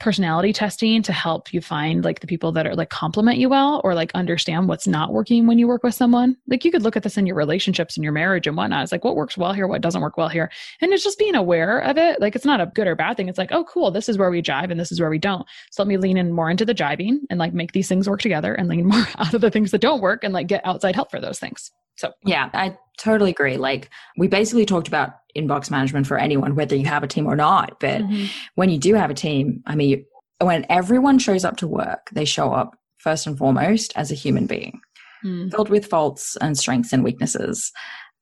personality 0.00 0.52
testing 0.52 1.02
to 1.02 1.12
help 1.12 1.52
you 1.52 1.60
find 1.60 2.04
like 2.04 2.20
the 2.20 2.26
people 2.26 2.50
that 2.52 2.66
are 2.66 2.74
like 2.74 2.88
complement 2.88 3.38
you 3.38 3.48
well 3.48 3.80
or 3.84 3.94
like 3.94 4.10
understand 4.14 4.66
what's 4.66 4.86
not 4.86 5.12
working 5.12 5.46
when 5.46 5.58
you 5.58 5.68
work 5.68 5.82
with 5.82 5.94
someone. 5.94 6.36
Like 6.48 6.64
you 6.64 6.72
could 6.72 6.82
look 6.82 6.96
at 6.96 7.02
this 7.02 7.18
in 7.18 7.26
your 7.26 7.36
relationships 7.36 7.96
and 7.96 8.02
your 8.02 8.12
marriage 8.12 8.46
and 8.46 8.56
whatnot. 8.56 8.82
It's 8.82 8.92
like 8.92 9.04
what 9.04 9.14
works 9.14 9.36
well 9.36 9.52
here, 9.52 9.68
what 9.68 9.82
doesn't 9.82 10.00
work 10.00 10.16
well 10.16 10.28
here. 10.28 10.50
And 10.80 10.92
it's 10.92 11.04
just 11.04 11.18
being 11.18 11.34
aware 11.34 11.78
of 11.78 11.98
it. 11.98 12.20
Like 12.20 12.34
it's 12.34 12.46
not 12.46 12.60
a 12.60 12.66
good 12.66 12.86
or 12.86 12.96
bad 12.96 13.16
thing. 13.16 13.28
It's 13.28 13.38
like, 13.38 13.52
oh 13.52 13.64
cool, 13.64 13.90
this 13.90 14.08
is 14.08 14.18
where 14.18 14.30
we 14.30 14.42
jive 14.42 14.70
and 14.70 14.80
this 14.80 14.90
is 14.90 15.00
where 15.00 15.10
we 15.10 15.18
don't. 15.18 15.46
So 15.70 15.82
let 15.82 15.88
me 15.88 15.98
lean 15.98 16.16
in 16.16 16.32
more 16.32 16.50
into 16.50 16.64
the 16.64 16.74
jiving 16.74 17.18
and 17.28 17.38
like 17.38 17.52
make 17.52 17.72
these 17.72 17.88
things 17.88 18.08
work 18.08 18.22
together 18.22 18.54
and 18.54 18.68
lean 18.68 18.86
more 18.88 19.06
out 19.18 19.34
of 19.34 19.42
the 19.42 19.50
things 19.50 19.70
that 19.70 19.80
don't 19.80 20.00
work 20.00 20.24
and 20.24 20.32
like 20.32 20.46
get 20.46 20.66
outside 20.66 20.94
help 20.94 21.10
for 21.10 21.20
those 21.20 21.38
things. 21.38 21.70
So 21.96 22.12
yeah, 22.24 22.48
I 22.54 22.78
totally 23.00 23.30
agree. 23.30 23.56
Like 23.56 23.90
we 24.16 24.28
basically 24.28 24.66
talked 24.66 24.88
about 24.88 25.14
inbox 25.36 25.70
management 25.70 26.06
for 26.06 26.18
anyone, 26.18 26.54
whether 26.54 26.76
you 26.76 26.86
have 26.86 27.02
a 27.02 27.08
team 27.08 27.26
or 27.26 27.36
not. 27.36 27.80
But 27.80 28.02
mm-hmm. 28.02 28.26
when 28.54 28.70
you 28.70 28.78
do 28.78 28.94
have 28.94 29.10
a 29.10 29.14
team, 29.14 29.62
I 29.66 29.74
mean, 29.74 30.04
when 30.40 30.66
everyone 30.68 31.18
shows 31.18 31.44
up 31.44 31.56
to 31.58 31.68
work, 31.68 32.08
they 32.12 32.24
show 32.24 32.52
up 32.52 32.76
first 32.98 33.26
and 33.26 33.36
foremost 33.36 33.92
as 33.96 34.10
a 34.10 34.14
human 34.14 34.46
being, 34.46 34.80
mm. 35.24 35.50
filled 35.50 35.70
with 35.70 35.86
faults 35.86 36.36
and 36.40 36.58
strengths 36.58 36.92
and 36.92 37.04
weaknesses. 37.04 37.72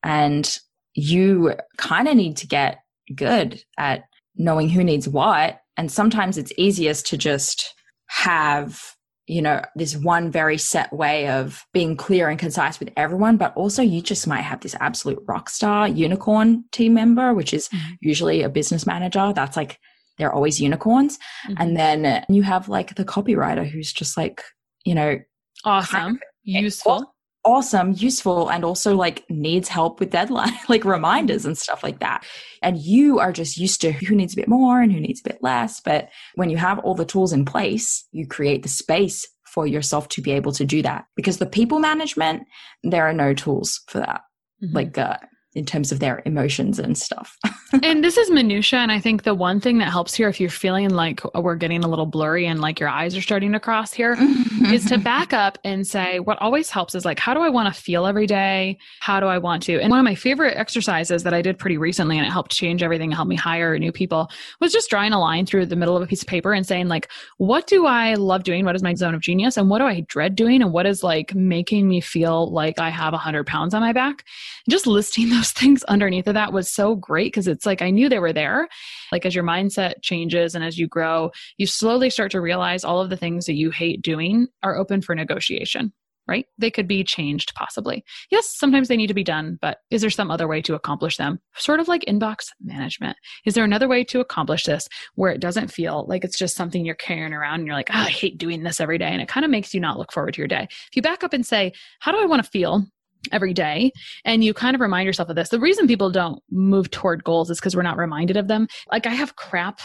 And 0.03 0.57
you 0.95 1.55
kind 1.77 2.09
of 2.09 2.17
need 2.17 2.37
to 2.39 2.47
get 2.47 2.79
good 3.15 3.63
at 3.79 4.05
knowing 4.37 4.69
who 4.69 4.85
needs 4.85 5.09
what. 5.09 5.61
And 5.77 5.91
sometimes 5.91 6.39
it's 6.39 6.53
easiest 6.57 7.07
to 7.09 7.17
just 7.17 7.75
have 8.07 8.97
you 9.29 9.43
know, 9.43 9.63
this 9.75 9.95
one 9.97 10.31
very 10.31 10.57
set 10.57 10.93
way 10.93 11.29
of 11.29 11.65
being 11.73 11.97
clear 11.97 12.29
and 12.29 12.39
concise 12.39 12.81
with 12.81 12.91
everyone, 12.97 13.37
but 13.37 13.55
also 13.57 13.83
you 13.83 14.01
just 14.01 14.27
might 14.27 14.41
have 14.41 14.61
this 14.61 14.75
absolute 14.81 15.23
rock 15.27 15.51
star 15.51 15.87
unicorn 15.87 16.65
team 16.73 16.95
member, 16.95 17.35
which 17.35 17.53
is 17.53 17.69
mm-hmm. 17.69 17.93
usually 18.01 18.43
a 18.43 18.49
business 18.49 18.87
manager. 18.87 19.33
That's 19.35 19.57
like, 19.57 19.79
they're 20.17 20.33
always 20.33 20.61
unicorns. 20.61 21.19
Mm-hmm. 21.47 21.55
And 21.59 21.77
then 21.77 22.25
you 22.29 22.43
have 22.43 22.69
like 22.69 22.95
the 22.95 23.05
copywriter 23.05 23.69
who's 23.69 23.93
just 23.93 24.17
like, 24.17 24.43
you 24.85 24.95
know, 24.95 25.19
awesome, 25.65 26.01
kind 26.01 26.17
of, 26.17 26.23
useful. 26.43 27.15
Awesome, 27.45 27.95
useful, 27.97 28.51
and 28.51 28.65
also 28.65 28.95
like 28.95 29.25
needs 29.31 29.69
help 29.69 30.01
with 30.01 30.11
deadline, 30.11 30.53
like 30.69 30.85
reminders 30.85 31.45
and 31.45 31.57
stuff 31.57 31.83
like 31.83 32.01
that. 32.01 32.27
And 32.63 32.79
you 32.79 33.19
are 33.21 33.33
just 33.33 33.57
used 33.57 33.81
to 33.83 33.93
who 33.93 34.15
needs 34.15 34.35
a 34.35 34.37
bit 34.37 34.49
more 34.49 34.81
and 34.81 34.93
who 34.93 35.01
needs 35.01 35.21
a 35.21 35.29
bit 35.29 35.39
less. 35.41 35.81
But 35.81 36.09
when 36.35 36.51
you 36.51 36.57
have 36.57 36.79
all 36.81 36.95
the 36.95 37.05
tools 37.05 37.33
in 37.33 37.45
place, 37.45 38.07
you 38.13 38.27
create 38.27 38.63
the 38.63 38.69
space 38.69 39.27
for 39.47 39.67
yourself 39.67 40.09
to 40.09 40.23
be 40.23 40.31
able 40.31 40.53
to 40.53 40.65
do 40.65 40.83
that 40.83 41.07
because 41.17 41.39
the 41.39 41.47
people 41.47 41.79
management 41.79 42.43
there 42.85 43.09
are 43.09 43.15
no 43.15 43.33
tools 43.33 43.81
for 43.89 43.99
that 43.99 44.21
mm-hmm. 44.63 44.77
like 44.77 44.99
uh, 44.99 45.17
in 45.59 45.67
terms 45.67 45.91
of 45.91 45.99
their 45.99 46.23
emotions 46.25 46.79
and 46.79 46.97
stuff. 46.97 47.37
and 47.83 48.03
this 48.03 48.17
is 48.17 48.31
minutia 48.31 48.79
and 48.79 48.93
I 48.93 49.01
think 49.01 49.25
the 49.25 49.35
one 49.35 49.61
thing 49.61 49.79
that 49.79 49.91
helps 49.91 50.15
here 50.15 50.29
if 50.29 50.41
you're 50.41 50.49
feeling 50.49 50.91
like 50.91 51.21
we're 51.35 51.57
getting 51.57 51.85
a 51.85 51.89
little 51.89 52.07
blurry 52.07 52.47
and 52.47 52.61
like 52.61 52.79
your 52.79 52.89
eyes 52.89 53.17
are 53.17 53.21
starting 53.21 53.53
to 53.53 53.61
cross 53.61 53.93
here 53.93 54.17
is 54.73 54.87
to 54.87 54.99
back 54.99 55.33
up 55.33 55.59
and 55.65 55.87
say 55.87 56.21
what 56.21 56.41
always 56.41 56.71
helps 56.71 56.95
is 56.95 57.05
like 57.05 57.19
how 57.19 57.35
do 57.35 57.41
I 57.41 57.49
want 57.49 57.75
to 57.75 57.79
feel 57.79 58.07
every 58.07 58.27
day? 58.27 58.79
How 59.01 59.21
do 59.21 59.27
I 59.27 59.39
want 59.39 59.63
to? 59.65 59.81
And 59.81 59.91
one 59.91 59.99
of 59.99 60.05
my 60.05 60.15
favorite 60.15 60.57
exercises 60.57 61.25
that 61.25 61.35
I 61.35 61.43
did 61.43 61.59
pretty 61.59 61.77
recently 61.77 62.17
and 62.17 62.27
it 62.27 62.31
helped 62.31 62.53
change 62.53 62.83
everything 62.83 63.11
and 63.11 63.15
help 63.15 63.29
me 63.29 63.37
hire 63.37 63.77
new 63.79 63.93
people 63.93 64.31
was 64.61 64.73
just 64.73 64.89
drawing 64.89 65.13
a 65.13 65.21
line 65.21 65.45
through 65.45 65.67
the 65.67 65.77
middle 65.77 65.97
of 65.97 66.03
a 66.03 66.07
piece 66.07 66.23
of 66.23 66.29
paper 66.29 66.53
and 66.53 66.67
saying 66.67 66.89
like 66.89 67.11
what 67.39 67.67
do 67.67 67.87
I 67.87 68.15
love 68.15 68.45
doing? 68.45 68.65
What 68.65 68.77
is 68.77 68.83
my 68.83 68.95
zone 68.95 69.15
of 69.15 69.21
genius 69.21 69.57
and 69.57 69.69
what 69.69 69.79
do 69.79 69.85
I 69.85 70.01
dread 70.01 70.37
doing 70.37 70.63
and 70.63 70.73
what 70.73 70.87
is 70.87 71.03
like 71.03 71.35
making 71.35 71.89
me 71.89 72.01
feel 72.01 72.51
like 72.53 72.79
I 72.79 72.91
have 72.91 73.13
a 73.13 73.19
hundred 73.19 73.47
pounds 73.47 73.75
on 73.75 73.81
my 73.81 73.93
back? 73.93 74.25
Just 74.69 74.87
listing 74.87 75.29
those 75.31 75.53
things 75.53 75.85
underneath 75.85 76.27
of 76.27 76.35
that 76.35 76.53
was 76.53 76.71
so 76.71 76.95
great 76.95 77.33
because 77.33 77.49
it's 77.49 77.67
like 77.67 77.83
I 77.83 77.91
knew 77.91 78.09
they 78.09 78.19
were 78.19 78.33
there. 78.33 78.69
Like 79.13 79.27
as 79.27 79.35
your 79.35 79.45
mindset 79.45 79.95
changes 80.03 80.55
and 80.55 80.65
as 80.65 80.79
you 80.79 80.87
grow, 80.87 81.31
you 81.57 81.67
slowly 81.67 82.11
start 82.11 82.31
to 82.33 82.41
realize 82.41 82.85
all 82.85 83.01
of 83.01 83.11
the 83.11 83.17
things 83.17 83.47
that 83.47 83.55
you 83.55 83.71
hate 83.71 84.03
doing 84.03 84.47
are 84.63 84.77
open 84.77 85.01
for 85.01 85.15
negotiation 85.15 85.93
right? 86.29 86.45
They 86.59 86.71
could 86.71 86.87
be 86.87 87.03
changed 87.03 87.55
possibly. 87.55 88.05
Yes, 88.31 88.55
sometimes 88.55 88.89
they 88.89 88.99
need 88.99 89.07
to 89.07 89.15
be 89.15 89.25
done, 89.25 89.59
but 89.61 89.79
is 89.91 90.03
there 90.03 90.11
some 90.11 90.31
other 90.31 90.47
way 90.47 90.61
to 90.63 90.75
accomplish 90.75 91.17
them? 91.17 91.41
Sort 91.57 91.81
of 91.81 91.89
like 91.89 92.05
inbox 92.07 92.51
management. 92.61 93.17
Is 93.47 93.55
there 93.55 93.65
another 93.65 93.89
way 93.89 94.05
to 94.05 94.21
accomplish 94.21 94.65
this 94.65 94.87
where 95.15 95.33
it 95.33 95.41
doesn't 95.41 95.73
feel 95.73 96.05
like 96.07 96.25
it's 96.25 96.39
just 96.39 96.55
something 96.55 96.85
you're 96.85 96.95
carrying 96.95 97.33
around 97.33 97.61
and 97.61 97.67
you're 97.67 97.75
like, 97.75 97.91
oh, 97.91 98.01
I 98.01 98.11
hate 98.11 98.37
doing 98.37 98.63
this 98.63 98.81
every 98.81 98.99
day. 98.99 99.09
And 99.09 99.23
it 99.23 99.29
kind 99.29 99.45
of 99.45 99.51
makes 99.51 99.73
you 99.73 99.81
not 99.81 99.99
look 99.99 100.13
forward 100.13 100.35
to 100.35 100.39
your 100.39 100.49
day. 100.49 100.69
If 100.71 100.95
you 100.95 101.03
back 101.03 101.25
up 101.25 101.33
and 101.33 101.47
say, 101.47 101.73
how 102.01 102.13
do 102.13 102.21
I 102.21 102.27
want 102.27 102.45
to 102.45 102.51
feel? 102.51 102.85
Every 103.33 103.53
day 103.53 103.93
and 104.25 104.45
you 104.45 104.55
kind 104.55 104.75
of 104.75 104.81
remind 104.81 105.07
yourself 105.07 105.29
of 105.29 105.37
this. 105.37 105.49
The 105.49 105.61
reason 105.61 105.87
people 105.87 106.11
don't 106.11 106.43
move 106.51 106.91
toward 106.91 107.25
goals 107.25 107.51
is 107.51 107.59
because 107.59 107.77
we're 107.77 107.83
not 107.83 107.97
reminded 107.97 108.37
of 108.37 108.49
them. 108.49 108.69
Like 108.91 109.07
I 109.07 109.11
have 109.11 109.37
crap 109.37 109.81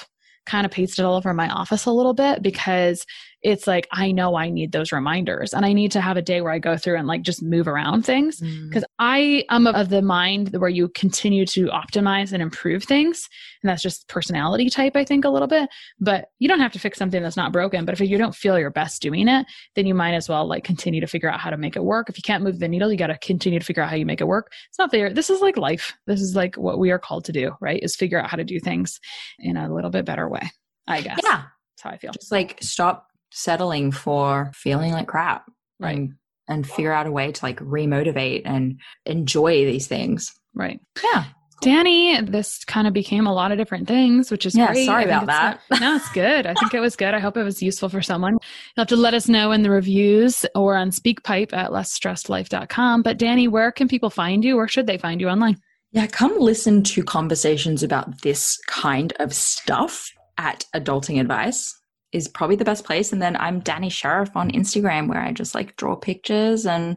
kind 0.45 0.65
of 0.65 0.71
pasted 0.71 1.05
all 1.05 1.15
over 1.15 1.33
my 1.33 1.49
office 1.49 1.85
a 1.85 1.91
little 1.91 2.13
bit 2.13 2.41
because 2.41 3.05
it's 3.43 3.67
like 3.67 3.87
I 3.91 4.11
know 4.11 4.35
I 4.35 4.49
need 4.49 4.71
those 4.71 4.91
reminders 4.91 5.53
and 5.53 5.65
I 5.65 5.73
need 5.73 5.91
to 5.91 6.01
have 6.01 6.17
a 6.17 6.21
day 6.21 6.41
where 6.41 6.51
I 6.51 6.59
go 6.59 6.77
through 6.77 6.97
and 6.97 7.07
like 7.07 7.21
just 7.21 7.43
move 7.43 7.67
around 7.67 8.03
things. 8.03 8.39
Because 8.39 8.83
mm. 8.83 8.87
I 8.99 9.45
am 9.49 9.67
of 9.67 9.89
the 9.89 10.01
mind 10.01 10.55
where 10.55 10.69
you 10.69 10.89
continue 10.89 11.45
to 11.47 11.65
optimize 11.67 12.31
and 12.31 12.41
improve 12.41 12.83
things 12.83 13.27
and 13.61 13.69
that's 13.69 13.81
just 13.81 14.07
personality 14.07 14.69
type 14.69 14.95
I 14.95 15.03
think 15.03 15.25
a 15.25 15.29
little 15.29 15.47
bit 15.47 15.69
but 15.99 16.29
you 16.39 16.47
don't 16.47 16.59
have 16.59 16.71
to 16.73 16.79
fix 16.79 16.97
something 16.97 17.21
that's 17.21 17.37
not 17.37 17.51
broken 17.51 17.85
but 17.85 17.93
if 17.93 18.01
you 18.01 18.17
don't 18.17 18.35
feel 18.35 18.57
your 18.57 18.69
best 18.69 19.01
doing 19.01 19.27
it 19.27 19.45
then 19.75 19.85
you 19.85 19.93
might 19.93 20.13
as 20.13 20.29
well 20.29 20.47
like 20.47 20.63
continue 20.63 21.01
to 21.01 21.07
figure 21.07 21.29
out 21.29 21.39
how 21.39 21.49
to 21.49 21.57
make 21.57 21.75
it 21.75 21.83
work. 21.83 22.09
If 22.09 22.17
you 22.17 22.23
can't 22.23 22.43
move 22.43 22.59
the 22.59 22.67
needle 22.67 22.91
you 22.91 22.97
got 22.97 23.07
to 23.07 23.17
continue 23.17 23.59
to 23.59 23.65
figure 23.65 23.83
out 23.83 23.89
how 23.89 23.95
you 23.95 24.05
make 24.05 24.21
it 24.21 24.27
work. 24.27 24.51
It's 24.69 24.79
not 24.79 24.91
there 24.91 25.13
this 25.13 25.29
is 25.29 25.41
like 25.41 25.57
life. 25.57 25.93
This 26.07 26.21
is 26.21 26.35
like 26.35 26.55
what 26.55 26.79
we 26.79 26.91
are 26.91 26.99
called 26.99 27.25
to 27.25 27.31
do 27.31 27.51
right 27.59 27.81
is 27.83 27.95
figure 27.95 28.21
out 28.21 28.29
how 28.29 28.37
to 28.37 28.43
do 28.43 28.59
things 28.59 28.99
in 29.39 29.57
a 29.57 29.73
little 29.73 29.91
bit 29.91 30.05
better 30.05 30.29
way 30.29 30.51
I 30.87 31.01
guess. 31.01 31.19
Yeah. 31.23 31.43
That's 31.43 31.81
how 31.81 31.89
I 31.91 31.97
feel. 31.97 32.11
Just 32.11 32.31
like 32.31 32.57
stop 32.61 33.07
settling 33.33 33.91
for 33.91 34.51
feeling 34.53 34.93
like 34.93 35.07
crap. 35.07 35.49
Right. 35.79 35.97
And, 35.97 36.13
and 36.47 36.67
figure 36.67 36.91
out 36.91 37.07
a 37.07 37.11
way 37.11 37.31
to 37.31 37.45
like 37.45 37.59
remotivate 37.59 38.43
and 38.45 38.79
enjoy 39.05 39.65
these 39.65 39.87
things. 39.87 40.33
Right. 40.53 40.79
Yeah. 41.03 41.25
Danny, 41.61 42.19
this 42.21 42.65
kind 42.65 42.87
of 42.87 42.93
became 42.93 43.25
a 43.25 43.33
lot 43.33 43.53
of 43.53 43.57
different 43.57 43.87
things, 43.87 44.29
which 44.29 44.45
is 44.45 44.53
yeah, 44.53 44.73
great. 44.73 44.85
Sorry 44.85 45.05
about 45.05 45.27
that. 45.27 45.61
no, 45.79 45.95
it's 45.95 46.11
good. 46.11 46.45
I 46.45 46.53
think 46.55 46.73
it 46.73 46.81
was 46.81 46.97
good. 46.97 47.13
I 47.13 47.19
hope 47.19 47.37
it 47.37 47.43
was 47.43 47.61
useful 47.61 47.87
for 47.87 48.01
someone. 48.01 48.33
You'll 48.33 48.81
have 48.81 48.87
to 48.87 48.97
let 48.97 49.13
us 49.13 49.29
know 49.29 49.53
in 49.53 49.63
the 49.63 49.69
reviews 49.69 50.45
or 50.55 50.75
on 50.75 50.89
SpeakPipe 50.89 51.53
at 51.53 51.71
lessstressedlife.com. 51.71 53.01
But 53.01 53.17
Danny, 53.17 53.47
where 53.47 53.71
can 53.71 53.87
people 53.87 54.09
find 54.09 54.43
you 54.43 54.57
or 54.57 54.67
should 54.67 54.87
they 54.87 54.97
find 54.97 55.21
you 55.21 55.29
online? 55.29 55.55
Yeah, 55.93 56.07
come 56.07 56.37
listen 56.37 56.83
to 56.83 57.03
conversations 57.03 57.81
about 57.81 58.23
this 58.23 58.59
kind 58.67 59.13
of 59.19 59.33
stuff 59.33 60.11
at 60.37 60.65
Adulting 60.75 61.21
Advice 61.21 61.79
is 62.13 62.27
probably 62.27 62.55
the 62.55 62.65
best 62.65 62.85
place. 62.85 63.11
And 63.11 63.21
then 63.21 63.35
I'm 63.37 63.59
Danny 63.59 63.89
Sheriff 63.89 64.35
on 64.35 64.51
Instagram, 64.51 65.09
where 65.09 65.21
I 65.21 65.31
just 65.31 65.55
like 65.55 65.75
draw 65.75 65.95
pictures 65.95 66.65
and 66.65 66.95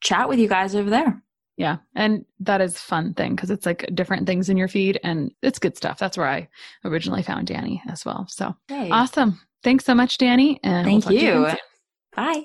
chat 0.00 0.28
with 0.28 0.38
you 0.38 0.48
guys 0.48 0.74
over 0.74 0.90
there. 0.90 1.22
Yeah. 1.56 1.78
And 1.94 2.24
that 2.40 2.60
is 2.60 2.78
fun 2.78 3.14
thing 3.14 3.34
because 3.34 3.50
it's 3.50 3.66
like 3.66 3.88
different 3.94 4.26
things 4.26 4.48
in 4.48 4.56
your 4.56 4.68
feed 4.68 4.98
and 5.02 5.32
it's 5.42 5.58
good 5.58 5.76
stuff. 5.76 5.98
That's 5.98 6.16
where 6.16 6.28
I 6.28 6.48
originally 6.84 7.22
found 7.22 7.48
Danny 7.48 7.82
as 7.88 8.04
well. 8.04 8.26
So 8.28 8.54
Yay. 8.70 8.90
awesome. 8.90 9.40
Thanks 9.64 9.84
so 9.84 9.94
much, 9.94 10.18
Danny. 10.18 10.60
And 10.62 10.86
thank 10.86 11.06
we'll 11.06 11.14
you. 11.14 11.48
you 11.48 11.56
Bye. 12.14 12.44